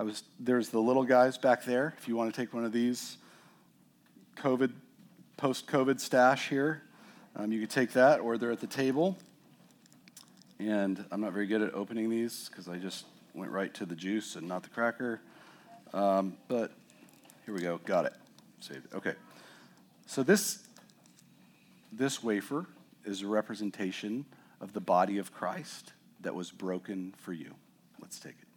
I 0.00 0.02
was 0.02 0.22
there's 0.38 0.70
the 0.70 0.78
little 0.78 1.04
guys 1.04 1.36
back 1.36 1.62
there. 1.62 1.92
If 1.98 2.08
you 2.08 2.16
want 2.16 2.34
to 2.34 2.40
take 2.40 2.54
one 2.54 2.64
of 2.64 2.72
these 2.72 3.18
COVID 4.38 4.72
post-COVID 5.36 6.00
stash 6.00 6.48
here, 6.48 6.80
um, 7.36 7.52
you 7.52 7.60
could 7.60 7.68
take 7.68 7.92
that, 7.92 8.20
or 8.20 8.38
they're 8.38 8.50
at 8.50 8.62
the 8.62 8.66
table. 8.66 9.18
And 10.58 11.04
I'm 11.10 11.20
not 11.20 11.34
very 11.34 11.46
good 11.46 11.60
at 11.60 11.74
opening 11.74 12.08
these 12.08 12.48
because 12.48 12.66
I 12.66 12.78
just 12.78 13.04
went 13.34 13.50
right 13.50 13.74
to 13.74 13.84
the 13.84 13.94
juice 13.94 14.36
and 14.36 14.48
not 14.48 14.62
the 14.62 14.70
cracker. 14.70 15.20
Um, 15.92 16.38
but 16.48 16.72
here 17.44 17.52
we 17.52 17.60
go. 17.60 17.76
Got 17.84 18.06
it. 18.06 18.14
Saved. 18.60 18.94
Okay. 18.94 19.12
So 20.06 20.22
this 20.22 20.66
this 21.92 22.22
wafer 22.22 22.64
is 23.04 23.20
a 23.20 23.26
representation 23.26 24.24
of 24.62 24.72
the 24.72 24.80
body 24.80 25.18
of 25.18 25.30
Christ 25.34 25.92
that 26.22 26.34
was 26.34 26.50
broken 26.50 27.12
for 27.18 27.34
you. 27.34 27.54
Let's 28.00 28.18
take 28.18 28.36
it. 28.40 28.49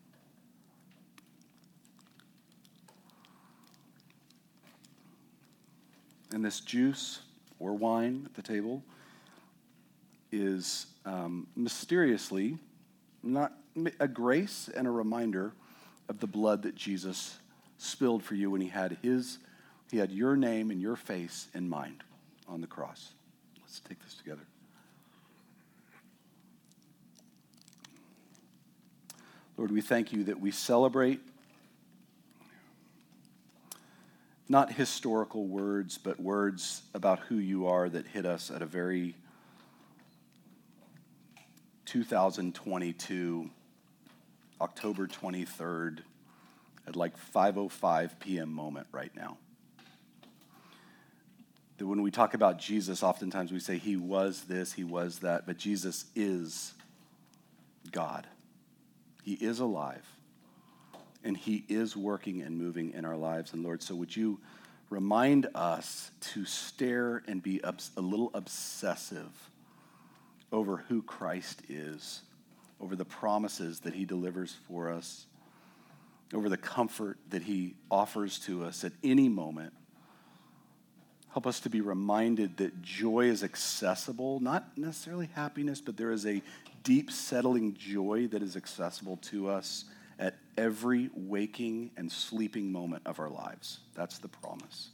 And 6.34 6.44
this 6.44 6.60
juice 6.62 7.20
or 7.60 7.74
wine 7.74 8.24
at 8.26 8.34
the 8.34 8.42
table 8.42 8.84
is 10.32 10.88
um, 11.06 11.46
mysteriously 11.56 12.58
not 13.22 13.54
a 14.00 14.08
grace 14.08 14.68
and 14.76 14.88
a 14.88 14.90
reminder 14.90 15.54
of 16.10 16.20
the 16.20 16.26
blood 16.26 16.64
that 16.64 16.74
Jesus 16.76 17.38
spilled 17.78 18.24
for 18.24 18.34
you 18.34 18.50
when 18.50 18.62
he 18.62 18.68
had 18.68 18.98
his 19.04 19.38
he 19.92 20.00
had 20.00 20.12
your 20.12 20.36
name 20.36 20.72
and 20.72 20.82
your 20.82 20.96
face 20.96 21.50
in 21.54 21.70
mind 21.70 22.04
on 22.48 22.62
the 22.62 22.68
cross. 22.68 23.14
Let's 23.62 23.80
take 23.80 24.04
this 24.04 24.16
together. 24.16 24.42
Lord, 29.56 29.70
we 29.70 29.82
thank 29.82 30.12
you 30.12 30.24
that 30.24 30.40
we 30.40 30.50
celebrate 30.50 31.20
not 34.54 34.72
historical 34.72 35.48
words, 35.48 35.98
but 35.98 36.20
words 36.20 36.84
about 36.94 37.18
who 37.22 37.38
you 37.38 37.66
are 37.66 37.90
that 37.90 38.06
hit 38.06 38.24
us 38.24 38.52
at 38.52 38.62
a 38.62 38.68
very 38.68 39.16
2022, 41.86 43.50
October 44.62 45.08
23rd, 45.08 46.02
at 46.86 46.96
like 46.96 47.16
5:05 47.34 48.20
p.m. 48.20 48.54
moment 48.54 48.86
right 48.92 49.12
now. 49.16 49.38
That 51.80 51.88
when 51.88 52.04
we 52.04 52.12
talk 52.12 52.36
about 52.36 52.60
Jesus, 52.60 53.02
oftentimes 53.02 53.52
we 53.52 53.60
say 53.60 53.80
he 53.80 53.98
was 53.98 54.42
this, 54.44 54.74
he 54.74 54.84
was 54.84 55.20
that, 55.20 55.48
but 55.48 55.58
Jesus 55.58 56.06
is 56.16 56.76
God. 57.92 58.28
He 59.24 59.34
is 59.34 59.60
alive 59.60 60.06
and 61.24 61.36
He 61.36 61.64
is 61.68 61.96
working 61.96 62.42
and 62.42 62.58
moving 62.58 62.92
in 62.94 63.06
our 63.06 63.18
lives. 63.18 63.54
And 63.54 63.64
Lord, 63.64 63.82
so 63.82 63.96
would 63.96 64.16
you 64.16 64.40
remind 64.90 65.48
us 65.56 66.12
to 66.22 66.46
stare 66.46 67.24
and 67.28 67.42
be 67.42 67.62
a 67.64 68.02
little 68.02 68.32
obsessive 68.34 69.50
over 70.52 70.78
who 70.88 71.02
Christ 71.02 71.62
is, 71.68 72.22
over 72.80 72.96
the 72.96 73.06
promises 73.06 73.80
that 73.82 73.94
He 73.94 74.06
delivers 74.06 74.56
for 74.68 74.92
us, 74.92 75.26
over 76.34 76.50
the 76.50 76.58
comfort 76.58 77.18
that 77.30 77.44
He 77.44 77.76
offers 77.90 78.40
to 78.40 78.64
us 78.64 78.84
at 78.84 78.92
any 79.04 79.30
moment. 79.30 79.74
Help 81.32 81.48
us 81.48 81.60
to 81.62 81.70
be 81.70 81.82
reminded 81.82 82.58
that 82.58 82.84
joy 82.84 83.22
is 83.22 83.44
accessible, 83.44 84.40
not 84.40 84.78
necessarily 84.78 85.30
happiness, 85.34 85.82
but 85.82 85.98
there 85.98 86.12
is 86.12 86.28
a 86.28 86.44
deep, 86.84 87.10
settling 87.10 87.74
joy 87.74 88.28
that 88.28 88.44
is 88.44 88.56
accessible 88.56 89.18
to 89.18 89.50
us 89.50 89.86
every 90.58 91.10
waking 91.14 91.92
and 91.98 92.12
sleeping 92.12 92.72
moment 92.72 93.04
of 93.06 93.20
our 93.20 93.30
lives. 93.30 93.80
That's 93.96 94.18
the 94.20 94.28
promise. 94.28 94.90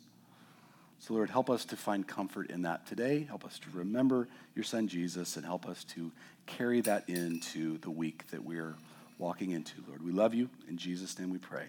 So, 1.00 1.14
Lord, 1.14 1.30
help 1.30 1.50
us 1.50 1.66
to 1.66 1.78
find 1.78 2.06
comfort 2.06 2.52
in 2.52 2.64
that 2.64 2.86
today. 2.86 3.24
Help 3.28 3.46
us 3.46 3.58
to 3.60 3.68
remember 3.74 4.28
your 4.54 4.64
son 4.64 4.88
Jesus 4.88 5.38
and 5.38 5.46
help 5.46 5.66
us 5.66 5.84
to 5.86 6.12
carry 6.46 6.82
that 6.82 7.08
into 7.08 7.78
the 7.80 7.90
week 7.90 8.28
that 8.32 8.44
we're 8.44 8.76
walking 9.18 9.52
into, 9.52 9.76
Lord. 9.88 10.04
We 10.04 10.12
love 10.12 10.34
you. 10.34 10.50
In 10.68 10.78
Jesus' 10.78 11.18
name 11.18 11.30
we 11.30 11.38
pray. 11.38 11.66